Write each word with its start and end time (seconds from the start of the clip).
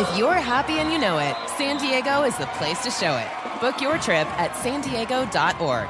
If 0.00 0.16
you're 0.16 0.32
happy 0.32 0.78
and 0.78 0.90
you 0.90 0.98
know 0.98 1.18
it, 1.18 1.36
San 1.58 1.76
Diego 1.76 2.22
is 2.22 2.34
the 2.38 2.46
place 2.46 2.82
to 2.84 2.90
show 2.90 3.18
it. 3.18 3.60
Book 3.60 3.82
your 3.82 3.98
trip 3.98 4.26
at 4.40 4.56
san 4.56 4.80
diego.org. 4.80 5.88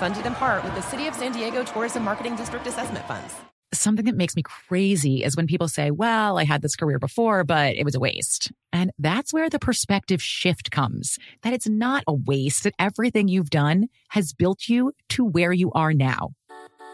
Funded 0.00 0.26
in 0.26 0.34
part 0.34 0.64
with 0.64 0.74
the 0.74 0.80
City 0.80 1.06
of 1.06 1.14
San 1.14 1.30
Diego 1.30 1.62
Tourism 1.62 2.02
Marketing 2.02 2.34
District 2.34 2.66
Assessment 2.66 3.06
Funds. 3.06 3.32
Something 3.72 4.06
that 4.06 4.16
makes 4.16 4.34
me 4.34 4.42
crazy 4.42 5.22
is 5.22 5.36
when 5.36 5.46
people 5.46 5.68
say, 5.68 5.92
well, 5.92 6.38
I 6.38 6.44
had 6.44 6.60
this 6.60 6.74
career 6.74 6.98
before, 6.98 7.44
but 7.44 7.76
it 7.76 7.84
was 7.84 7.94
a 7.94 8.00
waste. 8.00 8.50
And 8.72 8.90
that's 8.98 9.32
where 9.32 9.48
the 9.48 9.60
perspective 9.60 10.20
shift 10.20 10.72
comes 10.72 11.16
that 11.42 11.52
it's 11.52 11.68
not 11.68 12.02
a 12.08 12.14
waste, 12.14 12.64
that 12.64 12.74
everything 12.80 13.28
you've 13.28 13.50
done 13.50 13.86
has 14.08 14.32
built 14.32 14.68
you 14.68 14.90
to 15.10 15.24
where 15.24 15.52
you 15.52 15.70
are 15.70 15.94
now. 15.94 16.30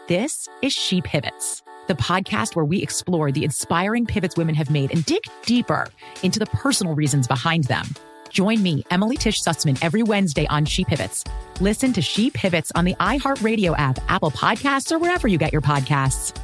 This 0.07 0.47
is 0.61 0.71
She 0.73 1.01
Pivots, 1.01 1.63
the 1.89 1.95
podcast 1.95 2.55
where 2.55 2.63
we 2.63 2.81
explore 2.81 3.33
the 3.33 3.43
inspiring 3.43 4.05
pivots 4.05 4.37
women 4.37 4.55
have 4.55 4.69
made 4.69 4.91
and 4.91 5.03
dig 5.03 5.23
deeper 5.43 5.87
into 6.23 6.39
the 6.39 6.45
personal 6.45 6.95
reasons 6.95 7.27
behind 7.27 7.65
them. 7.65 7.85
Join 8.29 8.61
me, 8.61 8.85
Emily 8.91 9.17
Tish 9.17 9.41
Sussman, 9.41 9.77
every 9.81 10.03
Wednesday 10.03 10.47
on 10.47 10.65
She 10.65 10.85
Pivots. 10.85 11.23
Listen 11.59 11.91
to 11.93 12.01
She 12.01 12.29
Pivots 12.29 12.71
on 12.75 12.85
the 12.85 12.93
iHeartRadio 12.95 13.77
app, 13.77 13.97
Apple 14.07 14.29
Podcasts, 14.31 14.91
or 14.91 14.99
wherever 14.99 15.27
you 15.27 15.39
get 15.39 15.51
your 15.51 15.63
podcasts. 15.63 16.39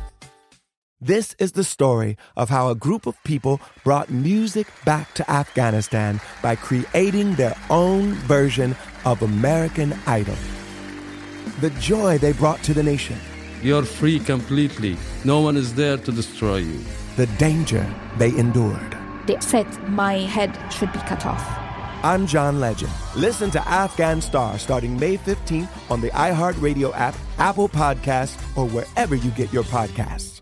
This 1.00 1.36
is 1.38 1.52
the 1.52 1.64
story 1.64 2.18
of 2.36 2.50
how 2.50 2.70
a 2.70 2.76
group 2.76 3.06
of 3.06 3.22
people 3.24 3.62
brought 3.84 4.10
music 4.10 4.66
back 4.84 5.14
to 5.14 5.30
Afghanistan 5.30 6.20
by 6.42 6.56
creating 6.56 7.36
their 7.36 7.56
own 7.70 8.14
version 8.14 8.76
of 9.06 9.22
American 9.22 9.94
Idol. 10.08 10.38
The 11.60 11.70
joy 11.80 12.18
they 12.18 12.34
brought 12.34 12.64
to 12.64 12.74
the 12.74 12.82
nation, 12.82 13.18
You're 13.62 13.84
free 13.84 14.20
completely. 14.20 14.98
No 15.24 15.40
one 15.42 15.58
is 15.58 15.74
there 15.74 15.98
to 15.98 16.12
destroy 16.12 16.58
you. 16.58 16.80
the 17.16 17.26
danger 17.38 17.86
they 18.18 18.36
endured. 18.38 18.98
They 19.26 19.40
said 19.40 19.68
my 19.90 20.16
head 20.36 20.52
should 20.72 20.92
be 20.92 21.00
cut 21.00 21.26
off. 21.26 21.44
I'm 22.04 22.28
John 22.28 22.60
Legend. 22.60 22.92
Listen 23.16 23.50
to 23.52 23.62
Afghan 23.68 24.20
Star 24.22 24.60
starting 24.60 25.00
May 25.00 25.18
15th 25.18 25.70
on 25.90 26.02
the 26.02 26.10
iHeartRadio 26.12 26.92
app, 26.96 27.16
Apple 27.40 27.70
Podcasts, 27.70 28.38
or 28.58 28.68
wherever 28.68 29.16
you 29.16 29.32
get 29.32 29.52
your 29.54 29.64
podcasts. 29.64 30.35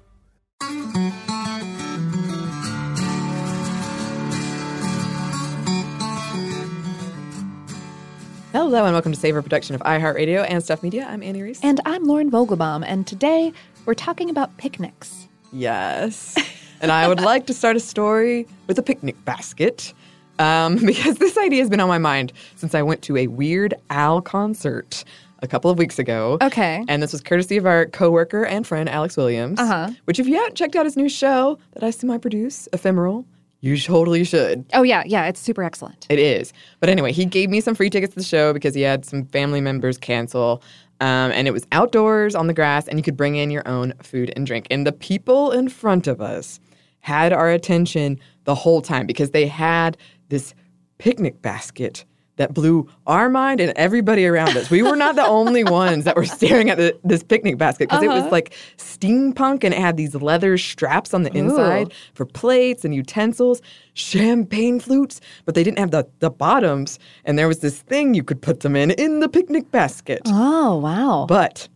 Hello, 8.54 8.86
and 8.86 8.94
welcome 8.94 9.12
to 9.12 9.20
Savor 9.20 9.42
production 9.42 9.74
of 9.74 9.82
iHeartRadio 9.82 10.46
and 10.48 10.64
Stuff 10.64 10.84
Media. 10.84 11.08
I'm 11.10 11.24
Annie 11.24 11.42
Reese. 11.42 11.60
And 11.64 11.82
I'm 11.88 12.04
Lauren 12.04 12.30
Vogelbaum, 12.30 12.84
and 12.86 13.08
today 13.08 13.52
we're 13.88 13.96
talking 13.96 14.30
about 14.30 14.56
picnics. 14.58 15.28
Yes. 15.52 16.38
and 16.80 16.92
I 16.92 17.08
would 17.08 17.20
like 17.20 17.48
to 17.48 17.54
start 17.56 17.78
a 17.78 17.80
story 17.80 18.46
with 18.68 18.78
a 18.78 18.84
picnic 18.84 19.16
basket 19.26 19.92
um, 20.38 20.76
because 20.86 21.18
this 21.18 21.36
idea 21.36 21.62
has 21.62 21.70
been 21.72 21.80
on 21.80 21.88
my 21.90 21.98
mind 21.98 22.32
since 22.56 22.76
I 22.76 22.84
went 22.84 23.02
to 23.02 23.18
a 23.18 23.26
Weird 23.26 23.74
Al 23.90 24.22
concert 24.22 25.04
a 25.40 25.48
couple 25.48 25.72
of 25.72 25.80
weeks 25.80 25.98
ago. 25.98 26.38
Okay. 26.40 26.86
And 26.88 27.02
this 27.02 27.12
was 27.12 27.22
courtesy 27.22 27.58
of 27.58 27.66
our 27.66 27.88
coworker 27.88 28.46
and 28.46 28.68
friend 28.68 28.88
Alex 28.88 29.18
Williams. 29.18 29.60
Uh-huh. 29.60 29.90
Which, 30.06 30.20
if 30.20 30.28
you 30.28 30.36
haven't 30.36 30.54
checked 30.54 30.76
out 30.76 30.86
his 30.86 30.96
new 30.96 31.10
show 31.10 31.58
that 31.72 31.84
I 31.84 31.90
semi-produce, 31.90 32.70
Ephemeral, 32.72 33.26
you 33.64 33.78
totally 33.78 34.26
should. 34.26 34.66
Oh, 34.74 34.84
yeah, 34.84 35.04
yeah, 35.06 35.28
it's 35.28 35.40
super 35.40 35.64
excellent. 35.64 36.06
It 36.10 36.20
is. 36.20 36.52
But 36.82 36.90
anyway, 36.90 37.14
he 37.14 37.24
gave 37.24 37.50
me 37.50 37.62
some 37.62 37.76
free 37.76 37.90
tickets 37.90 38.14
to 38.14 38.20
the 38.20 38.26
show 38.26 38.52
because 38.52 38.76
he 38.76 38.82
had 38.82 39.06
some 39.06 39.24
family 39.28 39.62
members 39.62 39.98
cancel. 39.98 40.62
Um, 41.00 41.32
and 41.32 41.48
it 41.48 41.52
was 41.52 41.66
outdoors 41.72 42.36
on 42.36 42.48
the 42.48 42.54
grass, 42.54 42.90
and 42.90 43.00
you 43.00 43.04
could 43.04 43.16
bring 43.16 43.38
in 43.38 43.50
your 43.52 43.66
own 43.66 43.94
food 44.04 44.34
and 44.36 44.46
drink. 44.46 44.68
And 44.70 44.86
the 44.86 44.92
people 44.92 45.52
in 45.52 45.70
front 45.70 46.08
of 46.08 46.20
us 46.20 46.60
had 47.00 47.32
our 47.32 47.50
attention 47.50 48.20
the 48.44 48.54
whole 48.54 48.82
time 48.82 49.08
because 49.08 49.32
they 49.32 49.48
had 49.48 49.96
this 50.28 50.54
picnic 50.98 51.42
basket 51.42 52.04
that 52.38 52.54
blew 52.54 52.90
our 53.06 53.30
mind 53.30 53.60
and 53.60 53.74
everybody 53.76 54.26
around 54.26 54.58
us. 54.58 54.70
We 54.70 54.82
were 54.82 54.96
not 54.96 55.16
the 55.16 55.26
only 55.26 55.64
ones 55.84 56.04
that 56.06 56.16
were 56.16 56.26
staring 56.26 56.70
at 56.70 56.78
the, 56.78 56.98
this 57.04 57.24
picnic 57.24 57.58
basket 57.58 57.90
because 57.90 58.04
it 58.04 58.08
was 58.08 58.22
uh-huh. 58.22 58.30
like 58.30 58.56
steampunk 58.78 59.64
and 59.64 59.74
it 59.74 59.80
had 59.80 59.98
these 59.98 60.16
leather 60.16 60.58
straps 60.58 61.14
on 61.14 61.24
the 61.24 61.32
inside 61.34 61.94
for 62.14 62.26
plates 62.26 62.84
and 62.84 62.96
utensils, 62.96 63.62
champagne 63.94 64.80
flutes, 64.80 65.22
but 65.46 65.54
they 65.54 65.64
didn't 65.64 65.80
have 65.80 65.92
the, 65.92 66.08
the 66.20 66.30
bottoms. 66.30 66.98
And 67.26 67.38
there 67.38 67.48
was 67.48 67.60
this 67.60 67.82
thing 67.82 68.14
you 68.14 68.24
could 68.24 68.42
put 68.42 68.62
them 68.62 68.76
in 68.76 68.92
in 68.92 69.20
the 69.20 69.30
picnic 69.30 69.70
basket. 69.72 70.22
Oh, 70.26 70.78
wow. 70.78 71.26
But 71.28 71.68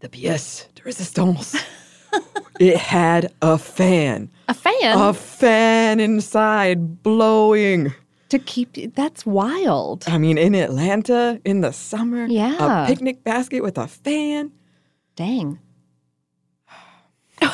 the 0.00 0.08
pièce 0.08 0.72
de 0.74 0.82
résistance, 0.82 1.60
it 2.60 2.76
had 2.76 3.32
a 3.42 3.58
fan. 3.58 4.30
a 4.48 4.54
fan 4.54 4.98
A 4.98 5.12
fan 5.12 5.98
inside 5.98 7.02
blowing. 7.02 7.92
To 8.32 8.38
keep 8.38 8.94
that's 8.94 9.24
wild. 9.24 10.04
I 10.06 10.18
mean, 10.18 10.36
in 10.38 10.54
Atlanta 10.54 11.40
in 11.44 11.60
the 11.60 11.72
summer, 11.72 12.26
Yeah. 12.26 12.84
a 12.84 12.86
picnic 12.86 13.22
basket 13.24 13.62
with 13.62 13.78
a 13.78 13.86
fan. 13.86 14.52
Dang. 15.16 15.58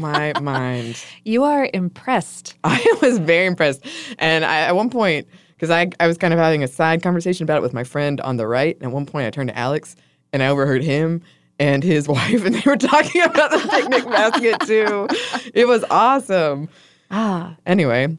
My 0.00 0.32
mind. 0.40 1.02
You 1.24 1.44
are 1.44 1.68
impressed. 1.72 2.54
I 2.64 2.84
was 3.00 3.18
very 3.18 3.46
impressed. 3.46 3.84
And 4.18 4.44
I, 4.44 4.60
at 4.60 4.74
one 4.76 4.90
point, 4.90 5.28
because 5.54 5.70
I, 5.70 5.90
I 6.00 6.06
was 6.08 6.18
kind 6.18 6.34
of 6.34 6.40
having 6.40 6.64
a 6.64 6.68
side 6.68 7.02
conversation 7.02 7.44
about 7.44 7.58
it 7.58 7.62
with 7.62 7.72
my 7.74 7.84
friend 7.84 8.20
on 8.22 8.36
the 8.36 8.46
right. 8.46 8.74
And 8.76 8.84
at 8.86 8.90
one 8.92 9.06
point, 9.06 9.26
I 9.26 9.30
turned 9.30 9.50
to 9.50 9.58
Alex 9.58 9.94
and 10.32 10.42
I 10.42 10.48
overheard 10.48 10.82
him 10.82 11.22
and 11.60 11.84
his 11.84 12.08
wife, 12.16 12.44
and 12.44 12.52
they 12.54 12.62
were 12.66 12.76
talking 12.76 13.22
about 13.22 13.52
the 13.52 13.58
picnic 13.70 14.04
basket 14.06 14.60
too. 14.66 15.06
It 15.54 15.68
was 15.68 15.84
awesome. 15.90 16.68
Ah, 17.12 17.54
Anyway, 17.64 18.18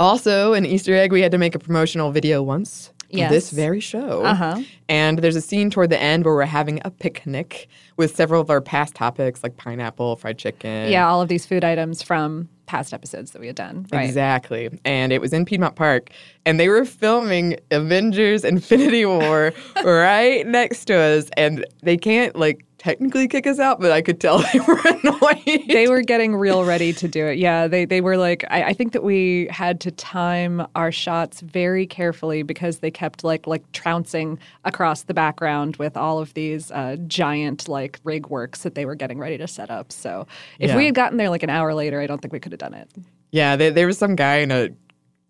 also 0.00 0.52
an 0.54 0.66
Easter 0.66 0.94
egg, 0.94 1.12
we 1.12 1.20
had 1.20 1.32
to 1.32 1.38
make 1.38 1.54
a 1.54 1.58
promotional 1.58 2.10
video 2.10 2.42
once. 2.42 2.88
for 3.10 3.18
Yes. 3.18 3.30
This 3.30 3.50
very 3.50 3.80
show. 3.80 4.24
Uh-huh. 4.24 4.60
And 4.88 5.20
there's 5.20 5.36
a 5.36 5.40
scene 5.40 5.70
toward 5.70 5.90
the 5.90 6.00
end 6.00 6.24
where 6.24 6.34
we're 6.34 6.44
having 6.46 6.80
a 6.84 6.90
picnic 6.90 7.68
with 7.96 8.16
several 8.16 8.40
of 8.40 8.50
our 8.50 8.60
past 8.60 8.94
topics 8.94 9.42
like 9.44 9.56
pineapple, 9.56 10.16
fried 10.16 10.36
chicken. 10.38 10.90
yeah, 10.90 11.06
all 11.08 11.22
of 11.22 11.28
these 11.28 11.46
food 11.46 11.62
items 11.64 12.02
from 12.02 12.48
past 12.66 12.92
episodes 12.92 13.30
that 13.32 13.40
we 13.40 13.46
had 13.46 13.54
done. 13.54 13.86
Right. 13.92 14.04
Exactly. 14.04 14.68
And 14.84 15.12
it 15.12 15.20
was 15.20 15.32
in 15.32 15.44
Piedmont 15.44 15.76
Park. 15.76 16.10
And 16.44 16.58
they 16.58 16.68
were 16.68 16.84
filming 16.84 17.56
Avengers 17.70 18.44
Infinity 18.44 19.04
War 19.06 19.52
right 19.84 20.44
next 20.46 20.86
to 20.86 20.94
us. 20.94 21.28
And 21.36 21.64
they 21.82 21.96
can't, 21.96 22.34
like, 22.34 22.64
technically 22.84 23.26
kick 23.28 23.46
us 23.46 23.58
out, 23.58 23.80
but 23.80 23.90
I 23.90 24.02
could 24.02 24.20
tell 24.20 24.38
they 24.52 24.60
were 24.60 24.78
annoyed. 24.84 25.62
They 25.68 25.88
were 25.88 26.02
getting 26.02 26.36
real 26.36 26.64
ready 26.64 26.92
to 26.92 27.08
do 27.08 27.26
it. 27.26 27.38
Yeah, 27.38 27.66
they 27.66 27.84
they 27.86 28.00
were 28.00 28.16
like 28.16 28.44
I, 28.50 28.64
I 28.64 28.72
think 28.74 28.92
that 28.92 29.02
we 29.02 29.48
had 29.50 29.80
to 29.80 29.90
time 29.90 30.66
our 30.74 30.92
shots 30.92 31.40
very 31.40 31.86
carefully 31.86 32.42
because 32.42 32.78
they 32.80 32.90
kept 32.90 33.24
like 33.24 33.46
like 33.46 33.70
trouncing 33.72 34.38
across 34.64 35.04
the 35.04 35.14
background 35.14 35.76
with 35.76 35.96
all 35.96 36.18
of 36.18 36.34
these 36.34 36.70
uh, 36.70 36.96
giant 37.06 37.68
like 37.68 37.98
rig 38.04 38.26
works 38.28 38.62
that 38.62 38.74
they 38.74 38.84
were 38.84 38.94
getting 38.94 39.18
ready 39.18 39.38
to 39.38 39.48
set 39.48 39.70
up. 39.70 39.90
So 39.90 40.26
if 40.58 40.70
Yeah. 40.70 40.76
we 40.76 40.84
had 40.86 40.94
gotten 40.94 41.16
there 41.16 41.30
like 41.30 41.42
an 41.42 41.50
hour 41.50 41.72
later, 41.74 42.00
I 42.00 42.06
don't 42.06 42.20
think 42.20 42.32
we 42.32 42.40
could 42.40 42.52
have 42.52 42.58
done 42.60 42.74
it. 42.74 42.90
Yeah, 43.30 43.56
there, 43.56 43.70
there 43.72 43.86
was 43.86 43.98
some 43.98 44.14
guy 44.14 44.36
in 44.36 44.52
a 44.52 44.68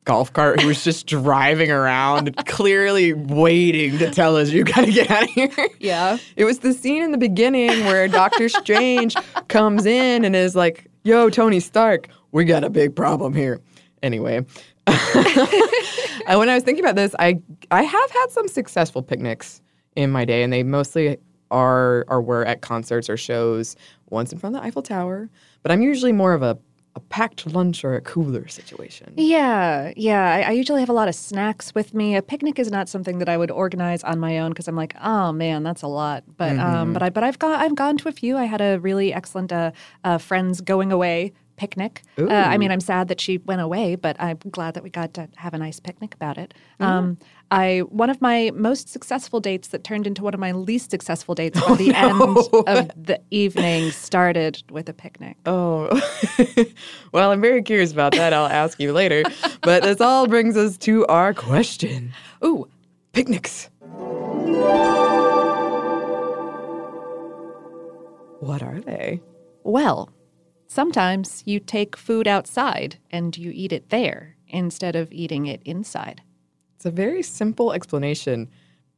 golf 0.05 0.33
cart 0.33 0.61
who 0.61 0.69
was 0.69 0.85
just 0.85 1.07
driving 1.07 1.71
around, 1.71 2.37
clearly 2.47 3.13
waiting 3.13 3.99
to 3.99 4.11
tell 4.11 4.37
us, 4.37 4.51
you 4.51 4.65
gotta 4.65 4.93
get 4.93 5.11
out 5.11 5.25
of 5.25 5.31
here. 5.31 5.69
Yeah. 5.79 6.19
It 6.37 6.45
was 6.45 6.59
the 6.61 6.73
scene 6.73 7.03
in 7.03 7.11
the 7.11 7.19
beginning 7.19 7.71
where 7.87 8.07
Doctor 8.09 8.49
Strange 8.49 9.15
comes 9.49 9.87
in 9.87 10.25
and 10.25 10.37
is 10.37 10.55
like, 10.55 10.91
yo, 11.05 11.31
Tony 11.31 11.61
Stark, 11.61 12.09
we 12.33 12.45
got 12.45 12.65
a 12.65 12.71
big 12.71 12.95
problem 12.95 13.35
here. 13.35 13.61
Anyway, 14.03 14.45
when 14.87 16.49
I 16.49 16.55
was 16.55 16.63
thinking 16.63 16.85
about 16.85 16.97
this, 16.97 17.15
I 17.19 17.41
I 17.71 17.83
have 17.83 18.11
had 18.11 18.27
some 18.31 18.49
successful 18.49 19.03
picnics 19.03 19.63
in 19.97 20.11
my 20.11 20.27
day, 20.27 20.43
and 20.43 20.53
they 20.53 20.63
mostly 20.63 21.17
are 21.51 22.05
or 22.09 22.21
were 22.21 22.45
at 22.45 22.61
concerts 22.61 23.09
or 23.09 23.17
shows. 23.17 23.77
Once 24.11 24.33
in 24.33 24.39
front 24.39 24.55
of 24.55 24.61
the 24.61 24.67
Eiffel 24.69 24.83
Tower, 24.83 25.31
but 25.63 25.73
I'm 25.73 25.81
usually 25.81 26.13
more 26.13 26.35
of 26.35 26.43
a 26.43 26.59
a 26.97 27.01
packed 27.01 27.45
lunch 27.53 27.85
or 27.85 27.95
a 27.97 28.01
cooler 28.01 28.47
situation. 28.47 29.13
Yeah, 29.17 29.93
yeah. 29.97 30.33
I, 30.33 30.41
I 30.43 30.51
usually 30.53 30.81
have 30.81 30.89
a 30.89 30.93
lot 30.93 31.09
of 31.09 31.15
snacks 31.17 31.75
with 31.75 31.93
me. 31.93 32.15
A 32.15 32.23
picnic 32.23 32.59
is 32.59 32.71
not 32.71 32.89
something 32.89 33.19
that 33.19 33.29
I 33.29 33.37
would 33.37 33.51
organize 33.51 34.05
on 34.05 34.21
my 34.21 34.39
own 34.39 34.51
because 34.51 34.69
I'm 34.69 34.77
like, 34.77 34.95
oh 35.03 35.33
man, 35.33 35.65
that's 35.65 35.83
a 35.83 35.89
lot. 35.89 36.23
But 36.37 36.53
um, 36.53 36.59
Mm-hmm. 36.59 36.93
but 36.93 37.03
I 37.03 37.11
but 37.11 37.25
I've 37.25 37.39
got 37.41 37.61
I've 37.61 37.75
gone 37.75 37.97
to 37.99 38.09
a 38.09 38.13
few. 38.13 38.37
I 38.37 38.45
had 38.45 38.61
a 38.61 38.79
really 38.79 39.13
excellent 39.13 39.53
uh, 39.53 39.73
uh, 40.05 40.19
friends 40.19 40.61
going 40.61 40.93
away 40.93 41.33
picnic. 41.57 42.03
Uh, 42.19 42.27
I 42.31 42.59
mean, 42.59 42.71
I'm 42.71 42.81
sad 42.81 43.09
that 43.09 43.21
she 43.21 43.39
went 43.39 43.61
away, 43.61 43.95
but 43.95 44.17
I'm 44.21 44.39
glad 44.51 44.75
that 44.75 44.83
we 44.83 44.91
got 44.91 45.15
to 45.15 45.29
have 45.37 45.55
a 45.55 45.59
nice 45.59 45.81
picnic 45.81 46.15
about 46.15 46.39
it. 46.39 46.55
Mm-hmm. 46.81 46.85
Um, 46.85 47.19
I 47.51 47.81
one 47.89 48.11
of 48.11 48.21
my 48.21 48.51
most 48.55 48.89
successful 48.89 49.41
dates 49.41 49.69
that 49.69 49.85
turned 49.85 50.07
into 50.07 50.23
one 50.23 50.35
of 50.35 50.41
my 50.41 50.53
least 50.53 50.91
successful 50.91 51.35
dates 51.35 51.61
Oh, 51.63 51.69
by 51.71 51.75
the 51.77 51.95
end 51.95 52.21
of 52.67 53.07
the 53.07 53.21
evening 53.31 53.91
started 53.91 54.63
with 54.71 54.89
a 54.89 54.95
picnic. 54.95 55.37
Oh, 55.47 55.89
well, 57.13 57.31
I'm 57.31 57.41
very 57.41 57.63
curious 57.63 57.93
about 57.93 58.13
that. 58.13 58.33
I'll 58.33 58.47
ask 58.47 58.81
you 58.81 58.93
later. 58.93 59.23
But 59.63 59.83
this 59.83 60.01
all 60.01 60.27
brings 60.27 60.57
us 60.57 60.77
to 60.79 61.07
our 61.07 61.33
question. 61.35 62.13
Ooh, 62.45 62.69
Picnics. 63.15 63.71
What 68.41 68.61
are 68.61 68.81
they? 68.81 69.21
Well, 69.63 70.11
sometimes 70.75 71.45
you 71.47 71.61
take 71.61 71.97
food 71.97 72.27
outside 72.27 72.99
and 73.13 73.39
you 73.39 73.53
eat 73.55 73.73
it 73.73 73.91
there 73.91 74.37
instead 74.49 74.97
of 74.97 75.13
eating 75.13 75.47
it 75.47 75.63
inside. 75.65 76.21
It's 76.75 76.85
a 76.85 76.91
very 76.91 77.23
simple 77.23 77.73
explanation. 77.73 78.51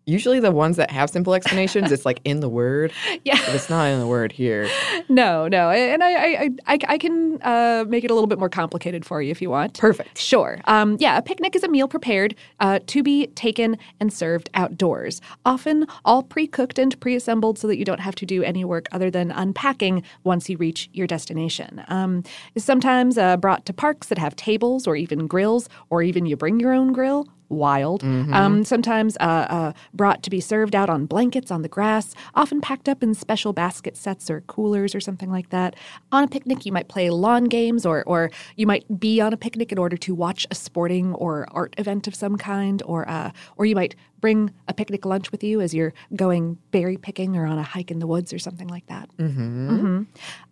Usually, 0.09 0.39
the 0.39 0.53
ones 0.53 0.77
that 0.77 0.93
have 0.93 1.11
simple 1.11 1.35
explanations, 1.35 1.91
it's 1.91 2.07
like 2.07 2.21
in 2.25 2.39
the 2.39 2.49
word. 2.49 2.93
Yeah. 3.25 3.41
But 3.45 3.57
it's 3.57 3.69
not 3.69 3.87
in 3.87 3.99
the 3.99 4.07
word 4.07 4.31
here. 4.31 4.69
No, 5.09 5.49
no, 5.49 5.71
and 5.71 6.05
I, 6.05 6.13
I, 6.13 6.51
I, 6.67 6.79
I 6.87 6.99
can 6.99 7.43
uh, 7.43 7.85
make 7.89 8.05
it 8.05 8.11
a 8.11 8.15
little 8.15 8.29
bit 8.29 8.39
more 8.39 8.49
complicated 8.49 9.05
for 9.05 9.21
you 9.21 9.33
if 9.33 9.43
you 9.43 9.51
want. 9.51 9.77
Perfect. 9.79 10.19
Sure. 10.19 10.61
Um, 10.67 10.97
yeah, 11.01 11.19
a 11.19 11.23
picnic 11.23 11.57
is 11.57 11.65
a 11.65 11.69
meal 11.69 11.89
prepared 11.89 12.37
uh, 12.61 12.79
to 12.87 13.03
be 13.03 13.27
taken 13.29 13.79
and 13.99 14.13
served 14.13 14.49
outdoors, 14.55 15.21
often 15.45 15.87
all 16.05 16.23
pre-cooked 16.23 16.79
and 16.79 16.99
pre-assembled, 17.01 17.59
so 17.59 17.67
that 17.67 17.79
you 17.79 17.85
don't 17.85 18.01
have 18.01 18.15
to 18.17 18.27
do 18.27 18.45
any 18.45 18.65
work 18.65 18.87
other 18.93 19.11
than 19.11 19.33
unpacking 19.33 20.05
once 20.23 20.49
you 20.49 20.57
reach 20.57 20.89
your 20.93 21.09
destination. 21.09 21.83
Um, 21.89 22.23
is 22.55 22.65
sometimes 22.65 23.19
uh, 23.19 23.37
brought 23.39 23.67
to 23.67 23.73
parks 23.73 24.07
that 24.09 24.19
have 24.19 24.37
tables 24.37 24.87
or 24.87 24.95
even 24.95 25.27
grills, 25.27 25.69
or 25.91 26.03
even 26.03 26.27
you 26.27 26.37
bring 26.37 26.61
your 26.61 26.73
own 26.73 26.93
grill. 26.93 27.27
Wild. 27.49 28.03
Um, 28.03 28.65
sometimes 28.65 29.17
uh, 29.21 29.47
uh, 29.49 29.73
brought 29.95 30.23
to 30.25 30.31
be 30.31 30.41
served 30.41 30.75
out 30.75 30.91
on 30.91 31.07
blankets 31.07 31.51
on 31.51 31.63
the 31.63 31.69
grass, 31.69 32.15
often 32.35 32.61
packed 32.61 32.89
up 32.89 33.03
in 33.03 33.15
special 33.15 33.53
basket 33.53 33.97
sets 33.97 34.29
or 34.31 34.41
coolers 34.43 34.95
or 34.95 35.01
something 35.01 35.31
like 35.31 35.51
that. 35.51 35.77
On 36.11 36.25
a 36.25 36.29
picnic, 36.29 36.67
you 36.67 36.73
might 36.73 36.89
play 36.89 37.11
lawn 37.11 37.45
games, 37.45 37.87
or 37.87 38.03
or 38.05 38.31
you 38.57 38.67
might 38.67 38.99
be 38.99 39.21
on 39.21 39.33
a 39.33 39.37
picnic 39.37 39.71
in 39.71 39.79
order 39.79 39.97
to 39.97 40.15
watch 40.15 40.47
a 40.51 40.55
sporting 40.55 41.15
or 41.15 41.47
art 41.51 41.75
event 41.79 42.07
of 42.07 42.15
some 42.15 42.37
kind, 42.37 42.83
or 42.85 43.09
uh, 43.09 43.31
or 43.57 43.67
you 43.67 43.75
might 43.75 43.95
bring 44.21 44.51
a 44.67 44.75
picnic 44.75 45.05
lunch 45.05 45.31
with 45.31 45.45
you 45.45 45.61
as 45.61 45.75
you're 45.75 45.93
going 46.15 46.59
berry 46.71 46.97
picking 46.97 47.37
or 47.37 47.47
on 47.47 47.59
a 47.59 47.63
hike 47.63 47.91
in 47.91 47.99
the 47.99 48.07
woods 48.07 48.33
or 48.33 48.39
something 48.39 48.69
like 48.69 48.87
that. 48.87 49.09
Mm-hmm. 49.19 49.71
Mm-hmm. 49.71 50.03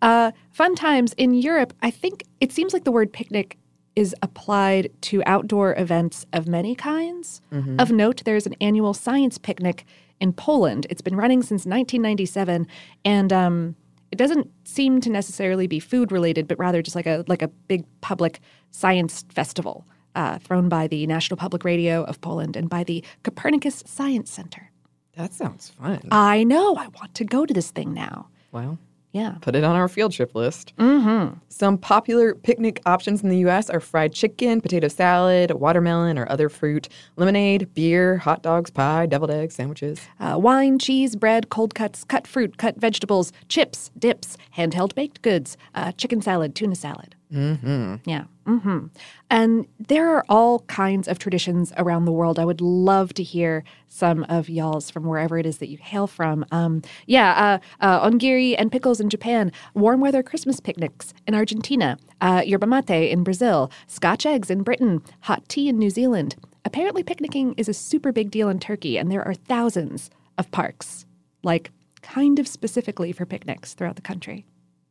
Uh, 0.01 0.31
fun 0.51 0.75
times 0.75 1.13
in 1.17 1.33
Europe. 1.33 1.73
I 1.81 1.91
think 1.91 2.23
it 2.39 2.51
seems 2.51 2.73
like 2.73 2.83
the 2.83 2.91
word 2.91 3.11
picnic 3.11 3.57
is 3.95 4.15
applied 4.21 4.89
to 5.01 5.23
outdoor 5.25 5.73
events 5.77 6.25
of 6.33 6.47
many 6.47 6.75
kinds. 6.75 7.41
Of 7.79 7.91
note, 7.91 8.23
there's 8.25 8.45
an 8.45 8.55
annual 8.59 8.93
science 8.93 9.37
picnic 9.37 9.85
in 10.19 10.33
Poland. 10.33 10.85
It's 10.89 11.01
been 11.01 11.15
running 11.15 11.41
since 11.41 11.65
1997, 11.65 12.67
and 13.03 13.33
um, 13.33 13.75
it 14.11 14.17
doesn't 14.17 14.49
seem 14.65 15.01
to 15.01 15.09
necessarily 15.09 15.67
be 15.67 15.79
food 15.79 16.11
related, 16.11 16.47
but 16.47 16.59
rather 16.59 16.81
just 16.81 16.95
like 16.95 17.05
a 17.05 17.23
like 17.27 17.41
a 17.41 17.47
big 17.47 17.85
public 18.01 18.39
science 18.71 19.23
festival 19.29 19.85
uh, 20.15 20.39
thrown 20.39 20.69
by 20.69 20.87
the 20.87 21.05
National 21.07 21.37
Public 21.37 21.63
Radio 21.63 22.03
of 22.03 22.19
Poland 22.21 22.55
and 22.55 22.69
by 22.69 22.83
the 22.83 23.03
Copernicus 23.23 23.83
Science 23.85 24.29
Center. 24.31 24.71
That 25.15 25.33
sounds 25.33 25.69
fun. 25.69 26.01
I 26.11 26.43
know. 26.43 26.75
I 26.75 26.87
want 26.87 27.13
to 27.15 27.23
go 27.23 27.45
to 27.45 27.53
this 27.53 27.71
thing 27.71 27.93
now. 27.93 28.27
well, 28.51 28.77
Yeah. 29.15 29.35
put 29.39 29.55
it 29.55 29.63
on 29.63 29.77
our 29.77 29.87
field 29.87 30.11
trip 30.11 30.35
list. 30.35 30.73
Mm-hmm. 30.75 31.37
Some 31.47 31.77
popular 31.77 32.35
picnic 32.35 32.81
options 32.85 33.23
in 33.23 33.29
the 33.29 33.37
U.S. 33.39 33.69
are 33.69 33.79
fried 33.79 34.11
chicken, 34.11 34.59
potato 34.59 34.89
salad, 34.89 35.51
watermelon 35.51 36.17
or 36.17 36.29
other 36.29 36.49
fruit, 36.49 36.89
lemonade, 37.15 37.73
beer, 37.73 38.17
hot 38.17 38.43
dogs, 38.43 38.69
pie, 38.71 39.05
deviled 39.05 39.31
eggs, 39.31 39.55
sandwiches. 39.55 40.01
Uh, 40.19 40.37
wine, 40.37 40.77
cheese, 40.77 41.15
bread, 41.15 41.47
cold 41.49 41.73
cuts, 41.73 42.03
cut 42.03 42.27
fruit, 42.27 42.57
cut 42.57 42.75
vegetables, 42.75 43.31
chips, 43.47 43.89
dips, 43.97 44.37
handheld 44.57 44.93
baked 44.95 45.21
goods, 45.21 45.55
uh, 45.75 45.93
chicken 45.93 46.21
salad, 46.21 46.53
tuna 46.53 46.75
salad. 46.75 47.15
Mm-hmm. 47.33 47.95
Yeah. 48.05 48.25
Mm-hmm. 48.45 48.87
And 49.29 49.67
there 49.79 50.09
are 50.15 50.23
all 50.29 50.59
kinds 50.61 51.07
of 51.07 51.17
traditions 51.17 51.73
around 51.77 52.05
the 52.05 52.11
world. 52.11 52.37
I 52.37 52.45
would 52.45 52.61
love 52.61 53.13
to 53.15 53.23
hear 53.23 53.63
some 53.87 54.23
of 54.29 54.49
y'all's 54.49 54.91
from 54.91 55.05
wherever 55.05 55.37
it 55.37 55.45
is 55.45 55.57
that 55.57 55.69
you 55.69 55.77
hail 55.77 56.05
from. 56.05 56.45
Um, 56.51 56.83
yeah, 57.07 57.59
uh, 57.81 57.83
uh, 57.83 58.07
onigiri 58.07 58.55
and 58.57 58.71
pickles 58.71 58.99
in 58.99 59.09
Japan, 59.09 59.51
warm 59.73 59.99
weather 60.01 60.21
Christmas 60.21 60.59
picnics 60.59 61.13
in 61.25 61.33
Argentina, 61.33 61.97
uh, 62.21 62.43
yerba 62.45 62.67
mate 62.67 63.09
in 63.11 63.23
Brazil, 63.23 63.71
Scotch 63.87 64.25
eggs 64.25 64.51
in 64.51 64.61
Britain, 64.61 65.01
hot 65.21 65.47
tea 65.49 65.67
in 65.67 65.79
New 65.79 65.89
Zealand. 65.89 66.35
Apparently, 66.63 67.03
picnicking 67.03 67.53
is 67.53 67.69
a 67.69 67.73
super 67.73 68.11
big 68.11 68.31
deal 68.31 68.49
in 68.49 68.59
Turkey, 68.59 68.97
and 68.97 69.11
there 69.11 69.25
are 69.25 69.33
thousands 69.33 70.09
of 70.37 70.51
parks, 70.51 71.05
like 71.43 71.71
kind 72.01 72.37
of 72.37 72.47
specifically 72.47 73.11
for 73.11 73.25
picnics 73.25 73.73
throughout 73.73 73.95
the 73.95 74.01
country. 74.01 74.45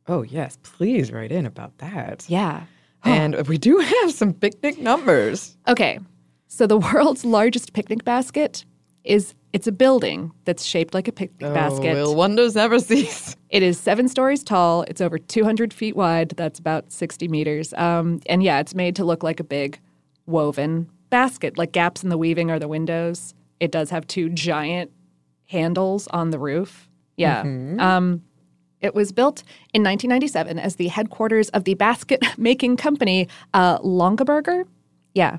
Oh, 0.07 0.21
yes. 0.21 0.57
Please 0.63 1.11
write 1.11 1.31
in 1.31 1.45
about 1.45 1.77
that. 1.79 2.25
Yeah. 2.27 2.63
And 3.03 3.47
we 3.47 3.57
do 3.57 3.77
have 4.01 4.11
some 4.11 4.33
picnic 4.33 4.79
numbers. 4.79 5.57
Okay. 5.67 5.99
So 6.47 6.67
the 6.67 6.77
world's 6.93 7.25
largest 7.25 7.73
picnic 7.73 8.03
basket 8.03 8.65
is 9.03 9.35
it's 9.53 9.67
a 9.67 9.71
building 9.71 10.31
that's 10.43 10.65
shaped 10.65 10.93
like 10.93 11.07
a 11.07 11.11
picnic 11.11 11.53
basket. 11.53 11.95
Oh, 11.95 12.07
will 12.07 12.15
wonders 12.15 12.55
never 12.55 12.79
cease? 12.91 13.35
It 13.49 13.63
is 13.63 13.79
seven 13.79 14.09
stories 14.09 14.43
tall. 14.43 14.81
It's 14.83 14.99
over 14.99 15.17
200 15.17 15.73
feet 15.73 15.95
wide. 15.95 16.29
That's 16.31 16.59
about 16.59 16.91
60 16.91 17.27
meters. 17.27 17.73
Um, 17.75 18.19
and 18.25 18.43
yeah, 18.43 18.59
it's 18.59 18.75
made 18.75 18.95
to 18.97 19.05
look 19.05 19.23
like 19.23 19.39
a 19.39 19.43
big 19.43 19.79
woven 20.25 20.89
basket. 21.09 21.57
Like 21.57 21.71
gaps 21.71 22.03
in 22.03 22.09
the 22.09 22.17
weaving 22.17 22.51
are 22.51 22.59
the 22.59 22.67
windows. 22.67 23.33
It 23.59 23.71
does 23.71 23.89
have 23.91 24.05
two 24.07 24.29
giant 24.29 24.91
handles 25.45 26.07
on 26.07 26.31
the 26.31 26.39
roof. 26.39 26.89
Yeah. 27.15 27.41
Um, 27.41 28.23
it 28.85 28.95
was 28.95 29.11
built 29.11 29.39
in 29.73 29.83
1997 29.83 30.59
as 30.59 30.75
the 30.75 30.87
headquarters 30.87 31.49
of 31.49 31.63
the 31.65 31.73
basket 31.73 32.23
making 32.37 32.77
company 32.77 33.27
uh, 33.53 33.79
Longaberger. 33.79 34.65
Yeah. 35.13 35.37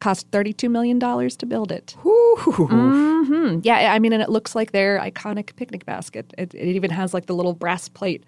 Cost 0.00 0.30
$32 0.30 0.70
million 0.70 1.00
to 1.00 1.46
build 1.46 1.72
it. 1.72 1.96
hmm 2.02 3.58
Yeah, 3.62 3.92
I 3.92 3.98
mean, 3.98 4.12
and 4.12 4.22
it 4.22 4.28
looks 4.28 4.54
like 4.54 4.70
their 4.72 5.00
iconic 5.00 5.56
picnic 5.56 5.84
basket. 5.86 6.32
It, 6.38 6.54
it 6.54 6.68
even 6.68 6.90
has 6.90 7.12
like 7.12 7.26
the 7.26 7.34
little 7.34 7.54
brass 7.54 7.88
plate 7.88 8.24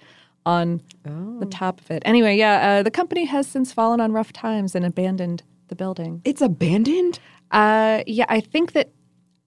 on 0.46 0.80
the 1.04 1.46
top 1.46 1.80
of 1.80 1.90
it. 1.90 2.02
Anyway, 2.06 2.36
yeah, 2.36 2.78
uh, 2.78 2.82
the 2.82 2.90
company 2.90 3.24
has 3.24 3.46
since 3.46 3.72
fallen 3.72 4.00
on 4.00 4.12
rough 4.12 4.32
times 4.32 4.74
and 4.74 4.84
abandoned 4.84 5.42
the 5.68 5.76
building. 5.76 6.22
It's 6.24 6.42
abandoned? 6.42 7.20
Uh, 7.50 8.02
yeah, 8.06 8.26
I 8.28 8.40
think 8.40 8.72
that, 8.72 8.90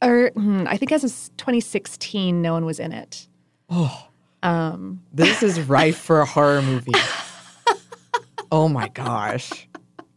or 0.01 0.31
hmm, 0.33 0.65
I 0.67 0.77
think 0.77 0.91
as 0.91 1.03
of 1.03 1.11
2016, 1.37 2.41
no 2.41 2.53
one 2.53 2.65
was 2.65 2.79
in 2.79 2.91
it. 2.93 3.27
This 5.13 5.43
is 5.43 5.59
rife 5.61 5.97
for 5.97 6.19
a 6.21 6.25
horror 6.25 6.61
movie. 6.61 6.91
oh 8.51 8.67
my 8.67 8.89
gosh. 8.89 9.67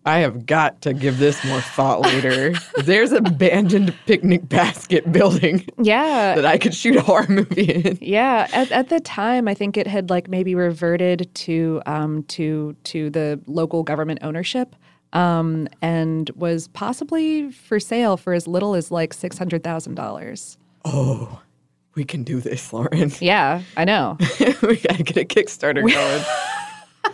I 0.06 0.20
have 0.20 0.46
got 0.46 0.82
to 0.82 0.94
give 0.94 1.18
this 1.18 1.44
more 1.44 1.60
thought 1.60 2.00
later. 2.02 2.54
There's 2.84 3.10
an 3.10 3.26
abandoned 3.26 3.92
picnic 4.06 4.48
basket 4.48 5.10
building 5.10 5.66
Yeah, 5.82 6.36
that 6.36 6.46
I 6.46 6.58
could 6.58 6.74
shoot 6.74 6.94
a 6.94 7.00
horror 7.02 7.26
movie 7.28 7.72
in. 7.72 7.98
Yeah, 8.00 8.46
at, 8.52 8.70
at 8.70 8.88
the 8.88 9.00
time, 9.00 9.48
I 9.48 9.54
think 9.54 9.76
it 9.76 9.88
had 9.88 10.08
like 10.08 10.28
maybe 10.28 10.54
reverted 10.54 11.28
to 11.34 11.82
um, 11.86 12.22
to 12.24 12.76
to 12.84 13.10
the 13.10 13.40
local 13.48 13.82
government 13.82 14.20
ownership, 14.22 14.76
um, 15.12 15.66
and 15.82 16.30
was 16.36 16.68
possibly 16.68 17.50
for 17.50 17.80
sale 17.80 18.16
for 18.16 18.32
as 18.32 18.46
little 18.46 18.76
as 18.76 18.92
like 18.92 19.12
six 19.12 19.36
hundred 19.36 19.64
thousand 19.64 19.96
dollars. 19.96 20.56
Oh, 20.84 21.40
we 21.96 22.04
can 22.04 22.22
do 22.22 22.40
this, 22.40 22.72
Lauren. 22.72 23.10
Yeah, 23.20 23.62
I 23.76 23.84
know. 23.84 24.16
we 24.62 24.76
gotta 24.76 25.02
get 25.02 25.16
a 25.16 25.24
Kickstarter 25.24 25.82
going. 25.82 26.24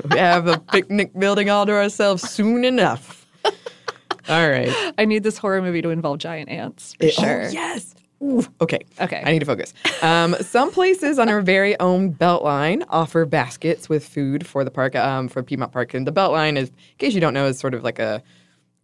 we 0.11 0.19
have 0.19 0.47
a 0.49 0.59
picnic 0.59 1.13
building 1.19 1.49
all 1.49 1.65
to 1.65 1.73
ourselves 1.73 2.29
soon 2.29 2.65
enough. 2.65 3.27
All 4.29 4.49
right. 4.51 4.69
I 4.99 5.05
need 5.05 5.23
this 5.23 5.39
horror 5.39 5.63
movie 5.63 5.83
to 5.83 5.91
involve 5.91 6.19
giant 6.19 6.49
ants 6.51 6.95
for 6.95 7.07
It- 7.07 7.15
oh, 7.19 7.23
sure. 7.23 7.49
yes. 7.51 7.95
Ooh, 8.23 8.45
Okay. 8.61 8.79
Okay. 9.01 9.21
I 9.27 9.33
need 9.33 9.41
to 9.41 9.47
focus. 9.47 9.75
Um, 10.01 10.37
some 10.41 10.71
places 10.71 11.19
on 11.19 11.29
our 11.29 11.41
very 11.41 11.79
own 11.81 12.13
Beltline 12.13 12.85
offer 12.89 13.25
baskets 13.25 13.89
with 13.89 14.07
food 14.07 14.47
for 14.47 14.63
the 14.63 14.71
park, 14.71 14.95
um, 14.95 15.27
for 15.29 15.43
Piedmont 15.43 15.73
Park. 15.73 15.93
And 15.93 16.07
the 16.07 16.13
Beltline 16.13 16.57
is, 16.57 16.69
in 16.69 16.75
case 16.99 17.15
you 17.15 17.21
don't 17.21 17.35
know, 17.35 17.47
is 17.47 17.59
sort 17.59 17.75
of 17.75 17.83
like 17.83 17.99
a 17.99 18.23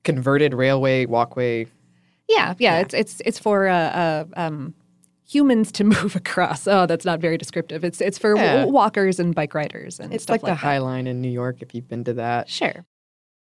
converted 0.03 0.55
railway 0.55 1.07
walkway. 1.07 1.69
Yeah, 2.29 2.55
yeah, 2.59 2.81
it's 2.81 2.93
it's 2.95 3.23
it's 3.25 3.39
for 3.39 3.69
uh, 3.69 3.75
uh, 3.77 4.25
um, 4.37 4.75
humans 5.29 5.71
to 5.73 5.85
move 5.95 6.17
across. 6.17 6.67
Oh, 6.67 6.87
that's 6.87 7.05
not 7.05 7.21
very 7.21 7.37
descriptive. 7.39 7.85
It's 7.85 8.01
it's 8.01 8.19
for 8.19 8.37
Yeah. 8.37 8.65
walkers 8.65 9.21
and 9.21 9.35
bike 9.35 9.55
riders 9.55 10.01
and 10.01 10.13
It's 10.13 10.23
stuff 10.25 10.35
like, 10.35 10.41
the 10.43 10.47
that. 10.49 10.55
High 10.57 10.79
Line 10.79 11.07
in 11.07 11.21
New 11.21 11.31
York. 11.31 11.63
If 11.63 11.75
you've 11.75 11.89
been 11.89 12.05
to 12.05 12.15
that, 12.15 12.49
Sure. 12.49 12.85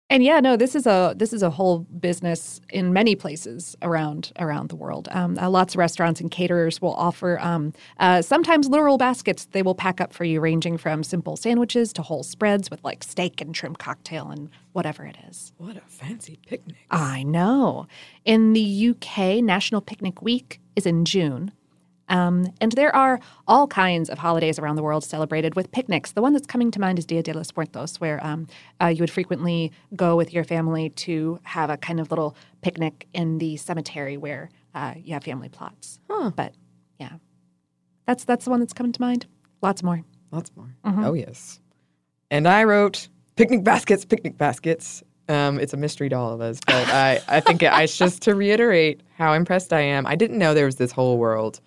And 0.10 0.26
yeah, 0.26 0.42
no, 0.42 0.58
this 0.58 0.76
is 0.76 0.86
a 0.86 1.14
this 1.16 1.32
is 1.32 1.42
a 1.42 1.50
whole 1.50 1.80
business 1.80 2.60
in 2.70 2.92
many 2.92 3.16
places 3.16 3.78
around 3.82 4.34
around 4.40 4.68
the 4.70 4.76
world. 4.76 5.08
Um, 5.12 5.40
uh, 5.40 5.50
lots 5.50 5.74
of 5.74 5.78
restaurants 5.80 6.20
and 6.20 6.30
caterers 6.30 6.82
will 6.82 6.94
offer 6.96 7.40
um, 7.40 7.72
uh, 7.98 8.22
sometimes 8.22 8.68
literal 8.68 8.98
baskets. 8.98 9.46
They 9.46 9.62
will 9.62 9.74
pack 9.74 10.02
up 10.02 10.12
for 10.12 10.26
you, 10.26 10.42
ranging 10.42 10.78
from 10.78 11.04
simple 11.04 11.38
sandwiches 11.38 11.94
to 11.94 12.02
whole 12.02 12.24
spreads 12.24 12.70
with 12.70 12.84
like 12.84 13.04
steak 13.06 13.40
and 13.40 13.56
shrimp 13.56 13.78
cocktail 13.78 14.30
and 14.30 14.50
whatever 14.74 15.06
it 15.06 15.16
is. 15.30 15.54
what 15.58 15.78
a 15.78 15.82
fancy 15.88 16.38
picnic! 16.46 16.76
I 16.92 17.24
know. 17.24 17.88
In 18.26 18.52
the 18.52 18.90
UK, 18.90 19.42
National 19.42 19.80
Picnic 19.80 20.22
Week 20.22 20.60
is 20.76 20.86
in 20.86 21.06
June. 21.06 21.54
Um, 22.12 22.54
and 22.60 22.74
there 22.74 22.94
are 22.96 23.20
all 23.48 23.68
kinds 23.68 24.10
of 24.10 24.20
holidays 24.20 24.60
around 24.60 24.76
the 24.76 24.84
world 24.84 25.04
celebrated 25.04 25.56
with 25.56 25.72
picnics. 25.72 26.12
The 26.12 26.22
one 26.22 26.34
that's 26.34 26.46
coming 26.46 26.70
to 26.72 26.80
mind 26.80 27.00
is 27.00 27.06
Dia 27.06 27.24
de 27.24 27.34
los 27.34 27.52
Muertos, 27.56 28.00
where 28.02 28.24
um, 28.24 28.48
uh, 28.82 28.88
you 28.88 29.00
would 29.00 29.10
frequently 29.10 29.72
go 29.96 30.18
with 30.18 30.34
your 30.34 30.44
family 30.44 30.90
to 30.90 31.40
have 31.44 31.70
a 31.70 31.78
kind 31.78 32.00
of 32.00 32.12
little 32.12 32.36
picnic 32.62 33.08
in 33.14 33.38
the 33.38 33.56
cemetery 33.58 34.18
where 34.18 34.50
uh, 34.76 34.94
you 34.98 35.14
have 35.14 35.24
family 35.24 35.50
plots. 35.50 36.00
But 36.36 36.54
yeah, 37.00 37.14
that's 38.06 38.26
that's 38.26 38.44
the 38.44 38.52
one 38.52 38.60
that's 38.60 38.74
coming 38.74 38.92
to 38.92 39.02
mind. 39.02 39.26
Lots 39.62 39.82
more. 39.82 40.04
Lots 40.32 40.52
more. 40.56 40.76
Oh 40.84 41.14
yes. 41.14 41.62
And 42.30 42.48
I 42.48 42.66
wrote 42.66 43.08
picnic 43.38 43.64
baskets, 43.64 44.06
picnic 44.06 44.38
baskets. 44.38 45.02
Um, 45.30 45.60
it's 45.60 45.74
a 45.74 45.78
mystery 45.78 46.10
to 46.10 46.16
all 46.16 46.34
of 46.34 46.42
us, 46.42 46.60
but 46.66 46.88
I, 46.90 47.22
I 47.30 47.40
think 47.40 47.64
it, 47.64 47.72
it's 47.74 47.98
just 47.98 48.22
to 48.24 48.36
reiterate 48.36 49.02
how 49.18 49.32
impressed 49.32 49.72
I 49.72 49.80
am. 49.80 50.06
I 50.06 50.16
didn't 50.16 50.38
know 50.38 50.54
there 50.54 50.66
was 50.66 50.76
this 50.76 50.92
whole 50.92 51.18
world 51.18 51.62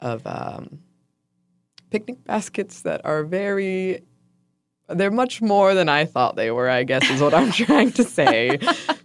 of 0.00 0.26
um, 0.26 0.80
picnic 1.90 2.22
baskets 2.24 2.82
that 2.82 3.00
are 3.04 3.24
very. 3.24 4.02
They're 4.88 5.10
much 5.10 5.42
more 5.42 5.74
than 5.74 5.88
I 5.88 6.04
thought 6.04 6.36
they 6.36 6.52
were. 6.52 6.68
I 6.70 6.84
guess 6.84 7.10
is 7.10 7.20
what 7.20 7.34
I'm 7.34 7.50
trying 7.66 7.90
to 7.92 8.04
say. 8.04 8.56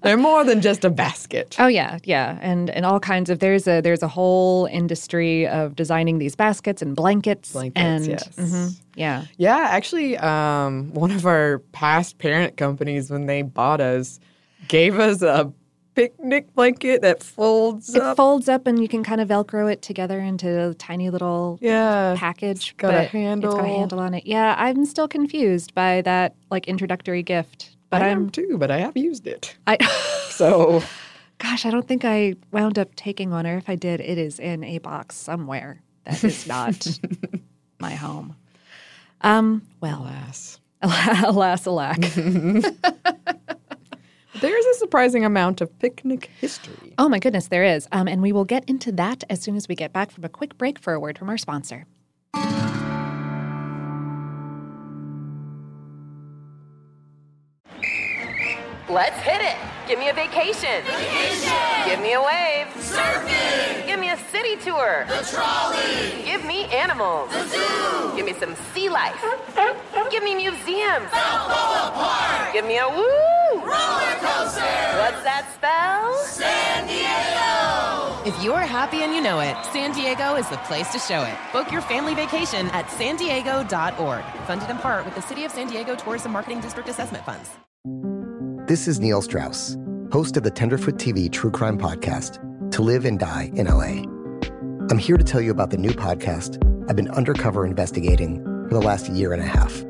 they're 0.04 0.16
more 0.16 0.44
than 0.44 0.62
just 0.62 0.86
a 0.86 0.92
basket. 0.92 1.56
Oh 1.58 1.66
yeah, 1.66 1.98
yeah, 2.04 2.38
and 2.42 2.70
and 2.70 2.86
all 2.86 3.00
kinds 3.00 3.32
of 3.32 3.40
there's 3.40 3.68
a 3.68 3.82
there's 3.82 4.04
a 4.04 4.08
whole 4.08 4.68
industry 4.68 5.48
of 5.48 5.76
designing 5.76 6.20
these 6.20 6.36
baskets 6.36 6.84
and 6.84 6.96
blankets. 6.96 7.54
Blankets, 7.54 7.80
and, 7.84 8.08
yes. 8.08 8.30
mhm, 8.36 8.80
yeah. 8.96 9.26
Yeah, 9.38 9.68
actually, 9.72 10.18
um, 10.18 10.94
one 10.94 11.10
of 11.10 11.26
our 11.26 11.60
past 11.72 12.20
parent 12.20 12.58
companies, 12.58 13.10
when 13.10 13.26
they 13.26 13.42
bought 13.42 13.82
us, 13.82 14.20
gave 14.68 15.00
us 15.00 15.24
a 15.24 15.52
picnic 15.96 16.54
blanket 16.56 17.02
that 17.02 17.22
folds 17.24 17.94
It 17.94 18.02
up. 18.02 18.18
folds 18.18 18.48
up 18.50 18.66
and 18.68 18.82
you 18.82 18.88
can 18.88 19.04
kind 19.04 19.20
of 19.22 19.28
velcro 19.28 19.72
it 19.72 19.82
together 19.82 20.20
into 20.20 20.70
a 20.70 20.74
tiny 20.74 21.10
little 21.10 21.58
yeah, 21.62 22.16
package. 22.18 22.76
got 22.78 22.90
a 22.90 22.92
but 22.94 23.04
It's 23.04 23.12
got 23.12 23.20
a 23.20 23.20
handle. 23.20 23.64
handle 23.64 24.00
on 24.00 24.14
it. 24.14 24.26
Yeah, 24.26 24.56
I'm 24.58 24.86
still 24.86 25.08
confused 25.08 25.74
by 25.76 26.02
that 26.04 26.36
like 26.50 26.68
introductory 26.68 27.24
gift. 27.24 27.76
But 27.90 28.02
I 28.02 28.10
I'm 28.10 28.18
am 28.24 28.30
too, 28.30 28.58
but 28.58 28.72
I 28.72 28.78
have 28.80 28.96
used 28.96 29.28
it. 29.28 29.56
I 29.68 29.78
So 30.30 30.82
gosh, 31.40 31.66
I 31.66 31.72
don't 31.72 31.88
think 31.88 32.06
I 32.06 32.36
wound 32.52 32.80
up 32.80 32.96
taking 32.96 33.30
one, 33.32 33.46
or 33.46 33.58
if 33.58 33.68
I 33.70 33.76
did, 33.76 34.00
it 34.00 34.18
is 34.18 34.40
in 34.40 34.64
a 34.64 34.78
box 34.80 35.16
somewhere 35.18 35.82
that 36.06 36.24
is 36.24 36.48
not 36.48 36.88
my 37.80 37.96
home. 37.96 38.36
Um, 39.22 39.62
well, 39.82 40.02
alas, 40.04 40.60
alas, 40.82 41.66
alack. 41.68 42.00
There's 44.42 44.66
a 44.66 44.74
surprising 44.74 45.24
amount 45.24 45.62
of 45.62 45.78
picnic 45.80 46.30
history. 46.40 46.94
Oh 46.98 47.08
my 47.08 47.20
goodness, 47.20 47.48
there 47.48 47.64
is. 47.64 47.88
Um, 47.92 48.08
and 48.08 48.22
we 48.22 48.32
will 48.32 48.46
get 48.46 48.68
into 48.68 48.92
that 48.94 49.24
as 49.30 49.42
soon 49.42 49.56
as 49.56 49.68
we 49.68 49.76
get 49.76 49.94
back 49.94 50.12
from 50.12 50.24
a 50.24 50.30
quick 50.30 50.58
break 50.58 50.80
for 50.80 50.94
a 50.94 51.00
word 51.00 51.18
from 51.18 51.30
our 51.30 51.38
sponsor. 51.38 51.86
Let's 58.90 59.22
hit 59.22 59.42
it. 59.42 59.56
Give 59.88 60.00
me 60.00 60.10
a 60.10 60.14
vacation. 60.14 60.84
Vacation. 60.84 61.54
Give 61.86 62.02
me 62.02 62.14
a 62.14 62.20
wave. 62.22 62.68
Surfing. 62.76 63.86
Give 63.86 64.00
me 64.00 64.10
a 64.10 64.18
city 64.32 64.58
tour. 64.58 65.06
The 65.08 65.26
trolley. 65.32 66.24
Give 66.26 66.44
me 66.44 66.66
animals. 66.66 67.32
The 67.32 67.48
zoo. 67.48 68.16
Give 68.18 68.26
me 68.26 68.34
some 68.34 68.56
sea 68.74 68.90
life. 68.90 69.24
Give 70.12 70.24
me 70.24 70.36
museums. 70.36 71.10
Balboa 71.12 71.92
Park. 71.94 72.54
Give 72.54 72.66
me 72.66 72.80
a 72.80 72.90
woo. 72.90 73.41
Roller 73.60 74.16
coaster. 74.20 74.78
What's 75.02 75.24
that 75.24 75.46
spell? 75.56 76.18
San 76.26 76.88
Diego. 76.88 78.22
If 78.24 78.44
you're 78.44 78.60
happy 78.60 79.04
and 79.04 79.14
you 79.14 79.22
know 79.22 79.40
it, 79.40 79.56
San 79.74 79.92
Diego 79.94 80.36
is 80.36 80.48
the 80.50 80.58
place 80.58 80.92
to 80.92 81.00
show 81.00 81.24
it. 81.24 81.36
Book 81.52 81.72
your 81.72 81.82
family 81.82 82.14
vacation 82.14 82.68
at 82.68 82.90
san 82.92 83.18
diego.org. 83.18 84.24
Funded 84.46 84.70
in 84.70 84.78
part 84.78 85.06
with 85.06 85.16
the 85.16 85.22
City 85.22 85.44
of 85.44 85.52
San 85.52 85.68
Diego 85.68 85.96
Tourism 85.96 86.32
Marketing 86.32 86.62
District 86.62 86.88
Assessment 86.88 87.26
Funds. 87.26 87.50
This 88.68 88.88
is 88.88 89.00
Neil 89.00 89.22
Strauss, 89.22 89.76
host 90.12 90.38
of 90.38 90.44
the 90.44 90.52
Tenderfoot 90.52 90.96
TV 90.96 91.32
True 91.32 91.52
Crime 91.52 91.78
Podcast, 91.78 92.40
To 92.72 92.82
Live 92.82 93.06
and 93.06 93.20
Die 93.20 93.52
in 93.56 93.66
LA. 93.68 94.04
I'm 94.90 94.98
here 94.98 95.18
to 95.18 95.24
tell 95.24 95.42
you 95.42 95.52
about 95.52 95.72
the 95.72 95.78
new 95.78 95.92
podcast 95.92 96.58
I've 96.90 96.96
been 96.96 97.10
undercover 97.10 97.66
investigating 97.66 98.44
for 98.68 98.76
the 98.76 98.82
last 98.82 99.10
year 99.10 99.34
and 99.34 99.42
a 99.42 99.46
half. 99.46 99.84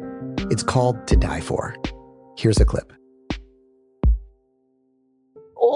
It's 0.49 0.63
called 0.63 1.05
To 1.07 1.15
Die 1.15 1.41
For. 1.41 1.75
Here's 2.37 2.59
a 2.59 2.65
clip. 2.65 2.93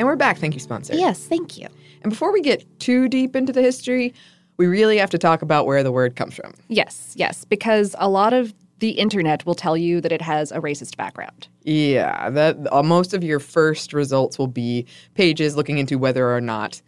And 0.00 0.06
we're 0.06 0.16
back. 0.16 0.38
Thank 0.38 0.54
you, 0.54 0.60
sponsor. 0.60 0.94
Yes, 0.94 1.26
thank 1.26 1.58
you. 1.58 1.68
And 2.00 2.08
before 2.08 2.32
we 2.32 2.40
get 2.40 2.64
too 2.80 3.06
deep 3.06 3.36
into 3.36 3.52
the 3.52 3.60
history, 3.60 4.14
we 4.56 4.66
really 4.66 4.96
have 4.96 5.10
to 5.10 5.18
talk 5.18 5.42
about 5.42 5.66
where 5.66 5.82
the 5.82 5.92
word 5.92 6.16
comes 6.16 6.34
from. 6.34 6.54
Yes, 6.68 7.12
yes, 7.18 7.44
because 7.44 7.94
a 7.98 8.08
lot 8.08 8.32
of 8.32 8.54
the 8.78 8.92
internet 8.92 9.44
will 9.44 9.54
tell 9.54 9.76
you 9.76 10.00
that 10.00 10.10
it 10.10 10.22
has 10.22 10.52
a 10.52 10.58
racist 10.58 10.96
background. 10.96 11.48
Yeah, 11.64 12.30
that 12.30 12.56
uh, 12.72 12.82
most 12.82 13.12
of 13.12 13.22
your 13.22 13.40
first 13.40 13.92
results 13.92 14.38
will 14.38 14.46
be 14.46 14.86
pages 15.16 15.54
looking 15.54 15.76
into 15.76 15.98
whether 15.98 16.34
or 16.34 16.40
not 16.40 16.80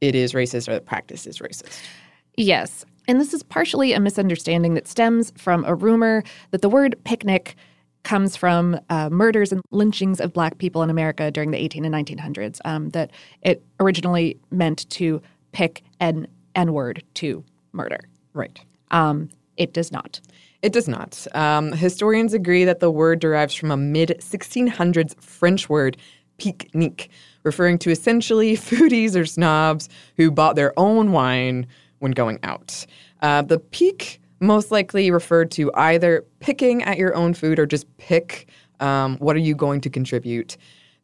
it 0.00 0.14
is 0.14 0.32
racist 0.32 0.68
or 0.68 0.72
the 0.72 0.80
practice 0.80 1.26
is 1.26 1.40
racist. 1.40 1.78
Yes, 2.38 2.86
and 3.06 3.20
this 3.20 3.34
is 3.34 3.42
partially 3.42 3.92
a 3.92 4.00
misunderstanding 4.00 4.72
that 4.72 4.88
stems 4.88 5.34
from 5.36 5.66
a 5.66 5.74
rumor 5.74 6.24
that 6.52 6.62
the 6.62 6.70
word 6.70 6.96
picnic 7.04 7.56
comes 8.02 8.36
from 8.36 8.78
uh, 8.90 9.10
murders 9.10 9.52
and 9.52 9.60
lynchings 9.70 10.20
of 10.20 10.32
black 10.32 10.58
people 10.58 10.82
in 10.82 10.90
America 10.90 11.30
during 11.30 11.50
the 11.50 11.58
18 11.58 11.84
and 11.84 11.94
1900s. 11.94 12.58
Um, 12.64 12.90
that 12.90 13.10
it 13.42 13.62
originally 13.80 14.38
meant 14.50 14.88
to 14.90 15.20
pick 15.52 15.82
an 16.00 16.26
N 16.54 16.72
word 16.72 17.02
to 17.14 17.44
murder. 17.72 18.00
Right. 18.32 18.60
Um, 18.90 19.28
it 19.56 19.72
does 19.72 19.92
not. 19.92 20.20
It 20.62 20.72
does 20.72 20.88
not. 20.88 21.26
Um, 21.34 21.72
historians 21.72 22.34
agree 22.34 22.64
that 22.64 22.80
the 22.80 22.90
word 22.90 23.20
derives 23.20 23.54
from 23.54 23.70
a 23.70 23.76
mid 23.76 24.16
1600s 24.20 25.20
French 25.22 25.68
word, 25.68 25.96
pique-nique, 26.38 27.10
referring 27.44 27.78
to 27.78 27.90
essentially 27.90 28.56
foodies 28.56 29.14
or 29.14 29.26
snobs 29.26 29.88
who 30.16 30.30
bought 30.30 30.56
their 30.56 30.72
own 30.78 31.12
wine 31.12 31.66
when 32.00 32.12
going 32.12 32.38
out. 32.42 32.86
Uh, 33.22 33.42
the 33.42 33.58
pique 33.58 34.20
most 34.40 34.70
likely 34.70 35.10
referred 35.10 35.50
to 35.52 35.70
either 35.74 36.24
picking 36.40 36.82
at 36.82 36.98
your 36.98 37.14
own 37.14 37.34
food 37.34 37.58
or 37.58 37.66
just 37.66 37.86
pick 37.98 38.48
um, 38.80 39.16
what 39.18 39.36
are 39.36 39.40
you 39.40 39.54
going 39.54 39.80
to 39.80 39.90
contribute. 39.90 40.56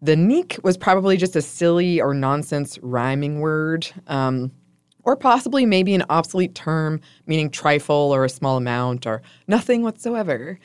The 0.02 0.14
nique 0.14 0.62
was 0.62 0.76
probably 0.76 1.16
just 1.16 1.34
a 1.34 1.42
silly 1.42 2.00
or 2.00 2.14
nonsense 2.14 2.78
rhyming 2.82 3.40
word. 3.40 3.86
Um, 4.06 4.52
or 5.04 5.16
possibly 5.16 5.66
maybe 5.66 5.94
an 5.94 6.04
obsolete 6.08 6.54
term 6.54 7.00
meaning 7.26 7.50
trifle 7.50 8.14
or 8.14 8.24
a 8.24 8.28
small 8.28 8.56
amount 8.56 9.06
or 9.06 9.22
nothing 9.46 9.82
whatsoever. 9.82 10.58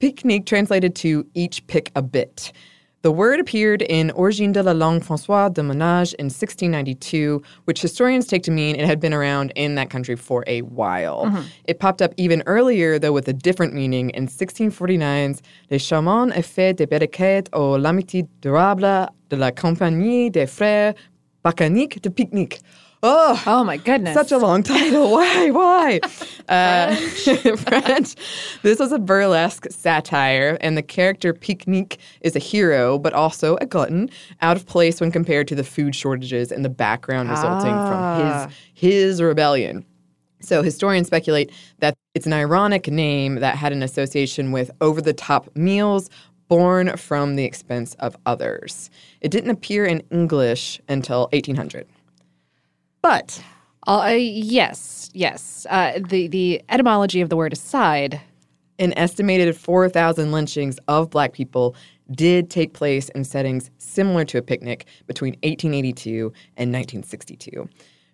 Pique-nique 0.00 0.46
translated 0.46 0.94
to 0.96 1.26
each 1.34 1.66
pick 1.66 1.90
a 1.94 2.02
bit. 2.02 2.52
The 3.04 3.12
word 3.12 3.38
appeared 3.38 3.82
in 3.82 4.10
Origine 4.12 4.52
de 4.52 4.62
la 4.62 4.72
langue 4.72 5.02
Françoise 5.02 5.52
de 5.52 5.60
Ménage 5.60 6.14
in 6.14 6.30
1692, 6.30 7.42
which 7.66 7.82
historians 7.82 8.26
take 8.26 8.42
to 8.44 8.50
mean 8.50 8.76
it 8.76 8.86
had 8.86 8.98
been 8.98 9.12
around 9.12 9.52
in 9.56 9.74
that 9.74 9.90
country 9.90 10.16
for 10.16 10.42
a 10.46 10.62
while. 10.62 11.26
Mm-hmm. 11.26 11.42
It 11.66 11.80
popped 11.80 12.00
up 12.00 12.14
even 12.16 12.42
earlier, 12.46 12.98
though, 12.98 13.12
with 13.12 13.28
a 13.28 13.34
different 13.34 13.74
meaning 13.74 14.08
in 14.14 14.26
1649's 14.26 15.42
Les 15.70 15.76
charmants 15.76 16.32
effets 16.34 16.72
des 16.72 16.86
barriquettes 16.86 17.50
aux 17.52 17.76
l'amitié 17.76 18.26
durable 18.40 19.10
de 19.28 19.36
la 19.36 19.50
Compagnie 19.50 20.30
des 20.30 20.46
Frères 20.46 20.94
Bacaniques 21.42 22.00
de 22.00 22.08
Pique-nique. 22.08 22.62
Oh, 23.06 23.42
oh 23.46 23.64
my 23.64 23.76
goodness. 23.76 24.14
Such 24.14 24.32
a 24.32 24.38
long 24.38 24.62
title. 24.62 25.10
Why? 25.12 25.50
Why? 25.50 26.00
Uh, 26.48 26.94
French. 27.56 28.14
This 28.62 28.78
was 28.78 28.92
a 28.92 28.98
burlesque 28.98 29.66
satire, 29.70 30.56
and 30.62 30.74
the 30.76 30.82
character 30.82 31.34
Pique-nique 31.34 31.98
is 32.22 32.34
a 32.34 32.38
hero, 32.38 32.98
but 32.98 33.12
also 33.12 33.56
a 33.60 33.66
glutton, 33.66 34.08
out 34.40 34.56
of 34.56 34.64
place 34.66 35.02
when 35.02 35.12
compared 35.12 35.48
to 35.48 35.54
the 35.54 35.64
food 35.64 35.94
shortages 35.94 36.50
in 36.50 36.62
the 36.62 36.70
background 36.70 37.28
resulting 37.28 37.72
Ah. 37.74 38.48
from 38.48 38.48
his, 38.72 38.90
his 39.12 39.22
rebellion. 39.22 39.84
So 40.40 40.62
historians 40.62 41.06
speculate 41.08 41.52
that 41.80 41.94
it's 42.14 42.26
an 42.26 42.32
ironic 42.32 42.88
name 42.88 43.34
that 43.36 43.56
had 43.56 43.72
an 43.72 43.82
association 43.82 44.50
with 44.50 44.70
over 44.80 45.02
the 45.02 45.12
top 45.12 45.54
meals 45.54 46.08
born 46.48 46.96
from 46.96 47.36
the 47.36 47.44
expense 47.44 47.94
of 47.98 48.16
others. 48.24 48.88
It 49.20 49.30
didn't 49.30 49.50
appear 49.50 49.84
in 49.84 50.02
English 50.10 50.80
until 50.88 51.28
1800. 51.32 51.86
But 53.04 53.44
Uh, 53.86 54.16
yes, 54.18 55.10
yes. 55.12 55.66
Uh, 55.68 56.00
the 56.08 56.26
the 56.26 56.62
etymology 56.70 57.20
of 57.20 57.28
the 57.28 57.36
word 57.36 57.52
aside, 57.52 58.18
an 58.78 58.94
estimated 58.96 59.54
4,000 59.54 60.32
lynchings 60.32 60.78
of 60.88 61.10
black 61.10 61.34
people 61.34 61.76
did 62.12 62.48
take 62.48 62.72
place 62.72 63.10
in 63.10 63.24
settings 63.24 63.70
similar 63.76 64.24
to 64.24 64.38
a 64.38 64.42
picnic 64.42 64.86
between 65.06 65.34
1882 65.42 66.32
and 66.56 66.72
1962. 66.72 67.68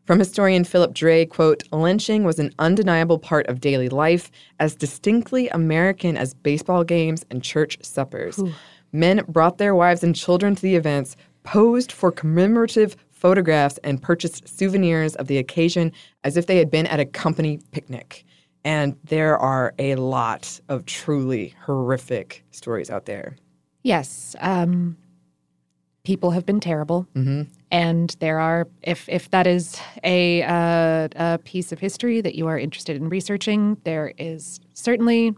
From 0.07 0.19
historian 0.19 0.65
Philip 0.65 0.93
Dray, 0.93 1.25
quote, 1.25 1.63
lynching 1.71 2.25
was 2.25 2.41
an 2.41 2.53
undeniable 2.59 3.21
part 3.21 3.47
of 3.47 3.61
daily 3.61 3.89
life, 3.89 4.29
as 4.59 4.75
distinctly 4.75 5.49
American 5.51 6.17
as 6.17 6.35
baseball 6.35 6.83
games 6.83 7.25
and 7.31 7.45
church 7.45 7.79
suppers. 7.83 8.43
Men 8.91 9.23
brought 9.29 9.59
their 9.59 9.77
wives 9.77 10.03
and 10.03 10.17
children 10.17 10.57
to 10.57 10.63
the 10.63 10.75
events, 10.75 11.17
posed 11.45 11.93
for 11.93 12.11
commemorative 12.11 12.97
photographs, 13.21 13.79
and 13.85 14.01
purchased 14.03 14.49
souvenirs 14.49 15.15
of 15.17 15.27
the 15.27 15.39
occasion 15.39 15.93
as 16.25 16.37
if 16.37 16.47
they 16.47 16.57
had 16.59 16.71
been 16.71 16.87
at 16.87 16.99
a 17.01 17.05
company 17.05 17.61
picnic. 17.73 18.25
And 18.65 18.97
there 19.05 19.39
are 19.39 19.75
a 19.79 19.95
lot 19.97 20.61
of 20.69 20.85
truly 20.87 21.55
horrific 21.65 22.45
stories 22.51 22.91
out 22.91 23.05
there. 23.07 23.37
yes, 23.83 24.35
um, 24.41 24.97
people 26.05 26.31
have 26.31 26.45
been 26.47 26.61
terrible, 26.61 27.07
Mm-hmm. 27.15 27.43
and 27.71 28.17
there 28.21 28.39
are 28.41 28.67
if 28.83 29.09
if 29.09 29.31
that 29.31 29.47
is 29.47 29.79
a 30.05 30.43
uh, 30.43 31.09
a 31.17 31.39
piece 31.45 31.73
of 31.73 31.79
history 31.79 32.21
that 32.23 32.35
you 32.35 32.47
are 32.49 32.59
interested 32.59 32.97
in 32.97 33.09
researching, 33.09 33.77
there 33.85 34.13
is 34.19 34.61
certainly 34.75 35.35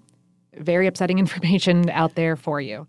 very 0.59 0.87
upsetting 0.87 1.19
information 1.27 1.91
out 1.91 2.15
there 2.15 2.37
for 2.37 2.61
you. 2.61 2.87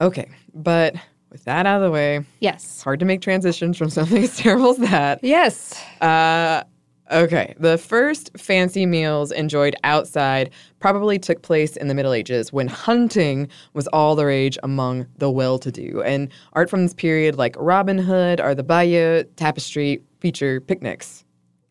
Okay, 0.00 0.28
but 0.54 0.94
with 1.34 1.44
that 1.44 1.66
out 1.66 1.76
of 1.76 1.82
the 1.82 1.90
way, 1.90 2.24
Yes. 2.40 2.80
hard 2.80 3.00
to 3.00 3.04
make 3.04 3.20
transitions 3.20 3.76
from 3.76 3.90
something 3.90 4.22
as 4.24 4.36
terrible 4.36 4.70
as 4.70 4.76
that. 4.78 5.18
Yes. 5.22 5.74
Uh, 6.00 6.62
okay, 7.10 7.54
the 7.58 7.76
first 7.76 8.30
fancy 8.38 8.86
meals 8.86 9.32
enjoyed 9.32 9.74
outside 9.82 10.50
probably 10.78 11.18
took 11.18 11.42
place 11.42 11.76
in 11.76 11.88
the 11.88 11.94
Middle 11.94 12.12
Ages 12.12 12.52
when 12.52 12.68
hunting 12.68 13.48
was 13.72 13.88
all 13.88 14.14
the 14.14 14.24
rage 14.26 14.56
among 14.62 15.06
the 15.18 15.28
well 15.28 15.58
to 15.58 15.72
do. 15.72 16.02
And 16.06 16.28
art 16.52 16.70
from 16.70 16.84
this 16.84 16.94
period, 16.94 17.36
like 17.36 17.56
Robin 17.58 17.98
Hood 17.98 18.40
or 18.40 18.54
the 18.54 18.62
Bayeux 18.62 19.24
Tapestry, 19.34 20.00
feature 20.20 20.60
picnics. 20.60 21.23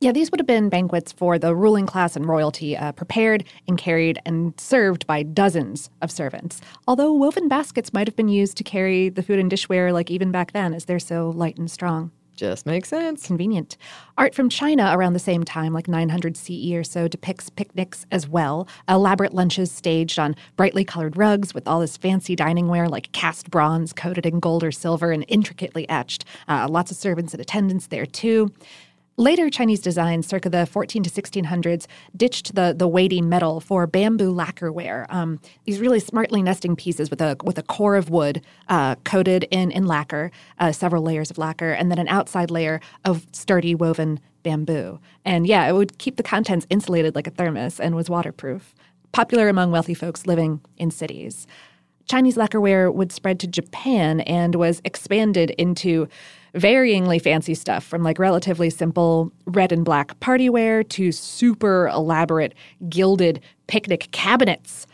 Yeah, 0.04 0.12
these 0.12 0.30
would 0.32 0.39
have 0.42 0.48
been 0.48 0.68
banquets 0.68 1.13
for 1.13 1.39
the 1.39 1.56
ruling 1.56 1.86
class 1.86 2.18
and 2.18 2.28
royalty, 2.28 2.76
uh, 2.76 2.92
prepared 2.92 3.46
and 3.70 3.78
carried 3.78 4.20
and 4.26 4.54
served 4.60 5.08
by 5.08 5.24
dozens 5.24 5.89
of 6.02 6.12
servants. 6.12 6.60
Although 6.86 7.13
woven 7.13 7.48
baskets 7.48 7.94
might 7.94 8.06
have 8.10 8.16
been 8.18 8.28
used 8.28 8.58
to 8.58 8.66
carry 8.66 9.08
the 9.08 9.24
food 9.24 9.39
and 9.39 9.50
dishware, 9.50 9.94
like 9.94 10.12
even 10.12 10.30
back 10.30 10.52
then, 10.52 10.74
as 10.74 10.84
they're 10.84 11.00
so 11.00 11.30
light 11.30 11.56
and 11.58 11.72
strong. 11.72 12.12
Just 12.36 12.66
makes 12.66 12.89
sense. 12.89 13.26
Convenient. 13.26 13.78
Art 14.18 14.36
from 14.36 14.50
China 14.50 14.92
around 14.94 15.13
the 15.13 15.20
same 15.20 15.46
time, 15.46 15.72
like 15.72 15.88
900 15.88 16.36
CE 16.36 16.74
or 16.74 16.84
so, 16.84 17.08
depicts 17.08 17.50
picnics 17.50 18.06
as 18.12 18.28
well. 18.28 18.68
Elaborate 18.89 19.34
lunches 19.34 19.72
staged 19.72 20.20
on 20.20 20.36
brightly 20.58 20.84
colored 20.84 21.16
rugs 21.16 21.54
with 21.54 21.66
all 21.66 21.80
this 21.80 21.96
fancy 21.96 22.36
dining 22.36 22.68
ware 22.68 22.89
like 22.89 23.10
cast 23.13 23.50
bronze 23.50 23.94
coated 23.94 24.26
in 24.26 24.42
gold 24.42 24.66
or 24.66 24.72
silver 24.74 25.13
and 25.13 25.24
intricately 25.30 25.88
etched. 25.88 26.26
Uh, 26.50 26.68
lots 26.70 26.92
of 26.92 26.98
servants 26.98 27.34
and 27.34 27.39
attendance 27.39 27.88
there 27.88 28.06
too. 28.06 28.52
Later 29.17 29.47
Chinese 29.52 29.80
designs, 29.80 30.26
circa 30.26 30.49
the 30.49 30.65
14 30.65 31.04
to 31.04 31.10
1600s, 31.10 31.86
ditched 32.15 32.56
the, 32.56 32.73
the 32.76 32.88
weighty 32.88 33.21
metal 33.21 33.60
for 33.60 33.86
bamboo 33.86 34.34
lacquerware. 34.34 35.06
Um, 35.13 35.39
these 35.65 35.80
really 35.80 35.99
smartly 35.99 36.41
nesting 36.41 36.76
pieces 36.76 37.12
with 37.12 37.21
a 37.21 37.38
with 37.43 37.60
a 37.60 37.63
core 37.63 37.95
of 37.95 38.10
wood 38.10 38.41
uh, 38.69 38.95
coated 39.04 39.45
in 39.52 39.69
in 39.69 39.86
lacquer, 39.86 40.32
uh, 40.58 40.71
several 40.71 41.04
layers 41.04 41.30
of 41.30 41.38
lacquer, 41.38 41.73
and 41.73 41.91
then 41.91 41.99
an 41.99 42.08
outside 42.08 42.49
layer 42.49 42.82
of 43.06 43.28
sturdy 43.32 43.76
woven 43.76 44.19
bamboo. 44.41 44.99
And 45.23 45.45
yeah, 45.45 45.67
it 45.67 45.73
would 45.73 45.99
keep 45.99 46.15
the 46.15 46.23
contents 46.23 46.65
insulated 46.71 47.13
like 47.13 47.28
a 47.28 47.32
thermos 47.32 47.80
and 47.80 47.95
was 47.95 48.10
waterproof. 48.10 48.73
Popular 49.12 49.47
among 49.47 49.69
wealthy 49.69 49.93
folks 49.93 50.26
living 50.26 50.60
in 50.78 50.89
cities. 50.89 51.45
Chinese 52.10 52.36
lacquerware 52.36 52.91
would 52.91 53.12
spread 53.12 53.39
to 53.39 53.47
Japan 53.47 54.21
and 54.21 54.56
was 54.56 54.82
expanded 54.84 55.52
into 55.52 56.08
varyingly 56.56 57.22
fancy 57.22 57.56
stuff 57.56 57.84
from 57.84 58.04
like 58.04 58.20
relatively 58.20 58.70
simple 58.70 59.32
red 59.46 59.72
and 59.72 59.84
black 59.84 60.20
party 60.20 60.50
wear 60.50 60.84
to 60.84 61.12
super 61.12 61.88
elaborate 61.88 62.54
gilded 62.89 63.42
picnic 63.68 64.10
cabinets. 64.12 64.86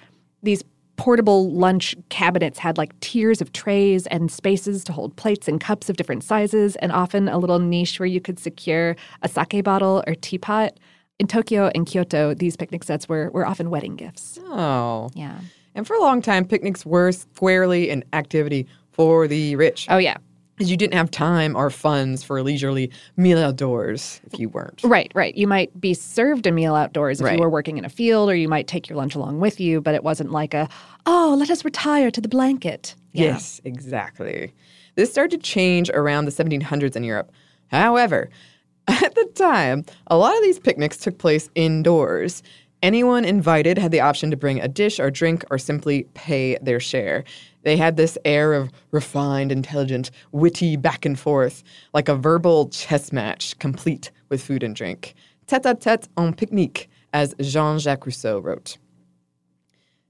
These 0.42 0.64
portable 0.96 1.52
lunch 1.52 1.96
cabinets 2.10 2.60
had 2.60 2.78
like 2.78 2.98
tiers 3.00 3.42
of 3.42 3.54
trays 3.54 4.06
and 4.08 4.30
spaces 4.30 4.84
to 4.84 4.92
hold 4.92 5.16
plates 5.16 5.48
and 5.48 5.62
cups 5.62 5.90
of 5.90 5.96
different 5.96 6.24
sizes, 6.24 6.76
and 6.78 6.92
often 6.92 7.30
a 7.30 7.38
little 7.38 7.60
niche 7.60 8.00
where 8.00 8.08
you 8.08 8.20
could 8.20 8.38
secure 8.38 8.96
a 9.22 9.30
sake 9.30 9.64
bottle 9.64 10.04
or 10.08 10.16
teapot. 10.16 10.78
In 11.18 11.28
Tokyo 11.28 11.70
and 11.76 11.86
Kyoto, 11.86 12.34
these 12.34 12.56
picnic 12.56 12.84
sets 12.84 13.10
were, 13.10 13.30
were 13.32 13.46
often 13.46 13.70
wedding 13.70 13.96
gifts. 13.96 14.40
Oh. 14.46 15.10
Yeah. 15.14 15.40
And 15.76 15.86
for 15.88 15.96
a 15.96 16.02
long 16.02 16.22
time, 16.22 16.46
picnics 16.46 16.86
were 16.86 17.12
squarely 17.12 17.90
an 17.90 18.04
activity 18.14 18.68
for 18.92 19.28
the 19.28 19.56
rich. 19.56 19.88
Oh, 19.90 19.98
yeah. 19.98 20.18
Because 20.60 20.70
you 20.70 20.76
didn't 20.76 20.94
have 20.96 21.10
time 21.10 21.56
or 21.56 21.70
funds 21.70 22.22
for 22.22 22.38
a 22.38 22.44
leisurely 22.44 22.92
meal 23.16 23.40
outdoors 23.40 24.20
if 24.30 24.38
you 24.38 24.50
weren't. 24.50 24.82
Right, 24.84 25.10
right. 25.16 25.34
You 25.38 25.48
might 25.48 25.80
be 25.80 25.94
served 25.94 26.46
a 26.46 26.52
meal 26.52 26.76
outdoors 26.76 27.22
if 27.22 27.26
Right. 27.26 27.38
you 27.38 27.42
were 27.42 27.50
working 27.50 27.78
in 27.78 27.86
a 27.86 27.90
field, 27.90 28.30
or 28.30 28.36
you 28.36 28.50
might 28.50 28.68
take 28.68 28.90
your 28.90 28.98
lunch 28.98 29.16
along 29.16 29.40
with 29.40 29.62
you, 29.62 29.80
but 29.80 29.96
it 29.96 30.04
wasn't 30.04 30.32
like 30.34 30.54
a, 30.54 30.68
oh, 31.06 31.34
let 31.40 31.50
us 31.50 31.64
retire 31.64 32.12
to 32.12 32.20
the 32.20 32.28
blanket. 32.28 32.94
Yeah. 33.14 33.28
Yes, 33.28 33.62
exactly. 33.64 34.54
This 34.96 35.10
started 35.10 35.42
to 35.42 35.50
change 35.50 35.90
around 35.92 36.26
the 36.26 36.32
1700s 36.32 36.98
in 36.98 37.06
Europe. 37.06 37.32
However, 37.68 38.30
at 38.90 39.16
the 39.16 39.30
time, 39.36 39.86
a 40.08 40.18
lot 40.18 40.36
of 40.36 40.44
these 40.44 40.60
picnics 40.60 40.98
took 40.98 41.18
place 41.20 41.50
indoors. 41.56 42.44
Anyone 42.84 43.24
invited 43.24 43.78
had 43.78 43.92
the 43.92 44.02
option 44.02 44.30
to 44.32 44.36
bring 44.36 44.60
a 44.60 44.68
dish 44.68 45.00
or 45.00 45.10
drink 45.10 45.46
or 45.50 45.58
simply 45.58 46.04
pay 46.16 46.58
their 46.62 46.82
share. 46.82 47.24
They 47.64 47.78
had 47.78 47.98
this 47.98 48.18
air 48.26 48.54
of 48.54 48.72
refined, 48.92 49.52
intelligent, 49.52 50.12
witty 50.32 50.78
back 50.78 51.06
and 51.06 51.20
forth, 51.20 51.64
like 51.94 52.08
a 52.08 52.16
verbal 52.16 52.70
chess 52.70 53.12
match 53.12 53.58
complete 53.60 54.12
with 54.30 54.44
food 54.44 54.64
and 54.64 54.76
drink. 54.76 55.16
Tete 55.48 55.66
a 55.66 55.76
tete 55.76 56.08
en 56.18 56.34
pique-nique, 56.34 56.90
as 57.14 57.34
Jean 57.42 57.80
Jacques 57.80 58.06
Rousseau 58.06 58.40
wrote. 58.40 58.78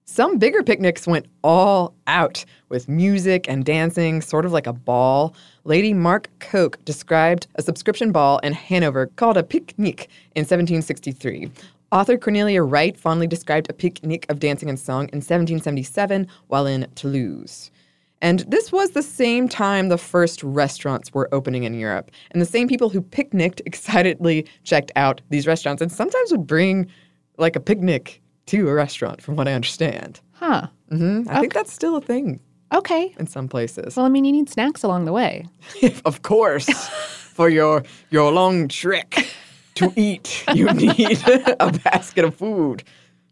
Some 0.05 0.39
bigger 0.39 0.63
picnics 0.63 1.05
went 1.05 1.27
all 1.43 1.93
out 2.07 2.43
with 2.69 2.89
music 2.89 3.47
and 3.47 3.63
dancing, 3.63 4.21
sort 4.21 4.43
of 4.43 4.51
like 4.51 4.65
a 4.65 4.73
ball. 4.73 5.35
Lady 5.65 5.93
Mary 5.93 6.21
Coke 6.39 6.83
described 6.83 7.45
a 7.55 7.62
subscription 7.62 8.12
ball 8.12 8.39
in 8.39 8.53
Hanover 8.53 9.05
called 9.17 9.38
a 9.38 9.43
picnic 9.43 10.09
in 10.35 10.41
1763. 10.41 11.51
Author 11.91 12.17
Cornelia 12.17 12.62
Wright 12.62 12.95
fondly 12.97 13.25
described 13.28 13.69
a 13.69 13.73
picnic 13.73 14.25
of 14.30 14.39
dancing 14.39 14.69
and 14.69 14.80
song 14.80 15.04
in 15.12 15.17
1777 15.21 16.28
while 16.47 16.67
in 16.67 16.88
Toulouse. 16.95 17.71
And 18.21 18.39
this 18.41 18.71
was 18.71 18.91
the 18.91 19.02
same 19.02 19.47
time 19.47 19.88
the 19.89 19.97
first 19.97 20.43
restaurants 20.43 21.13
were 21.13 21.30
opening 21.34 21.63
in 21.63 21.73
Europe. 21.73 22.12
And 22.32 22.41
the 22.41 22.45
same 22.45 22.67
people 22.67 22.89
who 22.89 23.02
picnicked 23.02 23.62
excitedly 23.65 24.45
checked 24.63 24.91
out 24.95 25.21
these 25.30 25.47
restaurants 25.47 25.82
and 25.82 25.91
sometimes 25.91 26.32
would 26.32 26.45
bring 26.45 26.86
like 27.38 27.56
a 27.56 27.60
picnic 27.62 28.21
to 28.47 28.67
a 28.67 28.73
restaurant, 28.73 29.21
from 29.21 29.36
what 29.36 29.47
I 29.47 29.54
understand. 29.54 30.19
Huh. 30.34 30.67
hmm 30.89 31.23
I 31.30 31.39
think 31.39 31.54
that's 31.54 31.71
still 31.73 31.95
a 31.95 32.02
thing 32.02 32.39
Okay. 32.73 33.15
in 33.17 33.25
some 33.25 33.47
places. 33.47 33.95
Well, 33.95 34.06
I 34.06 34.10
mean, 34.10 34.25
you 34.25 34.32
need 34.32 34.49
snacks 34.49 34.84
along 34.84 35.06
the 35.06 35.13
way. 35.13 35.45
of 36.06 36.21
course, 36.21 36.67
for 37.34 37.49
your 37.49 37.84
your 38.10 38.32
long 38.32 38.67
trek 38.67 39.25
to 39.79 39.93
eat, 39.95 40.43
you 40.53 40.65
need 40.73 41.21
a 41.59 41.71
basket 41.83 42.25
of 42.25 42.35
food 42.35 42.83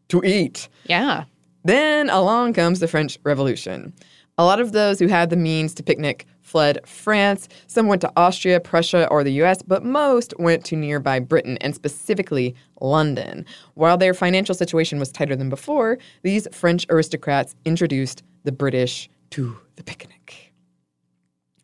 to 0.07 0.23
eat. 0.23 0.69
Yeah. 0.85 1.25
Then 1.63 2.09
along 2.09 2.53
comes 2.53 2.79
the 2.79 2.87
French 2.87 3.17
Revolution. 3.23 3.93
A 4.37 4.45
lot 4.45 4.59
of 4.59 4.71
those 4.71 4.99
who 4.99 5.07
had 5.07 5.29
the 5.29 5.35
means 5.35 5.73
to 5.73 5.83
picnic 5.83 6.25
fled 6.41 6.79
France. 6.85 7.49
Some 7.67 7.87
went 7.87 8.01
to 8.01 8.11
Austria, 8.15 8.59
Prussia, 8.61 9.07
or 9.09 9.23
the 9.23 9.41
US, 9.43 9.61
but 9.61 9.83
most 9.83 10.33
went 10.39 10.63
to 10.65 10.77
nearby 10.77 11.19
Britain 11.19 11.57
and 11.59 11.75
specifically 11.75 12.55
London. 12.79 13.45
While 13.73 13.97
their 13.97 14.13
financial 14.13 14.55
situation 14.55 14.99
was 14.99 15.11
tighter 15.11 15.35
than 15.35 15.49
before, 15.49 15.97
these 16.21 16.47
French 16.53 16.85
aristocrats 16.89 17.55
introduced 17.65 18.23
the 18.43 18.51
British 18.53 19.09
to 19.31 19.57
the 19.75 19.83
picnic. 19.83 20.53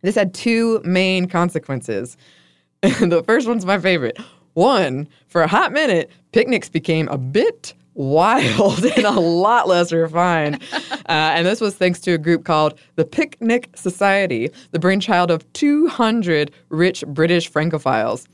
This 0.01 0.15
had 0.15 0.33
two 0.33 0.81
main 0.83 1.27
consequences. 1.27 2.17
the 2.81 3.23
first 3.25 3.47
one's 3.47 3.65
my 3.65 3.79
favorite. 3.79 4.17
One, 4.53 5.07
for 5.27 5.41
a 5.41 5.47
hot 5.47 5.71
minute, 5.71 6.11
picnics 6.31 6.69
became 6.69 7.07
a 7.07 7.17
bit 7.17 7.73
wild 7.95 8.83
and 8.97 9.05
a 9.05 9.11
lot 9.11 9.67
less 9.67 9.91
refined. 9.91 10.61
Uh, 11.09 11.35
and 11.35 11.45
this 11.45 11.59
was 11.59 11.75
thanks 11.75 11.99
to 11.99 12.13
a 12.13 12.17
group 12.17 12.45
called 12.45 12.79
the 12.95 13.03
Picnic 13.03 13.69
Society, 13.75 14.49
the 14.71 14.79
brainchild 14.79 15.29
of 15.29 15.51
200 15.51 16.49
rich 16.69 17.03
British 17.07 17.51
Francophiles. 17.51 18.25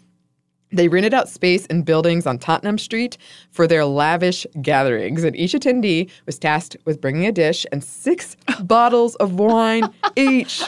They 0.71 0.87
rented 0.87 1.13
out 1.15 1.27
space 1.29 1.65
in 1.65 1.81
buildings 1.81 2.27
on 2.27 2.37
Tottenham 2.37 2.77
Street 2.77 3.17
for 3.49 3.65
their 3.65 3.85
lavish 3.85 4.45
gatherings, 4.61 5.23
and 5.23 5.35
each 5.35 5.53
attendee 5.53 6.09
was 6.27 6.37
tasked 6.37 6.77
with 6.85 7.01
bringing 7.01 7.25
a 7.25 7.31
dish 7.31 7.65
and 7.71 7.83
six 7.83 8.37
bottles 8.61 9.15
of 9.15 9.33
wine 9.39 9.89
each. 10.15 10.61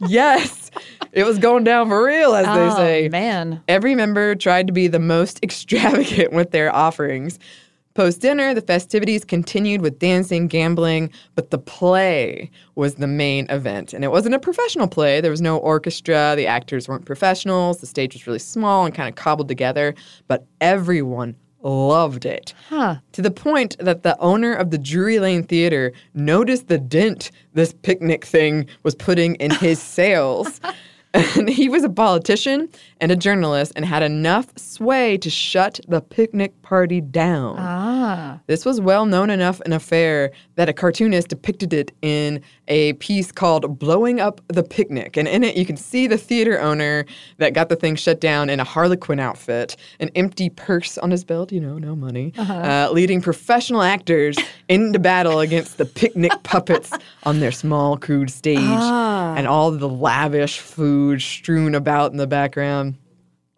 Yes, 0.00 0.70
it 1.12 1.24
was 1.24 1.38
going 1.38 1.64
down 1.64 1.88
for 1.88 2.04
real, 2.04 2.34
as 2.34 2.46
Oh, 2.48 2.68
they 2.70 2.76
say. 3.04 3.08
man. 3.08 3.62
Every 3.68 3.94
member 3.94 4.34
tried 4.34 4.66
to 4.66 4.72
be 4.72 4.88
the 4.88 4.98
most 4.98 5.38
extravagant 5.42 6.32
with 6.32 6.50
their 6.50 6.74
offerings. 6.74 7.38
Post 7.94 8.20
dinner, 8.20 8.54
the 8.54 8.60
festivities 8.60 9.24
continued 9.24 9.80
with 9.80 9.98
dancing, 9.98 10.46
gambling, 10.46 11.10
but 11.34 11.50
the 11.50 11.58
play 11.58 12.50
was 12.76 12.94
the 12.94 13.08
main 13.08 13.50
event. 13.50 13.92
And 13.92 14.04
it 14.04 14.12
wasn't 14.12 14.36
a 14.36 14.38
professional 14.38 14.86
play. 14.86 15.20
There 15.20 15.30
was 15.30 15.40
no 15.40 15.58
orchestra. 15.58 16.34
The 16.36 16.46
actors 16.46 16.86
weren't 16.86 17.06
professionals. 17.06 17.78
The 17.78 17.86
stage 17.86 18.14
was 18.14 18.26
really 18.26 18.38
small 18.38 18.84
and 18.84 18.94
kind 18.94 19.08
of 19.08 19.16
cobbled 19.16 19.48
together, 19.48 19.94
but 20.28 20.46
everyone 20.60 21.34
loved 21.62 22.24
it. 22.24 22.54
Huh. 22.68 22.96
To 23.12 23.22
the 23.22 23.30
point 23.30 23.76
that 23.78 24.02
the 24.02 24.18
owner 24.20 24.54
of 24.54 24.70
the 24.70 24.78
Drury 24.78 25.18
Lane 25.18 25.42
Theater 25.42 25.92
noticed 26.14 26.68
the 26.68 26.78
dent 26.78 27.30
this 27.54 27.72
picnic 27.72 28.24
thing 28.24 28.66
was 28.82 28.94
putting 28.94 29.34
in 29.36 29.50
his 29.50 29.80
sales. 29.82 30.60
And 31.14 31.48
he 31.60 31.68
was 31.68 31.84
a 31.84 31.88
politician 31.88 32.68
and 33.00 33.10
a 33.10 33.16
journalist 33.16 33.72
and 33.76 33.84
had 33.84 34.02
enough 34.02 34.46
sway 34.58 35.16
to 35.18 35.30
shut 35.30 35.80
the 35.88 36.00
picnic 36.00 36.60
party 36.62 37.00
down. 37.00 37.56
Ah. 37.58 38.40
This 38.46 38.64
was 38.64 38.80
well 38.80 39.06
known 39.06 39.30
enough 39.30 39.60
an 39.62 39.72
affair 39.72 40.30
that 40.56 40.68
a 40.68 40.72
cartoonist 40.72 41.28
depicted 41.28 41.72
it 41.72 41.92
in 42.02 42.42
a 42.68 42.92
piece 42.94 43.32
called 43.32 43.78
Blowing 43.78 44.20
Up 44.20 44.40
the 44.48 44.62
Picnic. 44.62 45.16
And 45.16 45.26
in 45.26 45.42
it, 45.44 45.56
you 45.56 45.64
can 45.64 45.76
see 45.78 46.06
the 46.06 46.18
theater 46.18 46.60
owner 46.60 47.06
that 47.38 47.54
got 47.54 47.68
the 47.70 47.76
thing 47.76 47.96
shut 47.96 48.20
down 48.20 48.50
in 48.50 48.60
a 48.60 48.64
Harlequin 48.64 49.18
outfit, 49.18 49.76
an 50.00 50.10
empty 50.14 50.50
purse 50.50 50.98
on 50.98 51.10
his 51.10 51.24
belt, 51.24 51.52
you 51.52 51.60
know, 51.60 51.78
no 51.78 51.96
money, 51.96 52.32
uh 52.38 52.90
leading 52.92 53.20
professional 53.22 53.80
actors 53.82 54.36
into 54.68 54.98
battle 54.98 55.40
against 55.40 55.78
the 55.78 55.86
picnic 55.86 56.32
puppets 56.42 56.92
on 57.24 57.40
their 57.40 57.52
small, 57.52 57.96
crude 57.96 58.30
stage 58.30 58.58
Ah. 58.60 59.34
and 59.36 59.46
all 59.46 59.70
the 59.70 59.88
lavish 59.88 60.58
food 60.58 60.98
strewn 61.16 61.74
about 61.74 62.12
in 62.12 62.18
the 62.18 62.26
background. 62.26 62.96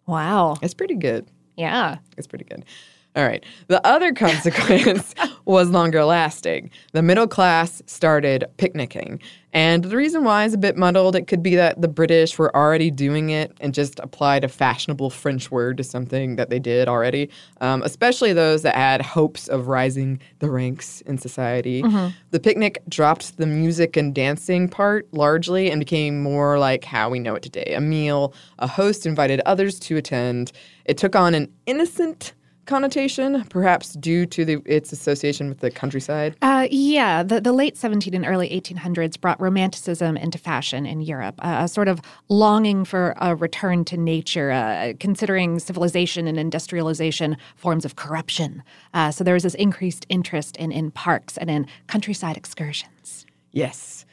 Wow. 0.07 0.57
It's 0.61 0.73
pretty 0.73 0.95
good. 0.95 1.27
Yeah. 1.57 1.97
It's 2.17 2.27
pretty 2.27 2.45
good. 2.45 2.65
All 3.15 3.25
right. 3.25 3.43
The 3.67 3.85
other 3.85 4.13
consequence 4.25 5.13
was 5.45 5.69
longer 5.69 6.05
lasting. 6.05 6.69
The 6.93 7.01
middle 7.01 7.27
class 7.27 7.81
started 7.85 8.45
picnicking. 8.57 9.19
And 9.53 9.83
the 9.83 9.97
reason 9.97 10.23
why 10.23 10.45
is 10.45 10.53
a 10.53 10.57
bit 10.57 10.77
muddled. 10.77 11.13
It 11.13 11.27
could 11.27 11.43
be 11.43 11.55
that 11.57 11.81
the 11.81 11.89
British 11.89 12.37
were 12.37 12.55
already 12.55 12.89
doing 12.89 13.31
it 13.31 13.51
and 13.59 13.73
just 13.73 13.99
applied 13.99 14.45
a 14.45 14.47
fashionable 14.47 15.09
French 15.09 15.51
word 15.51 15.75
to 15.75 15.83
something 15.83 16.37
that 16.37 16.49
they 16.49 16.59
did 16.59 16.87
already, 16.87 17.29
um, 17.59 17.83
especially 17.83 18.31
those 18.31 18.61
that 18.61 18.75
had 18.75 19.01
hopes 19.01 19.49
of 19.49 19.67
rising 19.67 20.21
the 20.39 20.49
ranks 20.49 21.01
in 21.01 21.17
society. 21.17 21.83
Mhm. 21.83 22.13
The 22.29 22.39
picnic 22.39 22.81
dropped 22.87 23.35
the 23.35 23.45
music 23.45 23.97
and 23.97 24.15
dancing 24.15 24.69
part 24.69 25.05
largely 25.11 25.69
and 25.69 25.79
became 25.79 26.23
more 26.23 26.57
like 26.57 26.85
how 26.85 27.09
we 27.09 27.19
know 27.19 27.35
it 27.35 27.43
today 27.43 27.73
a 27.75 27.81
meal. 27.81 28.33
A 28.59 28.67
host 28.67 29.05
invited 29.05 29.41
others 29.45 29.79
to 29.79 29.97
attend. 29.97 30.53
It 30.85 30.97
took 30.97 31.13
on 31.13 31.35
an 31.35 31.49
innocent 31.65 32.31
connotation, 32.65 33.43
perhaps 33.45 33.93
due 33.93 34.25
to 34.27 34.45
the, 34.45 34.61
its 34.65 34.91
association 34.91 35.49
with 35.49 35.59
the 35.59 35.71
countryside? 35.71 36.35
Uh, 36.41 36.67
yeah, 36.71 37.23
the, 37.23 37.41
the 37.41 37.53
late 37.53 37.77
17 37.77 38.13
and 38.13 38.25
early 38.25 38.49
1800s 38.49 39.19
brought 39.19 39.39
romanticism 39.41 40.17
into 40.17 40.37
fashion 40.37 40.85
in 40.85 41.01
Europe, 41.01 41.35
uh, 41.39 41.61
a 41.61 41.67
sort 41.67 41.87
of 41.87 42.01
longing 42.29 42.85
for 42.85 43.13
a 43.19 43.35
return 43.35 43.83
to 43.85 43.97
nature, 43.97 44.51
uh, 44.51 44.93
considering 44.99 45.59
civilization 45.59 46.27
and 46.27 46.39
industrialization 46.39 47.37
forms 47.55 47.85
of 47.85 47.95
corruption. 47.95 48.63
Uh, 48.93 49.11
so 49.11 49.23
there 49.23 49.33
was 49.33 49.43
this 49.43 49.55
increased 49.55 50.05
interest 50.09 50.57
in, 50.57 50.71
in 50.71 50.91
parks 50.91 51.37
and 51.37 51.49
in 51.49 51.67
countryside 51.87 52.37
excursions. 52.37 53.25
Yes. 53.51 54.05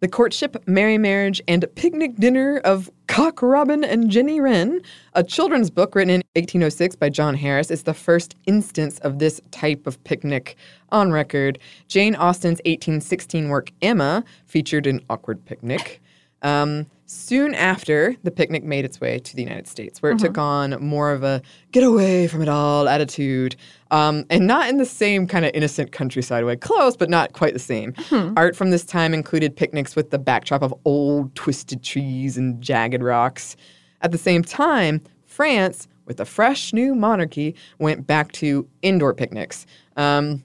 The 0.00 0.08
Courtship, 0.08 0.66
Merry 0.66 0.96
Marriage, 0.96 1.42
and 1.46 1.62
Picnic 1.74 2.16
Dinner 2.16 2.56
of 2.64 2.90
Cock 3.06 3.42
Robin 3.42 3.84
and 3.84 4.08
Jenny 4.08 4.40
Wren, 4.40 4.80
a 5.12 5.22
children's 5.22 5.68
book 5.68 5.94
written 5.94 6.08
in 6.08 6.22
1806 6.36 6.96
by 6.96 7.10
John 7.10 7.34
Harris, 7.34 7.70
is 7.70 7.82
the 7.82 7.92
first 7.92 8.34
instance 8.46 8.98
of 9.00 9.18
this 9.18 9.42
type 9.50 9.86
of 9.86 10.02
picnic 10.04 10.56
on 10.88 11.12
record. 11.12 11.58
Jane 11.86 12.14
Austen's 12.14 12.62
1816 12.64 13.50
work, 13.50 13.72
Emma, 13.82 14.24
featured 14.46 14.86
an 14.86 15.02
awkward 15.10 15.44
picnic. 15.44 16.00
Um, 16.40 16.86
soon 17.10 17.54
after, 17.54 18.14
the 18.22 18.30
picnic 18.30 18.62
made 18.62 18.84
its 18.84 19.00
way 19.00 19.18
to 19.18 19.34
the 19.34 19.42
United 19.42 19.66
States, 19.66 20.00
where 20.00 20.12
it 20.12 20.18
took 20.20 20.38
on 20.38 20.80
more 20.80 21.10
of 21.10 21.24
a 21.24 21.42
get 21.72 21.82
away 21.82 22.28
from 22.28 22.40
it 22.40 22.48
all 22.48 22.88
attitude. 22.88 23.56
Um, 23.90 24.24
and 24.30 24.46
not 24.46 24.68
in 24.68 24.76
the 24.76 24.86
same 24.86 25.26
kind 25.26 25.44
of 25.44 25.50
innocent 25.52 25.90
countryside 25.90 26.44
way. 26.44 26.54
Close, 26.54 26.96
but 26.96 27.10
not 27.10 27.32
quite 27.32 27.52
the 27.52 27.58
same. 27.58 27.94
Art 28.36 28.54
from 28.54 28.70
this 28.70 28.84
time 28.84 29.12
included 29.12 29.56
picnics 29.56 29.96
with 29.96 30.10
the 30.10 30.18
backdrop 30.18 30.62
of 30.62 30.72
old 30.84 31.34
twisted 31.34 31.82
trees 31.82 32.36
and 32.36 32.62
jagged 32.62 33.02
rocks. 33.02 33.56
At 34.02 34.12
the 34.12 34.18
same 34.18 34.44
time, 34.44 35.00
France, 35.26 35.88
with 36.06 36.20
a 36.20 36.24
fresh 36.24 36.72
new 36.72 36.94
monarchy, 36.94 37.56
went 37.80 38.06
back 38.06 38.30
to 38.32 38.68
indoor 38.82 39.14
picnics. 39.14 39.66
Um, 39.96 40.44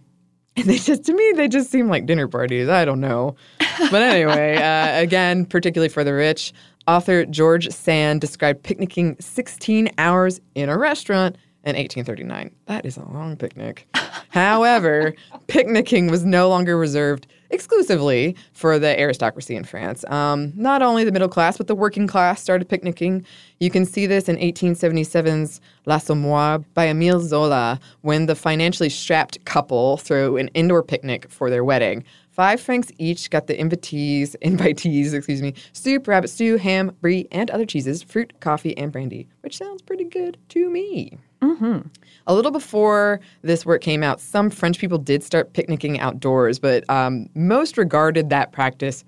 and 0.58 0.66
they 0.66 0.78
just, 0.78 1.04
to 1.06 1.14
me, 1.14 1.34
they 1.36 1.48
just 1.48 1.70
seem 1.70 1.90
like 1.90 2.06
dinner 2.06 2.28
parties. 2.28 2.70
I 2.70 2.86
don't 2.86 3.02
know. 3.02 3.36
But 3.60 4.02
anyway, 4.02 4.56
uh, 4.62 5.02
again, 5.02 5.46
particularly 5.46 5.90
for 5.90 6.04
the 6.04 6.14
rich, 6.14 6.54
author 6.88 7.26
George 7.26 7.70
Sand 7.70 8.22
described 8.22 8.64
picnicking 8.64 9.18
16 9.20 9.90
hours 9.98 10.40
in 10.54 10.70
a 10.70 10.78
restaurant 10.78 11.38
in 11.66 11.76
1839. 11.76 12.52
That 12.68 12.86
is 12.86 12.98
a 12.98 13.06
long 13.06 13.36
picnic. 13.36 13.88
However, 14.30 15.16
picnicking 15.48 16.08
was 16.08 16.24
no 16.24 16.48
longer 16.48 16.78
reserved 16.78 17.26
exclusively 17.50 18.36
for 18.54 18.78
the 18.78 19.00
aristocracy 19.00 19.56
in 19.56 19.64
France. 19.64 20.06
Um, 20.06 20.54
not 20.56 20.82
only 20.82 21.04
the 21.04 21.12
middle 21.12 21.28
class, 21.28 21.58
but 21.58 21.68
the 21.68 21.76
working 21.76 22.06
class 22.06 22.42
started 22.42 22.70
picnicking. 22.70 23.26
You 23.60 23.72
can 23.72 23.86
see 23.86 24.06
this 24.06 24.30
in 24.30 24.36
1877's 24.38 25.60
L'Assommoir 25.86 26.64
by 26.74 26.88
Emile 26.88 27.22
Zola 27.22 27.80
when 28.02 28.28
the 28.28 28.36
financially 28.36 28.90
strapped 28.90 29.44
couple 29.46 29.98
threw 29.98 30.38
an 30.38 30.50
indoor 30.50 30.84
picnic 30.84 31.30
for 31.30 31.50
their 31.50 31.64
wedding. 31.64 32.04
Five 32.30 32.60
francs 32.60 32.92
each 32.98 33.30
got 33.30 33.48
the 33.48 33.58
invitees, 33.58 34.36
invitees, 34.44 35.14
excuse 35.14 35.42
me, 35.42 35.54
soup, 35.74 36.08
rabbit 36.08 36.28
stew, 36.28 36.58
ham, 36.58 36.96
brie, 37.02 37.28
and 37.32 37.50
other 37.50 37.66
cheeses, 37.66 38.04
fruit, 38.04 38.34
coffee, 38.40 38.78
and 38.78 38.92
brandy, 38.92 39.28
which 39.42 39.58
sounds 39.58 39.82
pretty 39.82 40.04
good 40.04 40.38
to 40.50 40.70
me. 40.70 41.18
Mm-hmm. 41.42 41.88
A 42.28 42.34
little 42.34 42.52
before 42.52 43.20
this 43.42 43.66
work 43.66 43.82
came 43.82 44.02
out, 44.04 44.20
some 44.20 44.50
French 44.50 44.80
people 44.80 44.98
did 44.98 45.24
start 45.24 45.54
picnicking 45.54 46.00
outdoors, 46.00 46.60
but 46.60 46.90
um, 46.90 47.30
most 47.36 47.78
regarded 47.78 48.30
that 48.30 48.52
practice 48.52 49.04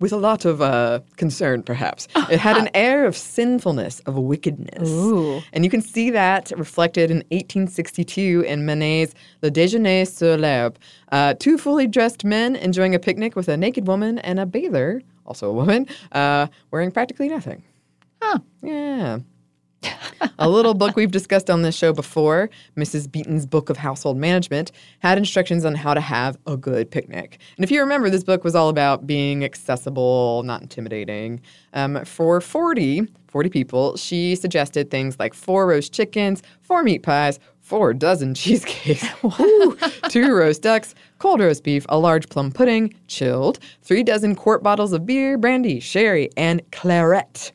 with 0.00 0.12
a 0.12 0.16
lot 0.16 0.44
of 0.44 0.60
uh, 0.60 1.00
concern, 1.16 1.62
perhaps. 1.62 2.08
It 2.30 2.38
had 2.38 2.56
an 2.56 2.68
air 2.74 3.06
of 3.06 3.16
sinfulness, 3.16 4.00
of 4.00 4.16
wickedness. 4.16 4.88
Ooh. 4.88 5.40
And 5.52 5.64
you 5.64 5.70
can 5.70 5.80
see 5.80 6.10
that 6.10 6.52
reflected 6.56 7.10
in 7.10 7.18
1862 7.30 8.44
in 8.46 8.66
Manet's 8.66 9.14
Le 9.42 9.50
Déjeuner 9.50 10.06
sur 10.06 10.36
l'herbe. 10.36 10.76
Uh, 11.12 11.34
two 11.34 11.56
fully 11.56 11.86
dressed 11.86 12.24
men 12.24 12.56
enjoying 12.56 12.94
a 12.94 12.98
picnic 12.98 13.36
with 13.36 13.48
a 13.48 13.56
naked 13.56 13.86
woman 13.86 14.18
and 14.18 14.40
a 14.40 14.46
bather, 14.46 15.00
also 15.26 15.48
a 15.48 15.52
woman, 15.52 15.86
uh, 16.12 16.48
wearing 16.70 16.90
practically 16.90 17.28
nothing. 17.28 17.62
Huh. 18.20 18.38
Yeah. 18.62 19.18
A 20.38 20.48
little 20.48 20.74
book 20.74 20.96
we've 20.96 21.10
discussed 21.10 21.50
on 21.50 21.62
this 21.62 21.74
show 21.74 21.92
before, 21.92 22.50
Mrs. 22.76 23.10
Beeton's 23.10 23.46
Book 23.46 23.70
of 23.70 23.76
Household 23.76 24.16
Management, 24.16 24.72
had 25.00 25.18
instructions 25.18 25.64
on 25.64 25.74
how 25.74 25.94
to 25.94 26.00
have 26.00 26.36
a 26.46 26.56
good 26.56 26.90
picnic. 26.90 27.38
And 27.56 27.64
if 27.64 27.70
you 27.70 27.80
remember, 27.80 28.10
this 28.10 28.24
book 28.24 28.44
was 28.44 28.54
all 28.54 28.68
about 28.68 29.06
being 29.06 29.44
accessible, 29.44 30.42
not 30.44 30.62
intimidating. 30.62 31.40
Um, 31.72 32.04
for 32.04 32.40
40, 32.40 33.06
40 33.28 33.48
people, 33.48 33.96
she 33.96 34.34
suggested 34.36 34.90
things 34.90 35.18
like 35.18 35.34
four 35.34 35.66
roast 35.66 35.92
chickens, 35.92 36.42
four 36.62 36.82
meat 36.82 37.02
pies, 37.02 37.38
four 37.60 37.94
dozen 37.94 38.34
cheesecakes, 38.34 39.04
two 40.08 40.34
roast 40.34 40.62
ducks, 40.62 40.94
cold 41.18 41.40
roast 41.40 41.64
beef, 41.64 41.84
a 41.88 41.98
large 41.98 42.28
plum 42.28 42.52
pudding, 42.52 42.94
chilled, 43.08 43.58
three 43.82 44.02
dozen 44.02 44.34
quart 44.34 44.62
bottles 44.62 44.92
of 44.92 45.06
beer, 45.06 45.36
brandy, 45.38 45.80
sherry, 45.80 46.30
and 46.36 46.62
claret. 46.70 47.52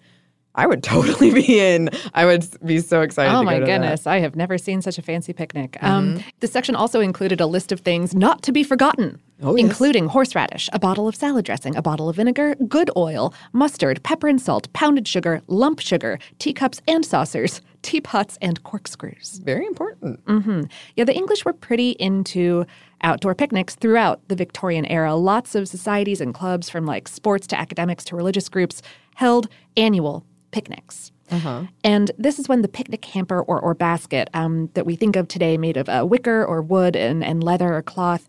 I 0.60 0.65
would 0.67 0.84
totally 0.95 1.32
be 1.32 1.60
in. 1.60 1.89
I 2.13 2.26
would 2.26 2.45
be 2.65 2.80
so 2.80 3.02
excited. 3.02 3.34
Oh 3.36 3.39
to 3.39 3.45
my 3.45 3.54
go 3.56 3.60
to 3.62 3.65
that. 3.65 3.72
goodness, 3.80 4.06
I 4.06 4.19
have 4.19 4.36
never 4.36 4.58
seen 4.58 4.82
such 4.82 4.98
a 4.98 5.02
fancy 5.02 5.32
picnic. 5.34 5.78
Um, 5.82 6.22
this 6.41 6.52
section 6.52 6.76
also 6.76 7.00
included 7.00 7.39
a 7.41 7.45
list 7.45 7.72
of 7.72 7.80
things 7.80 8.13
not 8.13 8.41
to 8.43 8.52
be 8.52 8.63
forgotten, 8.63 9.19
Oh, 9.41 9.56
yes. 9.56 9.65
including 9.65 10.08
horseradish, 10.08 10.69
a 10.74 10.80
bottle 10.80 11.08
of 11.08 11.15
salad 11.15 11.45
dressing, 11.45 11.76
a 11.78 11.82
bottle 11.82 12.10
of 12.10 12.17
vinegar, 12.17 12.56
good 12.67 12.91
oil, 12.98 13.34
mustard, 13.54 14.04
pepper 14.04 14.28
and 14.28 14.41
salt, 14.41 14.72
pounded 14.74 15.08
sugar, 15.08 15.41
lump 15.48 15.80
sugar, 15.80 16.19
teacups 16.39 16.82
and 16.88 17.06
saucers, 17.06 17.62
teapots 17.82 18.38
and 18.41 18.62
corkscrews. 18.63 19.39
Very 19.43 19.65
important. 19.65 20.19
hmm 20.28 20.63
Yeah, 20.98 21.06
the 21.06 21.15
English 21.15 21.45
were 21.45 21.54
pretty 21.54 21.91
into 21.91 22.65
outdoor 23.02 23.34
picnics 23.34 23.76
throughout 23.76 24.19
the 24.28 24.36
Victorian 24.36 24.86
era. 24.88 25.15
Lots 25.15 25.56
of 25.56 25.69
societies 25.69 26.19
and 26.19 26.34
clubs, 26.34 26.69
from 26.69 26.86
like 26.86 27.08
sports 27.08 27.48
to 27.48 27.58
academics 27.58 28.04
to 28.06 28.17
religious 28.17 28.50
groups, 28.50 28.82
held 29.15 29.48
annual 29.78 30.26
picnics. 30.52 31.12
Uh-huh. 31.32 31.64
And 31.84 32.12
this 32.18 32.40
is 32.40 32.50
when 32.50 32.62
the 32.62 32.68
picnic 32.68 33.06
hamper 33.06 33.42
or, 33.42 33.60
or 33.60 33.74
basket 33.74 34.30
um, 34.34 34.70
that 34.74 34.86
we 34.86 34.96
think 34.96 35.16
of 35.16 35.28
today, 35.28 35.58
made 35.58 35.78
of 35.78 35.88
uh, 35.88 36.06
wicker 36.08 36.44
or 36.44 36.62
wood 36.62 36.96
and, 36.96 37.24
and 37.24 37.44
leather 37.44 37.76
or 37.76 37.82
cloth, 37.82 38.28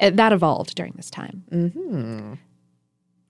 uh, 0.00 0.10
that 0.10 0.32
evolved 0.32 0.74
during 0.74 0.92
this 0.96 1.10
time. 1.10 1.44
hmm 1.50 2.34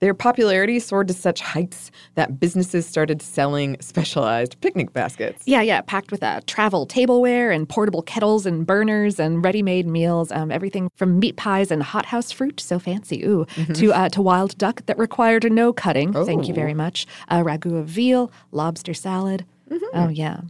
Their 0.01 0.15
popularity 0.15 0.79
soared 0.79 1.07
to 1.09 1.13
such 1.13 1.41
heights 1.41 1.91
that 2.15 2.39
businesses 2.39 2.87
started 2.87 3.21
selling 3.21 3.77
specialized 3.81 4.59
picnic 4.59 4.93
baskets. 4.93 5.43
Yeah, 5.45 5.61
yeah, 5.61 5.81
packed 5.81 6.09
with 6.11 6.23
uh, 6.23 6.41
travel 6.47 6.87
tableware 6.87 7.51
and 7.51 7.69
portable 7.69 8.01
kettles 8.01 8.47
and 8.47 8.65
burners 8.65 9.19
and 9.19 9.45
ready-made 9.45 9.85
meals. 9.85 10.31
Um, 10.31 10.51
everything 10.51 10.89
from 10.95 11.19
meat 11.19 11.35
pies 11.37 11.69
and 11.69 11.83
hothouse 11.83 12.31
fruit, 12.31 12.59
so 12.59 12.79
fancy, 12.79 13.23
ooh, 13.23 13.45
to 13.75 13.93
uh, 13.93 14.09
to 14.09 14.23
wild 14.23 14.57
duck 14.57 14.83
that 14.87 14.97
required 14.97 15.51
no 15.51 15.71
cutting. 15.71 16.13
Thank 16.13 16.47
you 16.47 16.53
Oh. 16.53 16.55
very 16.55 16.73
much. 16.73 17.05
A 17.27 17.37
ragu 17.43 17.77
of 17.77 17.85
veal, 17.85 18.31
lobster 18.51 18.95
salad. 18.95 19.45
Oh 19.93 20.09
yeah. 20.09 20.41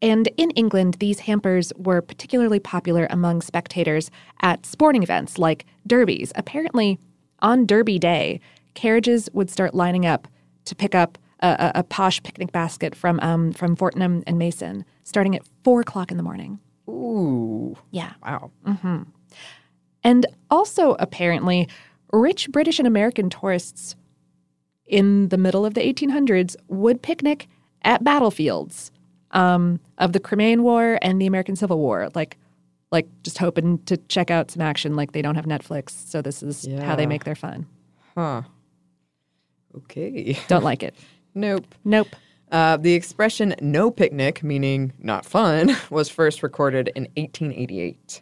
And 0.00 0.28
in 0.38 0.50
England, 0.52 0.96
these 1.00 1.20
hampers 1.20 1.70
were 1.76 2.00
particularly 2.00 2.58
popular 2.60 3.06
among 3.10 3.42
spectators 3.42 4.10
at 4.40 4.64
sporting 4.64 5.02
events 5.02 5.38
like 5.38 5.66
derbies. 5.86 6.32
Apparently, 6.34 6.98
on 7.40 7.66
Derby 7.66 7.98
Day, 7.98 8.40
carriages 8.80 9.28
would 9.32 9.50
start 9.50 9.74
lining 9.74 10.06
up 10.06 10.26
to 10.64 10.74
pick 10.74 10.94
up 10.94 11.18
a, 11.40 11.48
a, 11.48 11.80
a 11.80 11.82
posh 11.82 12.22
picnic 12.22 12.50
basket 12.52 12.94
from 12.94 13.20
um, 13.20 13.52
from 13.52 13.76
Fortnum 13.76 14.22
and 14.26 14.38
Mason, 14.38 14.84
starting 15.04 15.34
at 15.36 15.42
four 15.64 15.80
o'clock 15.80 16.10
in 16.10 16.16
the 16.16 16.22
morning. 16.22 16.58
Ooh. 16.88 17.76
Yeah. 17.90 18.12
Wow. 18.24 18.50
hmm 18.64 19.02
And 20.02 20.26
also, 20.50 20.96
apparently, 20.98 21.68
rich 22.12 22.50
British 22.50 22.78
and 22.78 22.88
American 22.88 23.28
tourists 23.30 23.96
in 24.86 25.28
the 25.28 25.36
middle 25.38 25.64
of 25.64 25.74
the 25.74 25.80
1800s 25.80 26.56
would 26.68 27.00
picnic 27.02 27.48
at 27.82 28.02
battlefields 28.02 28.90
um, 29.30 29.78
of 29.98 30.12
the 30.12 30.20
Crimean 30.20 30.62
War 30.62 30.98
and 31.02 31.20
the 31.20 31.26
American 31.26 31.54
Civil 31.56 31.78
War, 31.78 32.08
like 32.14 32.36
like 32.92 33.06
just 33.22 33.38
hoping 33.38 33.78
to 33.84 33.96
check 34.08 34.30
out 34.30 34.50
some 34.50 34.62
action. 34.62 34.96
Like 34.96 35.12
they 35.12 35.22
don't 35.22 35.36
have 35.36 35.44
Netflix, 35.46 35.90
so 35.90 36.20
this 36.22 36.42
is 36.42 36.66
how 36.82 36.96
they 36.96 37.06
make 37.06 37.24
their 37.24 37.36
fun. 37.36 37.66
Huh. 38.16 38.42
Okay. 39.76 40.38
Don't 40.48 40.64
like 40.64 40.82
it. 40.82 40.94
Nope. 41.34 41.74
Nope. 41.84 42.08
Uh, 42.50 42.76
the 42.76 42.94
expression 42.94 43.54
no 43.60 43.90
picnic, 43.90 44.42
meaning 44.42 44.92
not 44.98 45.24
fun, 45.24 45.76
was 45.90 46.08
first 46.08 46.42
recorded 46.42 46.90
in 46.96 47.04
1888. 47.16 48.20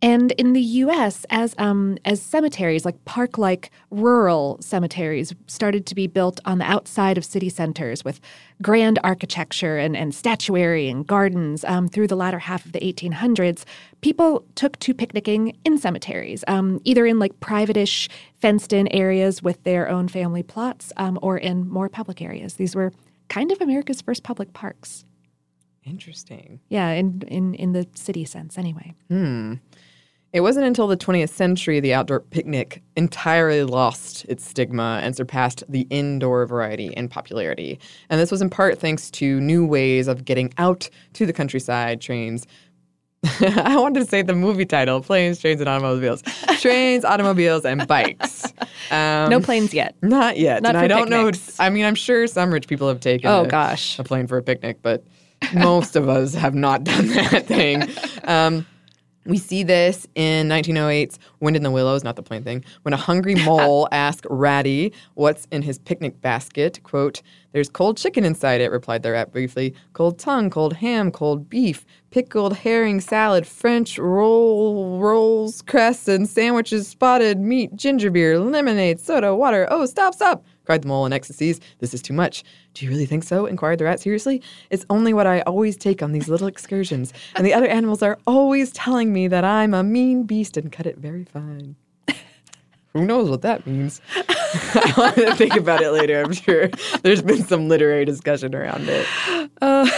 And 0.00 0.30
in 0.32 0.52
the 0.52 0.60
U.S., 0.60 1.26
as 1.28 1.56
um, 1.58 1.98
as 2.04 2.22
cemeteries 2.22 2.84
like 2.84 3.04
park-like 3.04 3.72
rural 3.90 4.56
cemeteries 4.60 5.34
started 5.48 5.86
to 5.86 5.94
be 5.94 6.06
built 6.06 6.40
on 6.44 6.58
the 6.58 6.64
outside 6.64 7.18
of 7.18 7.24
city 7.24 7.48
centers 7.48 8.04
with 8.04 8.20
grand 8.62 9.00
architecture 9.02 9.76
and, 9.76 9.96
and 9.96 10.14
statuary 10.14 10.88
and 10.88 11.04
gardens 11.04 11.64
um, 11.64 11.88
through 11.88 12.06
the 12.06 12.14
latter 12.14 12.38
half 12.38 12.64
of 12.64 12.72
the 12.72 12.78
1800s, 12.78 13.64
people 14.00 14.44
took 14.54 14.78
to 14.78 14.94
picnicking 14.94 15.56
in 15.64 15.78
cemeteries, 15.78 16.44
um, 16.46 16.80
either 16.84 17.04
in 17.04 17.18
like 17.18 17.40
private-ish, 17.40 18.08
fenced-in 18.36 18.86
areas 18.92 19.42
with 19.42 19.62
their 19.64 19.88
own 19.88 20.06
family 20.06 20.44
plots, 20.44 20.92
um, 20.96 21.18
or 21.22 21.36
in 21.38 21.68
more 21.68 21.88
public 21.88 22.22
areas. 22.22 22.54
These 22.54 22.76
were 22.76 22.92
kind 23.28 23.50
of 23.50 23.60
America's 23.60 24.00
first 24.00 24.22
public 24.22 24.52
parks. 24.52 25.04
Interesting. 25.84 26.60
Yeah, 26.68 26.90
in 26.90 27.22
in 27.28 27.54
in 27.54 27.72
the 27.72 27.86
city 27.94 28.24
sense, 28.24 28.58
anyway. 28.58 28.94
Hmm. 29.08 29.54
It 30.38 30.42
wasn't 30.42 30.66
until 30.66 30.86
the 30.86 30.96
20th 30.96 31.30
century 31.30 31.80
the 31.80 31.92
outdoor 31.94 32.20
picnic 32.20 32.80
entirely 32.96 33.64
lost 33.64 34.24
its 34.26 34.46
stigma 34.46 35.00
and 35.02 35.16
surpassed 35.16 35.64
the 35.68 35.80
indoor 35.90 36.46
variety 36.46 36.92
in 36.96 37.08
popularity. 37.08 37.80
And 38.08 38.20
this 38.20 38.30
was 38.30 38.40
in 38.40 38.48
part 38.48 38.78
thanks 38.78 39.10
to 39.10 39.40
new 39.40 39.66
ways 39.66 40.06
of 40.06 40.24
getting 40.24 40.54
out 40.56 40.88
to 41.14 41.26
the 41.26 41.32
countryside, 41.32 42.00
trains. 42.00 42.46
I 43.40 43.76
wanted 43.78 43.98
to 43.98 44.06
say 44.06 44.22
the 44.22 44.32
movie 44.32 44.64
title 44.64 45.00
Planes, 45.00 45.40
Trains, 45.40 45.60
and 45.60 45.68
Automobiles. 45.68 46.22
Trains, 46.60 47.04
automobiles, 47.04 47.64
and 47.64 47.84
bikes. 47.88 48.44
Um, 48.92 49.30
no 49.30 49.40
planes 49.40 49.74
yet. 49.74 49.96
Not 50.02 50.38
yet. 50.38 50.62
Not 50.62 50.76
and 50.76 50.84
I 50.84 50.86
don't 50.86 51.08
picnics. 51.10 51.58
know. 51.58 51.64
I 51.64 51.70
mean, 51.70 51.84
I'm 51.84 51.96
sure 51.96 52.28
some 52.28 52.52
rich 52.52 52.68
people 52.68 52.86
have 52.86 53.00
taken 53.00 53.28
Oh, 53.28 53.42
a, 53.42 53.48
gosh. 53.48 53.98
a 53.98 54.04
plane 54.04 54.28
for 54.28 54.38
a 54.38 54.42
picnic, 54.44 54.78
but 54.82 55.02
most 55.52 55.96
of 55.96 56.08
us 56.08 56.32
have 56.34 56.54
not 56.54 56.84
done 56.84 57.08
that 57.08 57.46
thing. 57.46 57.88
Um, 58.28 58.66
we 59.28 59.36
see 59.36 59.62
this 59.62 60.08
in 60.14 60.48
1908's 60.48 61.18
Wind 61.40 61.54
in 61.54 61.62
the 61.62 61.70
Willows, 61.70 62.02
not 62.02 62.16
the 62.16 62.22
plane 62.22 62.42
thing, 62.42 62.64
when 62.82 62.94
a 62.94 62.96
hungry 62.96 63.34
mole 63.44 63.86
asked 63.92 64.26
Ratty 64.30 64.92
what's 65.14 65.46
in 65.52 65.60
his 65.60 65.78
picnic 65.78 66.20
basket. 66.22 66.80
Quote, 66.82 67.20
There's 67.52 67.68
cold 67.68 67.98
chicken 67.98 68.24
inside 68.24 68.62
it, 68.62 68.72
replied 68.72 69.02
the 69.02 69.12
rat 69.12 69.30
briefly. 69.30 69.74
Cold 69.92 70.18
tongue, 70.18 70.48
cold 70.48 70.72
ham, 70.72 71.12
cold 71.12 71.50
beef, 71.50 71.84
pickled 72.10 72.56
herring 72.56 73.02
salad, 73.02 73.46
French 73.46 73.98
roll, 73.98 74.98
rolls, 74.98 75.60
cress, 75.60 76.08
and 76.08 76.26
sandwiches, 76.26 76.88
spotted 76.88 77.38
meat, 77.38 77.76
ginger 77.76 78.10
beer, 78.10 78.40
lemonade, 78.40 78.98
soda, 78.98 79.36
water. 79.36 79.68
Oh, 79.70 79.84
stop, 79.84 80.14
stop, 80.14 80.42
cried 80.68 80.82
the 80.82 80.88
mole 80.88 81.06
in 81.06 81.14
ecstasies. 81.14 81.60
This 81.78 81.94
is 81.94 82.02
too 82.02 82.12
much. 82.12 82.44
Do 82.74 82.84
you 82.84 82.90
really 82.90 83.06
think 83.06 83.24
so? 83.24 83.46
inquired 83.46 83.78
the 83.78 83.84
rat 83.84 84.00
seriously. 84.00 84.42
It's 84.68 84.84
only 84.90 85.14
what 85.14 85.26
I 85.26 85.40
always 85.40 85.78
take 85.78 86.02
on 86.02 86.12
these 86.12 86.28
little 86.28 86.46
excursions, 86.46 87.14
and 87.34 87.46
the 87.46 87.54
other 87.54 87.66
animals 87.66 88.02
are 88.02 88.18
always 88.26 88.70
telling 88.72 89.10
me 89.10 89.28
that 89.28 89.44
I'm 89.44 89.72
a 89.72 89.82
mean 89.82 90.24
beast 90.24 90.58
and 90.58 90.70
cut 90.70 90.84
it 90.84 90.98
very 90.98 91.24
fine. 91.24 91.76
Who 92.94 93.04
knows 93.04 93.28
what 93.28 93.42
that 93.42 93.66
means? 93.66 94.00
I 94.16 94.94
want 94.96 95.14
to 95.16 95.34
think 95.34 95.56
about 95.56 95.82
it 95.82 95.90
later. 95.90 96.22
I'm 96.22 96.32
sure 96.32 96.68
there's 97.02 97.20
been 97.22 97.44
some 97.44 97.68
literary 97.68 98.04
discussion 98.06 98.54
around 98.54 98.88
it. 98.88 99.06
Uh, 99.60 99.88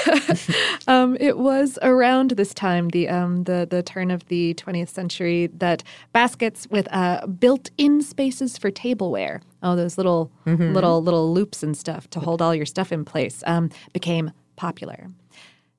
um, 0.89 1.17
it 1.21 1.39
was 1.39 1.79
around 1.83 2.33
this 2.33 2.53
time, 2.53 2.89
the 2.89 3.09
um, 3.09 3.45
the 3.45 3.67
the 3.71 3.83
turn 3.83 4.11
of 4.11 4.27
the 4.27 4.55
20th 4.55 4.89
century, 4.89 5.47
that 5.59 5.85
baskets 6.13 6.67
with 6.71 6.89
uh, 6.93 7.27
built-in 7.27 8.03
spaces 8.03 8.59
for 8.59 8.71
tableware, 8.73 9.41
oh, 9.63 9.77
those 9.77 9.97
little 9.97 10.31
Mhm. 10.47 10.75
little 10.75 11.01
little 11.03 11.33
loops 11.33 11.63
and 11.63 11.77
stuff 11.77 12.11
to 12.11 12.21
hold 12.21 12.43
all 12.43 12.55
your 12.55 12.67
stuff 12.67 12.91
in 12.93 13.05
place, 13.05 13.45
um, 13.47 13.71
became 13.93 14.33
popular. 14.57 15.09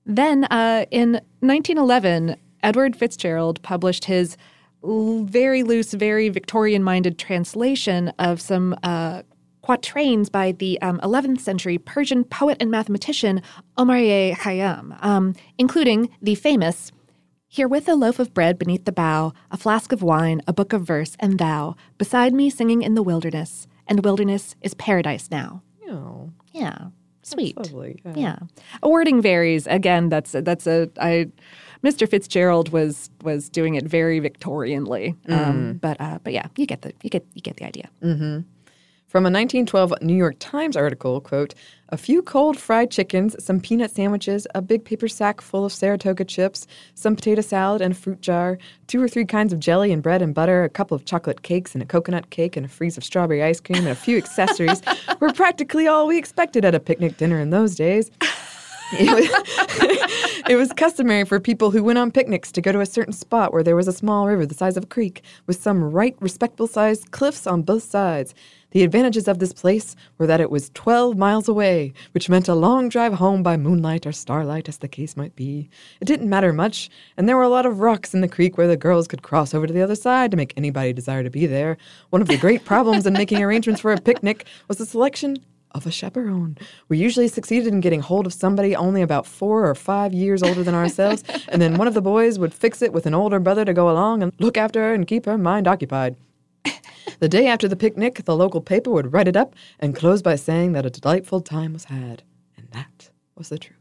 Then, 0.05 0.45
uh, 0.45 0.85
in 0.91 1.19
1911, 1.41 2.37
Edward 2.63 2.95
Fitzgerald 2.95 3.61
published 3.63 4.05
his 4.05 4.37
very 4.83 5.63
loose, 5.63 5.93
very 5.93 6.29
Victorian-minded 6.29 7.17
translation 7.19 8.09
of 8.19 8.41
some 8.41 8.75
uh, 8.83 9.21
quatrains 9.61 10.29
by 10.29 10.51
the 10.53 10.81
um, 10.81 10.99
11th 11.03 11.39
century 11.39 11.77
Persian 11.77 12.23
poet 12.23 12.57
and 12.59 12.71
mathematician 12.71 13.41
Omar 13.77 13.97
Khayyam, 13.97 14.97
um, 15.03 15.35
including 15.57 16.09
the 16.21 16.35
famous 16.35 16.91
Herewith 17.47 17.87
a 17.89 17.95
loaf 17.95 18.17
of 18.17 18.33
bread 18.33 18.57
beneath 18.57 18.85
the 18.85 18.93
bough, 18.93 19.33
a 19.51 19.57
flask 19.57 19.91
of 19.91 20.01
wine, 20.01 20.41
a 20.47 20.53
book 20.53 20.71
of 20.71 20.83
verse, 20.83 21.17
and 21.19 21.37
thou, 21.37 21.75
beside 21.97 22.33
me 22.33 22.49
singing 22.49 22.81
in 22.81 22.95
the 22.95 23.03
wilderness, 23.03 23.67
and 23.87 24.05
wilderness 24.05 24.55
is 24.61 24.73
paradise 24.73 25.29
now. 25.29 25.61
Oh, 25.89 26.31
Yeah, 26.53 26.87
sweet. 27.23 27.57
lovely. 27.57 27.99
Yeah. 28.05 28.13
Yeah, 28.15 28.39
a 28.81 28.87
wording 28.89 29.21
varies. 29.21 29.67
Again, 29.67 30.07
that's 30.07 30.31
that's 30.31 30.65
a 30.65 30.89
I. 30.99 31.27
Mr. 31.83 32.07
Fitzgerald 32.09 32.69
was 32.69 33.09
was 33.23 33.49
doing 33.49 33.75
it 33.75 33.85
very 33.85 34.19
Victorianly, 34.19 35.15
um, 35.29 35.73
but 35.81 35.99
uh, 35.99 36.19
but 36.23 36.33
yeah, 36.33 36.47
you 36.57 36.65
get 36.65 36.81
the 36.81 36.93
you 37.03 37.09
get 37.09 37.25
you 37.33 37.41
get 37.41 37.57
the 37.57 37.65
idea. 37.65 37.89
Mm-hmm. 38.03 38.41
From 39.11 39.25
a 39.25 39.27
1912 39.27 39.95
New 40.01 40.15
York 40.15 40.37
Times 40.39 40.77
article, 40.77 41.19
quote, 41.19 41.53
a 41.89 41.97
few 41.97 42.21
cold 42.21 42.57
fried 42.57 42.89
chickens, 42.91 43.35
some 43.43 43.59
peanut 43.59 43.91
sandwiches, 43.91 44.47
a 44.55 44.61
big 44.61 44.85
paper 44.85 45.09
sack 45.09 45.41
full 45.41 45.65
of 45.65 45.73
Saratoga 45.73 46.23
chips, 46.23 46.65
some 46.95 47.17
potato 47.17 47.41
salad 47.41 47.81
and 47.81 47.91
a 47.91 47.97
fruit 47.97 48.21
jar, 48.21 48.57
two 48.87 49.03
or 49.03 49.09
three 49.09 49.25
kinds 49.25 49.51
of 49.51 49.59
jelly 49.59 49.91
and 49.91 50.01
bread 50.01 50.21
and 50.21 50.33
butter, 50.33 50.63
a 50.63 50.69
couple 50.69 50.95
of 50.95 51.03
chocolate 51.03 51.41
cakes 51.41 51.73
and 51.73 51.83
a 51.83 51.85
coconut 51.85 52.29
cake 52.29 52.55
and 52.55 52.65
a 52.65 52.69
freeze 52.69 52.95
of 52.95 53.03
strawberry 53.03 53.43
ice 53.43 53.59
cream 53.59 53.79
and 53.79 53.89
a 53.89 53.95
few 53.95 54.15
accessories 54.17 54.81
were 55.19 55.33
practically 55.33 55.87
all 55.87 56.07
we 56.07 56.17
expected 56.17 56.63
at 56.63 56.73
a 56.73 56.79
picnic 56.79 57.17
dinner 57.17 57.41
in 57.41 57.49
those 57.49 57.75
days. 57.75 58.09
It 58.93 59.13
was, 59.13 60.43
it 60.49 60.55
was 60.55 60.73
customary 60.73 61.25
for 61.25 61.39
people 61.39 61.71
who 61.71 61.83
went 61.83 61.99
on 61.99 62.11
picnics 62.11 62.51
to 62.53 62.61
go 62.61 62.71
to 62.71 62.81
a 62.81 62.85
certain 62.85 63.13
spot 63.13 63.53
where 63.53 63.63
there 63.63 63.75
was 63.75 63.87
a 63.87 63.93
small 63.93 64.27
river 64.27 64.45
the 64.45 64.53
size 64.53 64.77
of 64.77 64.83
a 64.83 64.87
creek 64.87 65.23
with 65.47 65.61
some 65.61 65.83
right 65.83 66.15
respectable 66.19 66.67
sized 66.67 67.11
cliffs 67.11 67.47
on 67.47 67.61
both 67.61 67.83
sides. 67.83 68.33
The 68.71 68.83
advantages 68.83 69.27
of 69.27 69.39
this 69.39 69.51
place 69.51 69.97
were 70.17 70.27
that 70.27 70.39
it 70.39 70.49
was 70.49 70.69
12 70.73 71.17
miles 71.17 71.49
away, 71.49 71.93
which 72.13 72.29
meant 72.29 72.47
a 72.47 72.55
long 72.55 72.87
drive 72.87 73.15
home 73.15 73.43
by 73.43 73.57
moonlight 73.57 74.05
or 74.05 74.13
starlight, 74.13 74.69
as 74.69 74.77
the 74.77 74.87
case 74.87 75.17
might 75.17 75.35
be. 75.35 75.69
It 75.99 76.05
didn't 76.05 76.29
matter 76.29 76.53
much, 76.53 76.89
and 77.17 77.27
there 77.27 77.35
were 77.35 77.43
a 77.43 77.49
lot 77.49 77.65
of 77.65 77.81
rocks 77.81 78.13
in 78.13 78.21
the 78.21 78.29
creek 78.29 78.57
where 78.57 78.69
the 78.69 78.77
girls 78.77 79.09
could 79.09 79.23
cross 79.23 79.53
over 79.53 79.67
to 79.67 79.73
the 79.73 79.81
other 79.81 79.95
side 79.95 80.31
to 80.31 80.37
make 80.37 80.53
anybody 80.55 80.93
desire 80.93 81.21
to 81.21 81.29
be 81.29 81.45
there. 81.45 81.77
One 82.11 82.21
of 82.21 82.29
the 82.29 82.37
great 82.37 82.63
problems 82.63 83.05
in 83.05 83.11
making 83.11 83.43
arrangements 83.43 83.81
for 83.81 83.91
a 83.91 83.99
picnic 83.99 84.45
was 84.69 84.77
the 84.77 84.85
selection 84.85 85.37
of 85.73 85.85
a 85.85 85.91
chaperone. 85.91 86.57
We 86.89 86.97
usually 86.97 87.27
succeeded 87.27 87.73
in 87.73 87.81
getting 87.81 88.01
hold 88.01 88.25
of 88.25 88.33
somebody 88.33 88.75
only 88.75 89.01
about 89.01 89.25
four 89.25 89.67
or 89.67 89.75
five 89.75 90.13
years 90.13 90.43
older 90.43 90.63
than 90.63 90.75
ourselves, 90.75 91.23
and 91.47 91.61
then 91.61 91.77
one 91.77 91.87
of 91.87 91.93
the 91.93 92.01
boys 92.01 92.39
would 92.39 92.53
fix 92.53 92.81
it 92.81 92.93
with 92.93 93.05
an 93.05 93.13
older 93.13 93.39
brother 93.39 93.65
to 93.65 93.73
go 93.73 93.89
along 93.89 94.23
and 94.23 94.33
look 94.39 94.57
after 94.57 94.81
her 94.81 94.93
and 94.93 95.07
keep 95.07 95.25
her 95.25 95.37
mind 95.37 95.67
occupied. 95.67 96.15
The 97.19 97.29
day 97.29 97.45
after 97.47 97.67
the 97.67 97.75
picnic, 97.75 98.25
the 98.25 98.35
local 98.35 98.61
paper 98.61 98.89
would 98.89 99.13
write 99.13 99.27
it 99.27 99.35
up 99.35 99.55
and 99.79 99.95
close 99.95 100.23
by 100.23 100.35
saying 100.35 100.71
that 100.71 100.87
a 100.87 100.89
delightful 100.89 101.41
time 101.41 101.73
was 101.73 101.85
had. 101.85 102.23
And 102.57 102.67
that 102.71 103.11
was 103.35 103.49
the 103.49 103.59
truth. 103.59 103.77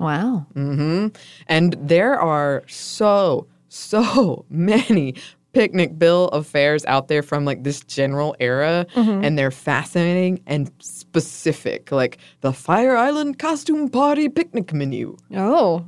Wow. 0.00 0.46
hmm 0.54 1.08
And 1.46 1.76
there 1.80 2.18
are 2.18 2.64
so, 2.66 3.46
so 3.68 4.44
many 4.50 5.14
picnic 5.52 5.98
bill 5.98 6.28
of 6.28 6.46
fares 6.46 6.84
out 6.86 7.08
there 7.08 7.22
from 7.22 7.44
like 7.44 7.64
this 7.64 7.80
general 7.80 8.36
era, 8.40 8.86
Mhm. 8.94 9.24
and 9.26 9.38
they're 9.38 9.50
fascinating 9.50 10.40
and 10.46 10.70
specific, 10.80 11.90
like 11.92 12.18
the 12.40 12.52
Fire 12.52 12.96
Island 12.96 13.38
costume 13.38 13.88
party 13.88 14.28
picnic 14.28 14.72
menu. 14.72 15.16
Oh, 15.34 15.84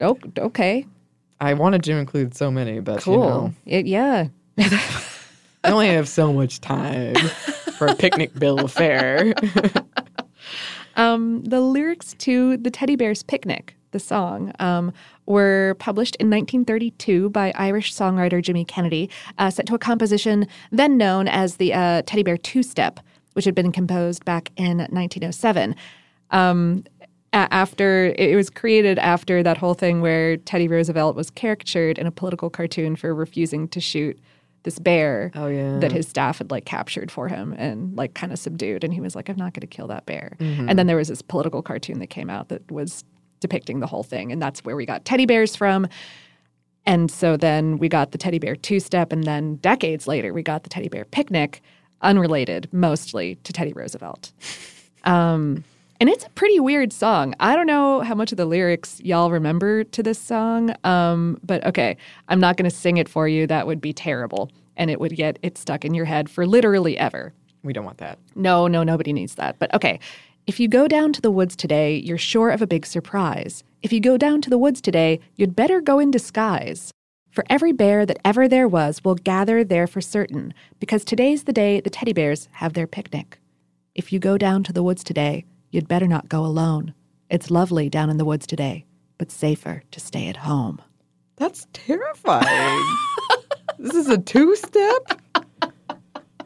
oh, 0.00 0.18
okay, 0.38 0.86
I 1.40 1.54
wanted 1.54 1.82
to 1.84 1.92
include 1.92 2.34
so 2.34 2.50
many, 2.50 2.80
but 2.80 3.00
cool. 3.02 3.14
you 3.14 3.20
know, 3.20 3.54
It- 3.66 3.86
yeah. 3.86 4.26
I 5.62 5.70
only 5.72 5.88
have 5.88 6.08
so 6.08 6.32
much 6.32 6.60
time 6.60 7.14
for 7.76 7.86
a 7.86 7.94
picnic 7.94 8.34
bill 8.38 8.58
of 8.64 8.72
fare. 8.72 9.34
Um, 10.96 11.42
the 11.44 11.60
lyrics 11.60 12.14
to 12.18 12.56
the 12.56 12.70
Teddy 12.70 12.96
Bears 12.96 13.22
Picnic, 13.22 13.74
the 13.92 14.00
song, 14.00 14.52
um, 14.58 14.92
were 15.30 15.76
published 15.78 16.16
in 16.16 16.28
1932 16.28 17.30
by 17.30 17.52
Irish 17.54 17.94
songwriter 17.94 18.42
Jimmy 18.42 18.64
Kennedy, 18.64 19.08
uh, 19.38 19.48
set 19.50 19.64
to 19.66 19.74
a 19.74 19.78
composition 19.78 20.46
then 20.72 20.96
known 20.96 21.28
as 21.28 21.56
the 21.56 21.72
uh, 21.72 22.02
Teddy 22.04 22.22
Bear 22.24 22.36
Two 22.36 22.62
Step, 22.62 23.00
which 23.34 23.44
had 23.44 23.54
been 23.54 23.70
composed 23.72 24.24
back 24.24 24.50
in 24.56 24.78
1907. 24.78 25.76
Um, 26.32 26.84
after 27.32 28.12
it 28.18 28.34
was 28.34 28.50
created 28.50 28.98
after 28.98 29.40
that 29.42 29.56
whole 29.56 29.74
thing 29.74 30.00
where 30.00 30.36
Teddy 30.36 30.66
Roosevelt 30.66 31.14
was 31.14 31.30
caricatured 31.30 31.96
in 31.96 32.06
a 32.06 32.10
political 32.10 32.50
cartoon 32.50 32.96
for 32.96 33.14
refusing 33.14 33.68
to 33.68 33.80
shoot 33.80 34.18
this 34.64 34.80
bear 34.80 35.30
Oh, 35.36 35.46
yeah. 35.46 35.78
that 35.78 35.92
his 35.92 36.08
staff 36.08 36.38
had 36.38 36.50
like 36.50 36.64
captured 36.64 37.10
for 37.10 37.28
him 37.28 37.54
and 37.56 37.96
like 37.96 38.14
kind 38.14 38.32
of 38.32 38.38
subdued 38.38 38.82
and 38.84 38.92
he 38.92 39.00
was 39.00 39.14
like 39.16 39.30
i'm 39.30 39.36
not 39.36 39.54
going 39.54 39.62
to 39.62 39.66
kill 39.66 39.86
that 39.86 40.04
bear 40.04 40.36
Mhm. 40.38 40.68
and 40.68 40.78
then 40.78 40.86
there 40.86 40.98
was 40.98 41.08
this 41.08 41.22
political 41.22 41.62
cartoon 41.62 41.98
that 42.00 42.08
came 42.08 42.28
out 42.28 42.48
that 42.50 42.70
was 42.70 43.02
depicting 43.40 43.80
the 43.80 43.86
whole 43.86 44.02
thing 44.02 44.30
and 44.30 44.40
that's 44.40 44.64
where 44.64 44.76
we 44.76 44.86
got 44.86 45.04
teddy 45.04 45.26
bears 45.26 45.56
from 45.56 45.86
and 46.86 47.10
so 47.10 47.36
then 47.36 47.78
we 47.78 47.88
got 47.88 48.12
the 48.12 48.18
teddy 48.18 48.38
bear 48.38 48.56
two 48.56 48.80
step 48.80 49.12
and 49.12 49.24
then 49.24 49.56
decades 49.56 50.06
later 50.06 50.32
we 50.32 50.42
got 50.42 50.62
the 50.62 50.70
teddy 50.70 50.88
bear 50.88 51.04
picnic 51.04 51.62
unrelated 52.02 52.68
mostly 52.72 53.34
to 53.36 53.52
teddy 53.52 53.72
roosevelt 53.72 54.32
um, 55.04 55.64
and 56.00 56.08
it's 56.08 56.24
a 56.24 56.30
pretty 56.30 56.58
weird 56.58 56.94
song. 56.94 57.34
I 57.40 57.54
don't 57.54 57.66
know 57.66 58.00
how 58.00 58.14
much 58.14 58.32
of 58.32 58.38
the 58.38 58.46
lyrics 58.46 59.02
y'all 59.04 59.30
remember 59.30 59.84
to 59.84 60.02
this 60.02 60.18
song, 60.18 60.74
um, 60.82 61.38
but 61.44 61.64
okay, 61.66 61.98
I'm 62.28 62.40
not 62.40 62.56
going 62.56 62.68
to 62.68 62.74
sing 62.74 62.96
it 62.96 63.06
for 63.06 63.28
you. 63.28 63.46
That 63.46 63.66
would 63.66 63.82
be 63.82 63.92
terrible. 63.92 64.50
And 64.78 64.90
it 64.90 64.98
would 64.98 65.14
get 65.14 65.38
it 65.42 65.58
stuck 65.58 65.84
in 65.84 65.92
your 65.92 66.06
head 66.06 66.30
for 66.30 66.46
literally 66.46 66.96
ever. 66.96 67.34
we 67.62 67.74
don't 67.74 67.84
want 67.84 67.98
that. 67.98 68.18
No, 68.34 68.66
no, 68.66 68.82
nobody 68.82 69.12
needs 69.12 69.34
that. 69.34 69.58
But 69.58 69.74
okay, 69.74 70.00
if 70.50 70.58
you 70.58 70.66
go 70.66 70.88
down 70.88 71.12
to 71.12 71.20
the 71.20 71.30
woods 71.30 71.54
today, 71.54 71.98
you're 71.98 72.18
sure 72.18 72.50
of 72.50 72.60
a 72.60 72.66
big 72.66 72.84
surprise. 72.84 73.62
If 73.82 73.92
you 73.92 74.00
go 74.00 74.16
down 74.16 74.42
to 74.42 74.50
the 74.50 74.58
woods 74.58 74.80
today, 74.80 75.20
you'd 75.36 75.54
better 75.54 75.80
go 75.80 76.00
in 76.00 76.10
disguise. 76.10 76.90
For 77.30 77.44
every 77.48 77.70
bear 77.70 78.04
that 78.04 78.18
ever 78.24 78.48
there 78.48 78.66
was 78.66 79.04
will 79.04 79.14
gather 79.14 79.62
there 79.62 79.86
for 79.86 80.00
certain, 80.00 80.52
because 80.80 81.04
today's 81.04 81.44
the 81.44 81.52
day 81.52 81.78
the 81.78 81.88
teddy 81.88 82.12
bears 82.12 82.48
have 82.54 82.72
their 82.72 82.88
picnic. 82.88 83.38
If 83.94 84.12
you 84.12 84.18
go 84.18 84.36
down 84.36 84.64
to 84.64 84.72
the 84.72 84.82
woods 84.82 85.04
today, 85.04 85.44
you'd 85.70 85.86
better 85.86 86.08
not 86.08 86.28
go 86.28 86.44
alone. 86.44 86.94
It's 87.30 87.52
lovely 87.52 87.88
down 87.88 88.10
in 88.10 88.16
the 88.16 88.24
woods 88.24 88.44
today, 88.44 88.86
but 89.18 89.30
safer 89.30 89.84
to 89.92 90.00
stay 90.00 90.26
at 90.26 90.38
home. 90.38 90.82
That's 91.36 91.68
terrifying. 91.72 92.96
this 93.78 93.94
is 93.94 94.08
a 94.08 94.18
two 94.18 94.56
step? 94.56 95.22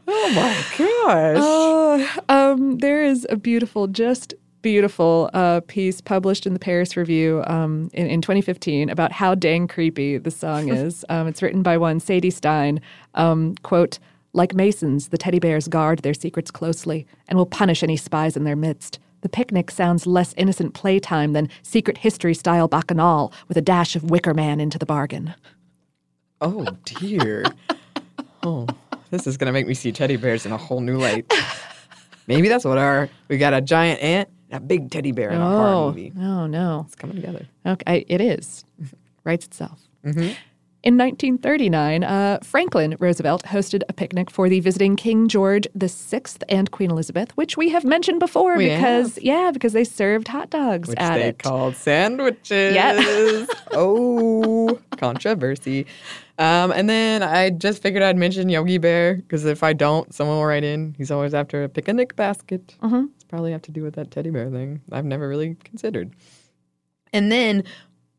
Oh 0.07 0.31
my 0.35 0.65
gosh. 0.79 2.19
Uh, 2.29 2.33
um, 2.33 2.79
there 2.79 3.05
is 3.05 3.27
a 3.31 3.37
beautiful, 3.37 3.87
just 3.87 4.35
beautiful 4.63 5.31
uh, 5.35 5.61
piece 5.67 6.01
published 6.01 6.47
in 6.47 6.55
the 6.55 6.59
Paris 6.59 6.97
Review 6.97 7.43
um, 7.47 7.91
in, 7.93 8.07
in 8.07 8.23
2015 8.23 8.89
about 8.89 9.13
how 9.13 9.35
dang 9.35 9.69
creepy 9.69 10.17
the 10.17 10.31
song 10.31 10.69
is. 10.73 11.05
um, 11.09 11.27
it's 11.27 11.43
written 11.43 11.63
by 11.63 11.77
one 11.77 12.01
Sadie 12.01 12.31
Stein. 12.31 12.81
Um, 13.15 13.55
quote, 13.63 13.99
like 14.33 14.55
masons, 14.55 15.09
the 15.09 15.19
teddy 15.19 15.39
bears 15.39 15.69
guard 15.69 16.01
their 16.01 16.15
secrets 16.15 16.51
closely 16.51 17.07
and 17.29 17.39
will 17.39 17.47
punish 17.47 17.83
any 17.83 17.97
spies 17.97 18.37
in 18.37 18.45
their 18.45 18.57
midst. 18.57 18.99
The 19.21 19.29
picnic 19.29 19.71
sounds 19.71 20.07
less 20.07 20.35
innocent 20.37 20.75
playtime 20.75 21.33
than 21.33 21.49
secret 21.63 21.99
history 21.99 22.35
style 22.35 22.69
bacchanal 22.69 23.33
with 23.49 23.57
a 23.57 23.63
dash 23.63 23.97
of 23.97 24.11
Wicker 24.11 24.35
Man 24.35 24.61
into 24.61 24.79
the 24.79 24.87
bargain. 24.87 25.35
Oh 26.41 26.67
dear. 26.85 27.45
oh, 28.43 28.67
this 29.15 29.27
is 29.27 29.37
gonna 29.37 29.53
make 29.53 29.67
me 29.67 29.75
see 29.75 29.93
teddy 29.93 30.17
bears 30.17 30.45
in 30.45 30.53
a 30.53 30.57
whole 30.59 30.81
new 30.81 30.99
light. 30.99 31.33
Maybe 32.27 32.49
that's 32.49 32.65
what 32.65 32.79
our 32.79 33.09
we 33.29 33.39
got 33.39 33.55
a 33.55 33.61
giant 33.61 34.01
ant, 34.03 34.29
and 34.51 34.63
a 34.63 34.67
big 34.67 34.91
teddy 34.91 35.13
bear 35.13 35.31
in 35.31 35.41
a 35.41 35.47
horror 35.49 35.67
Oh, 35.69 35.89
movie. 35.89 36.13
no, 36.15 36.47
no. 36.47 36.83
It's 36.87 36.95
coming 36.95 37.17
together. 37.17 37.47
Okay, 37.67 38.05
it 38.09 38.21
is. 38.21 38.65
Writes 39.25 39.47
itself. 39.47 39.81
Mm-hmm. 40.05 40.33
In 40.83 40.99
1939, 40.99 42.05
uh, 42.05 42.39
Franklin 42.43 42.95
Roosevelt 43.01 43.43
hosted 43.45 43.81
a 43.89 43.95
picnic 43.95 44.31
for 44.31 44.51
the 44.51 44.61
visiting 44.61 44.97
King 44.97 45.29
George 45.29 45.67
VI 45.75 46.21
and 46.51 46.71
Queen 46.71 46.91
Elizabeth, 46.91 47.35
which 47.39 47.57
we 47.57 47.71
have 47.71 47.85
mentioned 47.85 48.21
before 48.21 48.59
We 48.59 48.69
because, 48.69 49.15
have. 49.15 49.25
yeah, 49.25 49.51
because 49.51 49.73
they 49.73 49.85
served 49.85 50.29
hot 50.29 50.51
dogs 50.51 50.91
Which 50.91 50.99
at 50.99 51.15
they 51.17 51.29
it. 51.29 51.39
called 51.39 51.77
sandwiches. 51.77 52.75
Yeah. 52.75 53.47
oh, 53.73 54.79
controversy. 54.99 55.87
Um, 56.39 56.73
and 56.73 56.89
then 56.89 57.23
I 57.23 57.51
just 57.51 57.81
figured 57.81 58.03
I'd 58.03 58.17
mention 58.17 58.49
Yogi 58.49 58.79
Bear 58.79 59.17
because 59.17 59.45
if 59.45 59.63
I 59.63 59.73
don't, 59.73 60.13
someone 60.13 60.37
will 60.37 60.47
write 60.47 60.65
in. 60.65 60.95
He's 60.99 61.11
always 61.11 61.33
after 61.35 61.63
a 61.63 61.69
picnic 61.69 62.17
basket. 62.17 62.75
Mhm. 62.83 63.11
It's 63.15 63.25
probably 63.25 63.53
have 63.53 63.63
to 63.63 63.71
do 63.73 63.83
with 63.83 63.95
that 63.95 64.11
teddy 64.11 64.31
bear 64.31 64.51
thing. 64.51 64.81
I've 64.91 65.05
never 65.05 65.29
really 65.29 65.57
considered. 65.65 66.13
And 67.13 67.31
then 67.31 67.63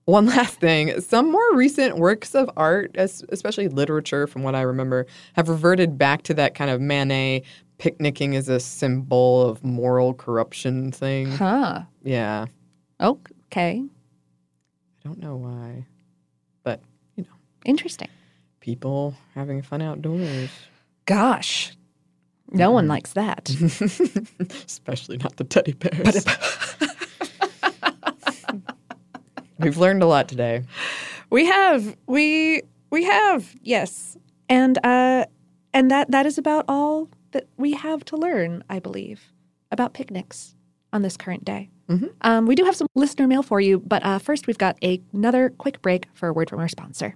one 0.06 0.26
last 0.38 0.60
thing 0.62 1.02
some 1.02 1.30
more 1.32 1.56
recent 1.56 1.98
works 1.98 2.36
of 2.36 2.50
art, 2.56 2.96
especially 2.98 3.68
literature, 3.68 4.28
from 4.28 4.44
what 4.44 4.56
I 4.56 4.62
remember, 4.62 5.08
have 5.34 5.50
reverted 5.50 5.98
back 5.98 6.24
to 6.24 6.34
that 6.36 6.56
kind 6.56 6.72
of 6.72 6.80
Manet 6.80 7.42
picnicking 7.80 8.38
as 8.38 8.48
a 8.48 8.60
symbol 8.62 9.42
of 9.42 9.62
moral 9.64 10.14
corruption 10.14 10.92
thing. 10.94 11.32
Huh. 11.32 11.82
Yeah. 12.04 12.46
Okay. 13.02 13.84
I 13.84 15.08
don't 15.08 15.20
know 15.20 15.36
why, 15.36 15.50
but 15.50 15.64
you 15.66 15.84
know, 15.84 15.95
Interesting. 17.66 18.08
people 18.60 19.16
having 19.36 19.62
fun 19.62 19.82
outdoors. 19.82 20.50
Gosh. 21.06 21.76
No 22.52 22.72
one 22.72 22.88
likes 22.88 23.14
that. 23.14 23.50
Especially 24.66 25.18
not 25.18 25.36
the 25.38 25.44
teddy 25.44 25.74
bears. 25.74 26.26
We've 29.60 29.78
learned 29.78 30.04
a 30.04 30.06
lot 30.06 30.28
today. 30.28 30.64
We 31.30 31.46
have 31.46 31.96
we 32.08 32.62
we 32.92 33.04
have 33.06 33.56
yes, 33.64 34.18
and 34.50 34.78
uh, 34.86 35.26
and 35.74 35.90
that 35.92 36.12
that 36.12 36.26
is 36.26 36.38
about 36.38 36.66
all 36.68 37.10
that 37.32 37.48
we 37.58 37.74
have 37.74 38.04
to 38.06 38.18
learn, 38.18 38.64
I 38.70 38.80
believe, 38.80 39.32
about 39.72 39.94
picnics 39.94 40.56
on 40.94 41.02
this 41.04 41.18
current 41.18 41.46
day. 41.46 41.70
Mhm. 41.90 42.10
Um, 42.22 42.46
we 42.48 42.56
do 42.56 42.64
have 42.66 42.76
some 42.76 42.88
listener 42.96 43.28
mail 43.28 43.44
for 43.44 43.60
you, 43.62 43.80
but 43.80 44.04
uh, 44.06 44.20
first 44.20 44.46
we've 44.48 44.58
got 44.58 44.78
a, 44.84 45.02
another 45.14 45.50
quick 45.52 45.82
break 45.82 46.08
for 46.14 46.28
a 46.30 46.34
word 46.34 46.50
from 46.50 46.60
our 46.60 46.68
sponsor. 46.68 47.16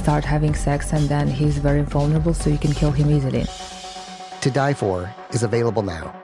start 0.00 0.24
having 0.24 0.54
sex, 0.54 0.92
and 0.92 1.08
then 1.08 1.28
he's 1.28 1.58
very 1.58 1.82
vulnerable, 1.82 2.34
so 2.34 2.50
you 2.50 2.58
can 2.58 2.72
kill 2.72 2.90
him 2.90 3.10
easily. 3.10 3.44
To 4.40 4.50
Die 4.50 4.74
For 4.74 5.14
is 5.30 5.42
available 5.42 5.82
now. 5.82 6.16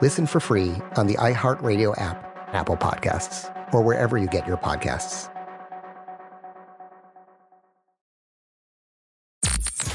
Listen 0.00 0.26
for 0.26 0.40
free 0.40 0.72
on 0.96 1.06
the 1.06 1.14
iHeartRadio 1.14 2.00
app, 2.00 2.16
Apple 2.52 2.76
Podcasts, 2.76 3.50
or 3.74 3.82
wherever 3.82 4.16
you 4.16 4.28
get 4.28 4.46
your 4.46 4.56
podcasts. 4.56 5.30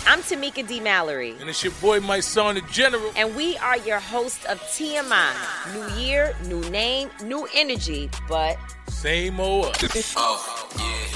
I'm 0.05 0.21
Tamika 0.21 0.67
D. 0.67 0.79
Mallory. 0.79 1.35
And 1.39 1.49
it's 1.49 1.63
your 1.63 1.73
boy, 1.73 1.99
Mysonne, 1.99 2.55
the 2.55 2.61
General. 2.71 3.11
And 3.15 3.35
we 3.35 3.57
are 3.57 3.77
your 3.77 3.99
hosts 3.99 4.43
of 4.45 4.59
TMI. 4.61 5.31
New 5.73 6.01
year, 6.01 6.35
new 6.47 6.61
name, 6.71 7.09
new 7.23 7.47
energy, 7.55 8.09
but 8.27 8.57
Same 8.87 9.39
old 9.39 9.67
us. 9.67 10.13
Oh, 10.17 11.15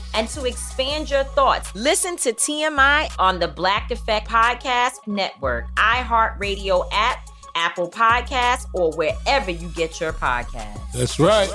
and 0.13 0.27
to 0.29 0.45
expand 0.45 1.09
your 1.09 1.23
thoughts, 1.23 1.73
listen 1.75 2.17
to 2.17 2.33
TMI 2.33 3.13
on 3.19 3.39
the 3.39 3.47
Black 3.47 3.91
Effect 3.91 4.27
Podcast 4.27 5.07
Network, 5.07 5.73
iHeartRadio 5.75 6.87
app, 6.91 7.29
Apple 7.55 7.89
Podcasts, 7.89 8.65
or 8.73 8.91
wherever 8.93 9.51
you 9.51 9.67
get 9.69 9.99
your 9.99 10.13
podcasts. 10.13 10.91
That's 10.93 11.19
right. 11.19 11.49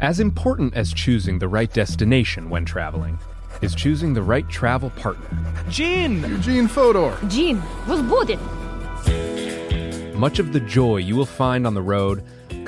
As 0.00 0.20
important 0.20 0.74
as 0.74 0.92
choosing 0.92 1.38
the 1.40 1.48
right 1.48 1.72
destination 1.72 2.50
when 2.50 2.64
traveling 2.64 3.18
is 3.62 3.74
choosing 3.74 4.14
the 4.14 4.22
right 4.22 4.48
travel 4.48 4.90
partner. 4.90 5.26
Gene! 5.68 6.22
Eugene 6.22 6.68
Fodor. 6.68 7.18
Gene 7.28 7.60
was 7.88 8.00
booted. 8.02 8.38
Much 10.14 10.38
of 10.38 10.52
the 10.52 10.60
joy 10.60 10.96
you 10.96 11.16
will 11.16 11.26
find 11.26 11.66
on 11.66 11.74
the 11.74 11.82
road 11.82 12.24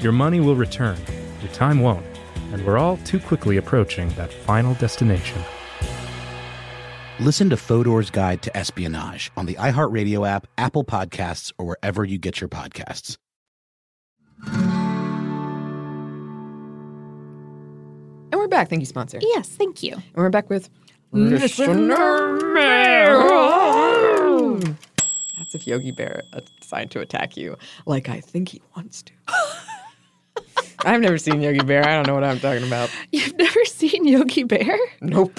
Your 0.00 0.12
money 0.12 0.40
will 0.40 0.56
return, 0.56 0.96
your 1.42 1.52
time 1.52 1.80
won't, 1.80 2.06
and 2.52 2.64
we're 2.64 2.78
all 2.78 2.96
too 2.98 3.18
quickly 3.20 3.58
approaching 3.58 4.08
that 4.10 4.32
final 4.32 4.72
destination. 4.74 5.42
Listen 7.18 7.50
to 7.50 7.56
Fodor's 7.58 8.08
Guide 8.08 8.40
to 8.40 8.56
Espionage 8.56 9.30
on 9.36 9.44
the 9.44 9.56
iHeartRadio 9.56 10.26
app, 10.26 10.46
Apple 10.56 10.84
Podcasts, 10.84 11.52
or 11.58 11.66
wherever 11.66 12.02
you 12.02 12.16
get 12.16 12.40
your 12.40 12.48
podcasts. 12.48 13.18
And 14.46 14.70
we're 18.32 18.48
back. 18.48 18.70
Thank 18.70 18.80
you, 18.80 18.86
sponsor. 18.86 19.18
Yes, 19.20 19.50
thank 19.50 19.82
you. 19.82 19.92
And 19.92 20.16
we're 20.16 20.30
back 20.30 20.48
with 20.48 20.70
Listener 21.12 22.40
Mail. 22.54 23.20
That's 25.36 25.54
if 25.54 25.66
Yogi 25.66 25.90
Bear 25.90 26.22
uh, 26.32 26.40
decided 26.58 26.90
to 26.92 27.00
attack 27.00 27.36
you, 27.36 27.58
like 27.84 28.08
I 28.08 28.20
think 28.20 28.48
he 28.48 28.62
wants 28.74 29.02
to. 29.02 29.12
I've 30.84 31.00
never 31.00 31.18
seen 31.18 31.40
Yogi 31.42 31.60
Bear. 31.60 31.86
I 31.86 31.94
don't 31.94 32.06
know 32.06 32.14
what 32.14 32.24
I'm 32.24 32.40
talking 32.40 32.66
about. 32.66 32.90
You've 33.12 33.36
never 33.36 33.64
seen 33.64 34.06
Yogi 34.06 34.44
Bear? 34.44 34.78
Nope. 35.00 35.38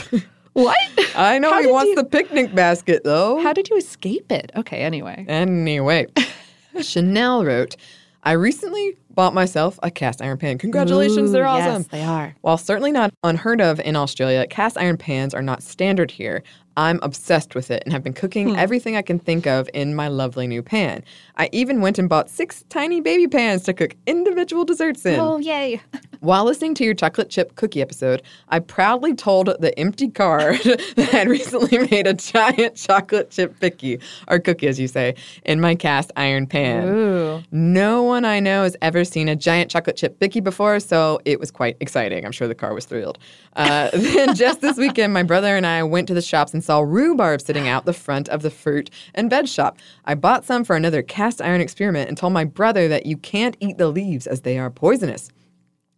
What? 0.54 0.78
I 1.16 1.40
know 1.40 1.52
How 1.52 1.62
he 1.62 1.68
wants 1.68 1.90
you- 1.90 1.96
the 1.96 2.04
picnic 2.04 2.54
basket, 2.54 3.04
though. 3.04 3.42
How 3.42 3.54
did 3.54 3.70
you 3.70 3.78
escape 3.78 4.32
it? 4.32 4.52
Okay, 4.56 4.82
anyway. 4.82 5.26
Anyway, 5.28 6.08
Chanel 6.82 7.46
wrote, 7.46 7.76
I 8.24 8.34
recently 8.34 8.98
bought 9.10 9.34
myself 9.34 9.80
a 9.82 9.90
cast 9.90 10.22
iron 10.22 10.38
pan. 10.38 10.58
Congratulations, 10.58 11.30
Ooh, 11.30 11.34
they're 11.34 11.44
yes, 11.44 11.70
awesome. 11.70 11.84
they 11.92 12.04
are. 12.04 12.36
While 12.42 12.58
certainly 12.58 12.92
not 12.92 13.14
unheard 13.24 13.62
of 13.62 13.80
in 13.80 13.96
Australia, 13.96 14.46
cast 14.48 14.78
iron 14.78 14.98
pans 14.98 15.34
are 15.34 15.42
not 15.42 15.64
standard 15.64 16.12
here. 16.12 16.44
I'm 16.78 17.00
obsessed 17.04 17.54
with 17.56 17.70
it 17.72 17.84
and 17.86 17.94
have 17.94 18.04
been 18.04 18.14
cooking 18.14 18.50
Hmm. 18.50 18.56
everything 18.56 18.96
I 18.96 19.02
can 19.02 19.20
think 19.20 19.46
of 19.46 19.70
in 19.74 19.94
my 19.96 20.08
lovely 20.08 20.48
new 20.48 20.62
pan. 20.64 21.04
I 21.38 21.50
even 21.52 21.82
went 21.82 22.00
and 22.00 22.08
bought 22.08 22.30
six 22.30 22.64
tiny 22.70 23.02
baby 23.02 23.28
pans 23.28 23.64
to 23.64 23.74
cook 23.74 23.96
individual 24.08 24.64
desserts 24.66 25.06
in. 25.06 25.20
Oh, 25.20 25.38
yay. 25.38 25.82
While 26.22 26.46
listening 26.46 26.76
to 26.76 26.84
your 26.86 26.94
chocolate 26.94 27.30
chip 27.32 27.56
cookie 27.56 27.82
episode, 27.82 28.22
I 28.50 28.60
proudly 28.60 29.16
told 29.16 29.48
the 29.60 29.78
empty 29.80 30.08
car 30.08 30.56
that 30.64 31.10
I 31.14 31.18
had 31.18 31.28
recently 31.28 31.80
made 31.90 32.06
a 32.06 32.14
giant 32.14 32.76
chocolate 32.76 33.32
chip 33.32 33.60
cookie, 33.60 34.00
or 34.28 34.38
cookie 34.38 34.68
as 34.68 34.80
you 34.80 34.88
say, 34.88 35.16
in 35.46 35.60
my 35.60 35.74
cast 35.74 36.12
iron 36.16 36.46
pan. 36.46 36.88
Ooh. 36.88 37.44
No 37.52 38.04
one 38.04 38.24
I 38.24 38.40
know 38.40 38.64
has 38.64 38.76
ever 38.84 39.04
seen 39.04 39.30
a 39.30 39.36
giant 39.36 39.72
chocolate 39.72 39.96
chip 39.98 40.20
cookie 40.20 40.42
before, 40.42 40.80
so 40.80 41.20
it 41.26 41.40
was 41.40 41.50
quite 41.50 41.76
exciting. 41.80 42.24
I'm 42.24 42.32
sure 42.32 42.48
the 42.48 42.54
car 42.56 42.76
was 42.76 42.86
thrilled. 42.86 43.18
Uh, 43.56 43.90
then 43.94 44.36
just 44.36 44.62
this 44.62 44.78
weekend, 44.78 45.14
my 45.14 45.24
brother 45.24 45.56
and 45.58 45.66
I 45.66 45.82
went 45.82 46.08
to 46.10 46.14
the 46.14 46.22
shops 46.22 46.54
and 46.54 46.61
saw 46.64 46.82
rhubarb 46.82 47.42
sitting 47.42 47.68
out 47.68 47.86
the 47.86 47.94
front 47.94 48.30
of 48.30 48.42
the 48.42 48.52
fruit 48.52 48.90
and 49.14 49.30
veg 49.30 49.48
shop. 49.48 49.78
I 50.06 50.16
bought 50.16 50.46
some 50.46 50.64
for 50.64 50.76
another 50.76 51.02
cast 51.02 51.42
iron 51.42 51.62
experiment 51.62 52.10
and 52.10 52.18
told 52.18 52.34
my 52.34 52.46
brother 52.46 52.88
that 52.88 53.06
you 53.06 53.18
can't 53.18 53.58
eat 53.60 53.78
the 53.78 53.88
leaves 53.88 54.28
as 54.28 54.42
they 54.42 54.58
are 54.58 54.70
poisonous. 54.70 55.30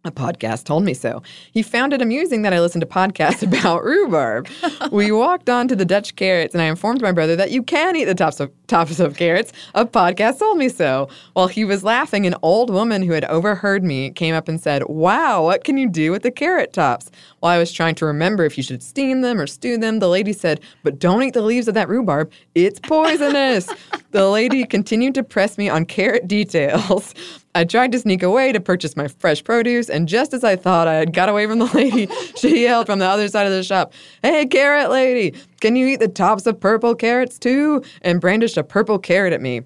A 0.06 0.10
podcast 0.10 0.64
told 0.64 0.84
me 0.84 0.92
so. 0.92 1.22
He 1.50 1.62
found 1.62 1.94
it 1.94 2.02
amusing 2.02 2.42
that 2.42 2.52
I 2.52 2.60
listened 2.60 2.82
to 2.82 2.86
podcasts 2.86 3.42
about 3.46 3.84
rhubarb. 3.84 4.48
we 4.92 5.10
walked 5.10 5.48
on 5.48 5.66
to 5.68 5.76
the 5.76 5.86
Dutch 5.86 6.14
carrots, 6.14 6.54
and 6.54 6.60
I 6.60 6.66
informed 6.66 7.00
my 7.00 7.10
brother 7.10 7.36
that 7.36 7.52
you 7.52 7.62
can 7.62 7.96
eat 7.96 8.04
the 8.04 8.14
tops 8.14 8.38
of 8.38 8.52
tops 8.66 9.00
of 9.00 9.16
carrots. 9.16 9.52
A 9.74 9.86
podcast 9.86 10.40
told 10.40 10.58
me 10.58 10.68
so. 10.68 11.08
While 11.32 11.46
he 11.46 11.64
was 11.64 11.82
laughing, 11.84 12.26
an 12.26 12.34
old 12.42 12.68
woman 12.68 13.02
who 13.02 13.12
had 13.12 13.24
overheard 13.24 13.82
me 13.82 14.10
came 14.10 14.34
up 14.34 14.46
and 14.46 14.60
said, 14.60 14.82
"Wow, 14.88 15.44
what 15.44 15.64
can 15.64 15.78
you 15.78 15.88
do 15.88 16.12
with 16.12 16.22
the 16.22 16.30
carrot 16.30 16.74
tops?" 16.74 17.10
While 17.40 17.52
I 17.52 17.58
was 17.58 17.72
trying 17.72 17.94
to 17.96 18.06
remember 18.06 18.44
if 18.44 18.58
you 18.58 18.62
should 18.62 18.82
steam 18.82 19.22
them 19.22 19.40
or 19.40 19.46
stew 19.46 19.78
them, 19.78 20.00
the 20.00 20.08
lady 20.08 20.34
said, 20.34 20.60
"But 20.82 20.98
don't 20.98 21.22
eat 21.22 21.32
the 21.32 21.40
leaves 21.40 21.66
of 21.66 21.74
that 21.74 21.88
rhubarb; 21.88 22.30
it's 22.54 22.78
poisonous." 22.78 23.70
the 24.10 24.28
lady 24.28 24.66
continued 24.66 25.14
to 25.14 25.22
press 25.22 25.56
me 25.56 25.70
on 25.70 25.86
carrot 25.86 26.28
details. 26.28 27.14
I 27.56 27.64
tried 27.64 27.92
to 27.92 28.00
sneak 28.00 28.22
away 28.22 28.52
to 28.52 28.60
purchase 28.60 28.96
my 28.96 29.06
fresh 29.06 29.44
produce, 29.44 29.88
and 29.88 30.08
just 30.08 30.34
as 30.34 30.42
I 30.42 30.56
thought 30.56 30.88
I 30.88 30.94
had 30.94 31.12
got 31.12 31.28
away 31.28 31.46
from 31.46 31.60
the 31.60 31.66
lady, 31.66 32.08
she 32.36 32.62
yelled 32.62 32.86
from 32.86 32.98
the 32.98 33.06
other 33.06 33.28
side 33.28 33.46
of 33.46 33.52
the 33.52 33.62
shop, 33.62 33.92
Hey, 34.22 34.46
carrot 34.46 34.90
lady, 34.90 35.38
can 35.60 35.76
you 35.76 35.86
eat 35.86 36.00
the 36.00 36.08
tops 36.08 36.46
of 36.46 36.58
purple 36.58 36.94
carrots 36.94 37.38
too? 37.38 37.82
and 38.02 38.20
brandished 38.20 38.56
a 38.56 38.64
purple 38.64 38.98
carrot 38.98 39.32
at 39.32 39.40
me. 39.40 39.62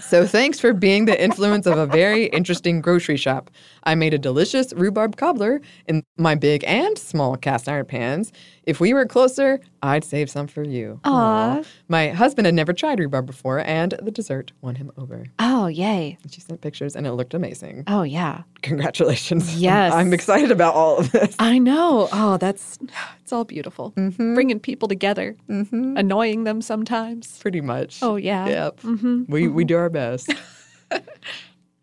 So 0.00 0.26
thanks 0.26 0.58
for 0.58 0.72
being 0.72 1.04
the 1.04 1.22
influence 1.22 1.66
of 1.66 1.78
a 1.78 1.86
very 1.86 2.26
interesting 2.26 2.80
grocery 2.80 3.16
shop. 3.16 3.48
I 3.84 3.94
made 3.94 4.12
a 4.12 4.18
delicious 4.18 4.72
rhubarb 4.72 5.16
cobbler 5.16 5.60
in 5.86 6.02
my 6.16 6.34
big 6.34 6.64
and 6.66 6.98
small 6.98 7.36
cast 7.36 7.68
iron 7.68 7.86
pans. 7.86 8.32
If 8.64 8.80
we 8.80 8.92
were 8.92 9.06
closer, 9.06 9.60
I'd 9.82 10.04
save 10.04 10.28
some 10.28 10.48
for 10.48 10.64
you. 10.64 11.00
Aw. 11.04 11.62
My 11.88 12.08
husband 12.08 12.46
had 12.46 12.54
never 12.54 12.72
tried 12.72 12.98
rhubarb 12.98 13.26
before, 13.26 13.60
and 13.60 13.94
the 14.02 14.10
dessert 14.10 14.52
won 14.60 14.74
him 14.74 14.90
over. 14.98 15.26
Oh, 15.38 15.66
yay. 15.68 16.18
She 16.28 16.40
sent 16.40 16.60
pictures, 16.60 16.94
and 16.96 17.06
it 17.06 17.12
looked 17.12 17.32
amazing. 17.34 17.84
Oh, 17.86 18.02
yeah. 18.02 18.42
Congratulations. 18.62 19.56
Yes. 19.60 19.92
I'm 19.92 20.12
excited 20.12 20.50
about 20.50 20.74
all 20.74 20.98
of 20.98 21.12
this. 21.12 21.36
I 21.38 21.58
know. 21.58 22.08
Oh, 22.12 22.36
that's 22.36 22.78
it's 23.30 23.32
all 23.32 23.44
beautiful. 23.44 23.92
Mm-hmm. 23.92 24.34
Bringing 24.34 24.58
people 24.58 24.88
together, 24.88 25.36
mm-hmm. 25.48 25.96
annoying 25.96 26.42
them 26.42 26.60
sometimes. 26.60 27.38
Pretty 27.38 27.60
much. 27.60 28.02
Oh, 28.02 28.16
yeah. 28.16 28.48
Yep. 28.48 28.80
Mhm. 28.80 29.28
We, 29.28 29.46
we 29.46 29.62
mm-hmm. 29.62 29.68
do 29.68 29.76
our 29.76 29.88
best. 29.88 30.34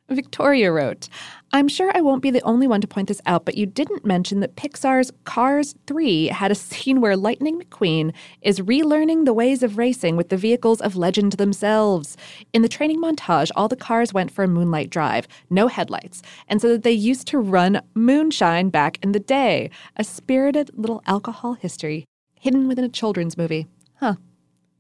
Victoria 0.09 0.71
wrote, 0.71 1.09
I'm 1.51 1.67
sure 1.67 1.91
I 1.93 2.01
won't 2.01 2.21
be 2.21 2.31
the 2.31 2.41
only 2.41 2.67
one 2.67 2.81
to 2.81 2.87
point 2.87 3.07
this 3.07 3.21
out, 3.25 3.45
but 3.45 3.57
you 3.57 3.65
didn't 3.65 4.05
mention 4.05 4.39
that 4.39 4.55
Pixar's 4.55 5.11
Cars 5.25 5.75
3 5.85 6.27
had 6.27 6.51
a 6.51 6.55
scene 6.67 7.01
where 7.01 7.17
Lightning 7.17 7.59
McQueen 7.59 8.13
is 8.41 8.59
relearning 8.59 9.25
the 9.25 9.33
ways 9.33 9.63
of 9.63 9.77
racing 9.77 10.15
with 10.15 10.29
the 10.29 10.37
vehicles 10.37 10.81
of 10.81 10.95
legend 10.95 11.33
themselves. 11.33 12.15
In 12.53 12.61
the 12.61 12.69
training 12.69 13.01
montage, 13.01 13.51
all 13.55 13.67
the 13.67 13.75
cars 13.75 14.13
went 14.13 14.31
for 14.31 14.43
a 14.43 14.47
moonlight 14.47 14.89
drive, 14.89 15.27
no 15.49 15.67
headlights, 15.67 16.21
and 16.47 16.61
so 16.61 16.69
that 16.69 16.83
they 16.83 16.91
used 16.91 17.27
to 17.27 17.39
run 17.39 17.81
moonshine 17.93 18.69
back 18.69 18.99
in 19.03 19.11
the 19.11 19.19
day. 19.19 19.69
A 19.97 20.03
spirited 20.03 20.71
little 20.73 21.01
alcohol 21.05 21.53
history 21.53 22.05
hidden 22.39 22.67
within 22.67 22.85
a 22.85 22.89
children's 22.89 23.37
movie. 23.37 23.67
Huh. 23.95 24.15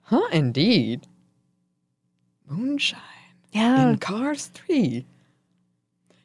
Huh, 0.03 0.27
indeed. 0.31 1.05
Moonshine. 2.49 3.01
Yeah. 3.51 3.89
In 3.89 3.97
Cars 3.97 4.47
3. 4.47 5.05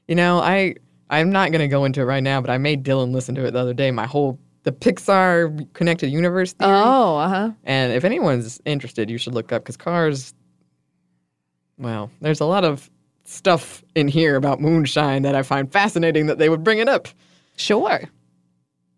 You 0.09 0.15
know, 0.15 0.39
I 0.39 0.75
I'm 1.11 1.31
not 1.31 1.53
gonna 1.53 1.69
go 1.69 1.85
into 1.85 2.01
it 2.01 2.05
right 2.05 2.23
now, 2.23 2.41
but 2.41 2.51
I 2.51 2.59
made 2.59 2.85
Dylan 2.85 3.13
listen 3.13 3.35
to 3.37 3.45
it 3.45 3.53
the 3.53 3.59
other 3.59 3.75
day. 3.75 3.91
My 3.91 4.07
whole 4.07 4.39
the 4.65 4.73
Pixar 4.73 5.73
connected 5.75 6.09
universe 6.11 6.53
theory. 6.53 6.71
Oh, 6.73 7.17
uh 7.17 7.29
huh. 7.29 7.51
And 7.65 7.93
if 7.93 8.05
anyone's 8.05 8.61
interested, 8.65 9.11
you 9.11 9.19
should 9.19 9.35
look 9.35 9.53
up 9.53 9.63
because 9.63 9.77
Cars. 9.77 10.35
Well, 11.79 12.11
there's 12.21 12.41
a 12.41 12.45
lot 12.45 12.65
of 12.65 12.89
stuff 13.25 13.83
in 13.95 14.09
here 14.09 14.37
about 14.37 14.61
moonshine 14.61 15.23
that 15.23 15.35
I 15.35 15.43
find 15.43 15.71
fascinating 15.71 16.27
that 16.27 16.39
they 16.39 16.49
would 16.49 16.63
bring 16.63 16.79
it 16.79 16.89
up. 16.89 17.09
Sure. 17.57 18.03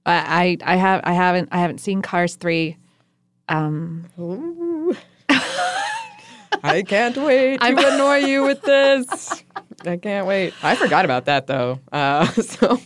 I, 0.06 0.58
I 0.64 0.74
I 0.74 0.76
have 0.76 1.00
I 1.04 1.12
haven't 1.12 1.48
I 1.52 1.58
haven't 1.58 1.78
seen 1.78 2.02
Cars 2.02 2.36
three. 2.36 2.76
Um. 3.48 4.06
I 6.62 6.82
can't 6.82 7.16
wait 7.16 7.60
to 7.60 7.94
annoy 7.94 8.26
you 8.26 8.44
with 8.44 8.62
this. 8.62 9.42
I 9.86 9.96
can't 9.96 10.26
wait. 10.26 10.54
I 10.62 10.74
forgot 10.76 11.04
about 11.04 11.26
that 11.26 11.46
though. 11.46 11.80
Uh, 11.92 12.26
so 12.32 12.80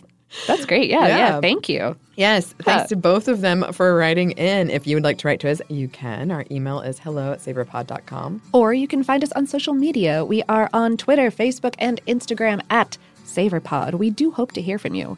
that's 0.47 0.67
great. 0.67 0.91
Yeah, 0.91 1.07
yeah. 1.07 1.41
Thank 1.41 1.69
you. 1.69 1.97
Yes, 2.17 2.53
thanks 2.65 2.85
Uh, 2.85 2.87
to 2.89 2.97
both 2.97 3.29
of 3.29 3.41
them 3.41 3.65
for 3.73 3.95
writing 3.97 4.33
in. 4.33 4.71
If 4.71 4.87
you 4.87 4.97
would 4.97 5.05
like 5.05 5.19
to 5.19 5.29
write 5.29 5.41
to 5.41 5.51
us, 5.51 5.61
you 5.69 5.89
can. 5.89 6.31
Our 6.31 6.45
email 6.51 6.81
is 6.81 6.99
hello 6.99 7.33
at 7.33 7.39
savorpod.com. 7.39 8.43
Or 8.53 8.75
you 8.75 8.89
can 8.89 9.03
find 9.05 9.23
us 9.23 9.31
on 9.33 9.47
social 9.47 9.73
media. 9.75 10.25
We 10.25 10.43
are 10.49 10.69
on 10.73 10.97
Twitter, 10.97 11.31
Facebook, 11.31 11.75
and 11.79 12.05
Instagram 12.07 12.61
at 12.71 12.99
SavorPod. 13.25 13.95
We 13.95 14.11
do 14.11 14.31
hope 14.33 14.53
to 14.53 14.61
hear 14.61 14.79
from 14.79 14.95
you. 14.95 15.17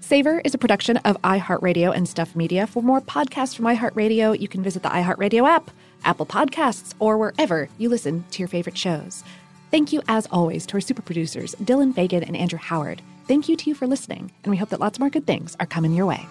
Savor 0.00 0.40
is 0.44 0.54
a 0.54 0.58
production 0.58 0.96
of 0.98 1.20
iHeartRadio 1.22 1.94
and 1.94 2.08
Stuff 2.08 2.36
Media. 2.36 2.66
For 2.66 2.82
more 2.82 3.00
podcasts 3.00 3.56
from 3.56 3.64
iHeartRadio, 3.66 4.38
you 4.38 4.48
can 4.48 4.62
visit 4.62 4.82
the 4.82 4.88
iHeartRadio 4.88 5.48
app, 5.48 5.70
Apple 6.04 6.26
Podcasts, 6.26 6.94
or 7.00 7.18
wherever 7.18 7.68
you 7.78 7.88
listen 7.88 8.24
to 8.32 8.38
your 8.40 8.48
favorite 8.48 8.78
shows. 8.78 9.24
Thank 9.76 9.92
you, 9.92 10.00
as 10.08 10.26
always, 10.30 10.64
to 10.68 10.78
our 10.78 10.80
super 10.80 11.02
producers, 11.02 11.54
Dylan 11.56 11.94
Fagan 11.94 12.24
and 12.24 12.34
Andrew 12.34 12.58
Howard. 12.58 13.02
Thank 13.28 13.46
you 13.46 13.56
to 13.56 13.68
you 13.68 13.74
for 13.74 13.86
listening, 13.86 14.32
and 14.42 14.50
we 14.50 14.56
hope 14.56 14.70
that 14.70 14.80
lots 14.80 14.98
more 14.98 15.10
good 15.10 15.26
things 15.26 15.54
are 15.60 15.66
coming 15.66 15.92
your 15.92 16.06
way. 16.06 16.26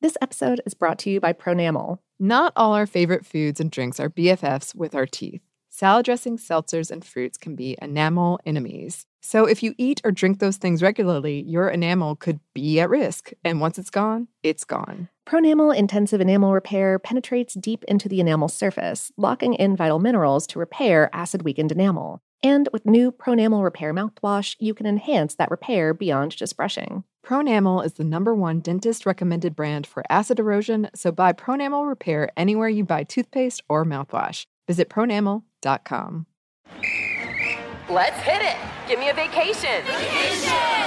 This 0.00 0.16
episode 0.20 0.60
is 0.66 0.74
brought 0.74 0.98
to 0.98 1.10
you 1.10 1.20
by 1.20 1.32
Pronamel. 1.32 2.00
Not 2.18 2.52
all 2.56 2.72
our 2.74 2.84
favorite 2.84 3.24
foods 3.24 3.60
and 3.60 3.70
drinks 3.70 4.00
are 4.00 4.10
BFFs 4.10 4.74
with 4.74 4.96
our 4.96 5.06
teeth. 5.06 5.42
Salad 5.68 6.04
dressings, 6.04 6.44
seltzers, 6.44 6.90
and 6.90 7.04
fruits 7.04 7.38
can 7.38 7.54
be 7.54 7.78
enamel 7.80 8.40
enemies. 8.44 9.06
So 9.20 9.44
if 9.44 9.62
you 9.62 9.76
eat 9.78 10.00
or 10.02 10.10
drink 10.10 10.40
those 10.40 10.56
things 10.56 10.82
regularly, 10.82 11.42
your 11.42 11.68
enamel 11.68 12.16
could 12.16 12.40
be 12.54 12.80
at 12.80 12.90
risk. 12.90 13.30
And 13.44 13.60
once 13.60 13.78
it's 13.78 13.88
gone, 13.88 14.26
it's 14.42 14.64
gone. 14.64 15.08
Pronamel 15.30 15.76
Intensive 15.76 16.20
Enamel 16.20 16.52
Repair 16.52 16.98
penetrates 16.98 17.54
deep 17.54 17.84
into 17.84 18.08
the 18.08 18.18
enamel 18.18 18.48
surface, 18.48 19.12
locking 19.16 19.54
in 19.54 19.76
vital 19.76 20.00
minerals 20.00 20.44
to 20.48 20.58
repair 20.58 21.08
acid 21.12 21.42
weakened 21.42 21.70
enamel. 21.70 22.20
And 22.42 22.68
with 22.72 22.84
new 22.84 23.12
Pronamel 23.12 23.62
Repair 23.62 23.94
mouthwash, 23.94 24.56
you 24.58 24.74
can 24.74 24.86
enhance 24.86 25.36
that 25.36 25.52
repair 25.52 25.94
beyond 25.94 26.32
just 26.32 26.56
brushing. 26.56 27.04
Pronamel 27.24 27.84
is 27.84 27.92
the 27.92 28.02
number 28.02 28.34
one 28.34 28.58
dentist 28.58 29.06
recommended 29.06 29.54
brand 29.54 29.86
for 29.86 30.02
acid 30.10 30.40
erosion, 30.40 30.90
so 30.96 31.12
buy 31.12 31.32
Pronamel 31.32 31.88
Repair 31.88 32.30
anywhere 32.36 32.68
you 32.68 32.82
buy 32.82 33.04
toothpaste 33.04 33.62
or 33.68 33.84
mouthwash. 33.84 34.46
Visit 34.66 34.90
pronamel.com. 34.90 36.26
Let's 37.88 38.18
hit 38.22 38.42
it. 38.42 38.56
Give 38.88 38.98
me 38.98 39.10
a 39.10 39.14
vacation. 39.14 39.84
Vacation. 39.84 40.69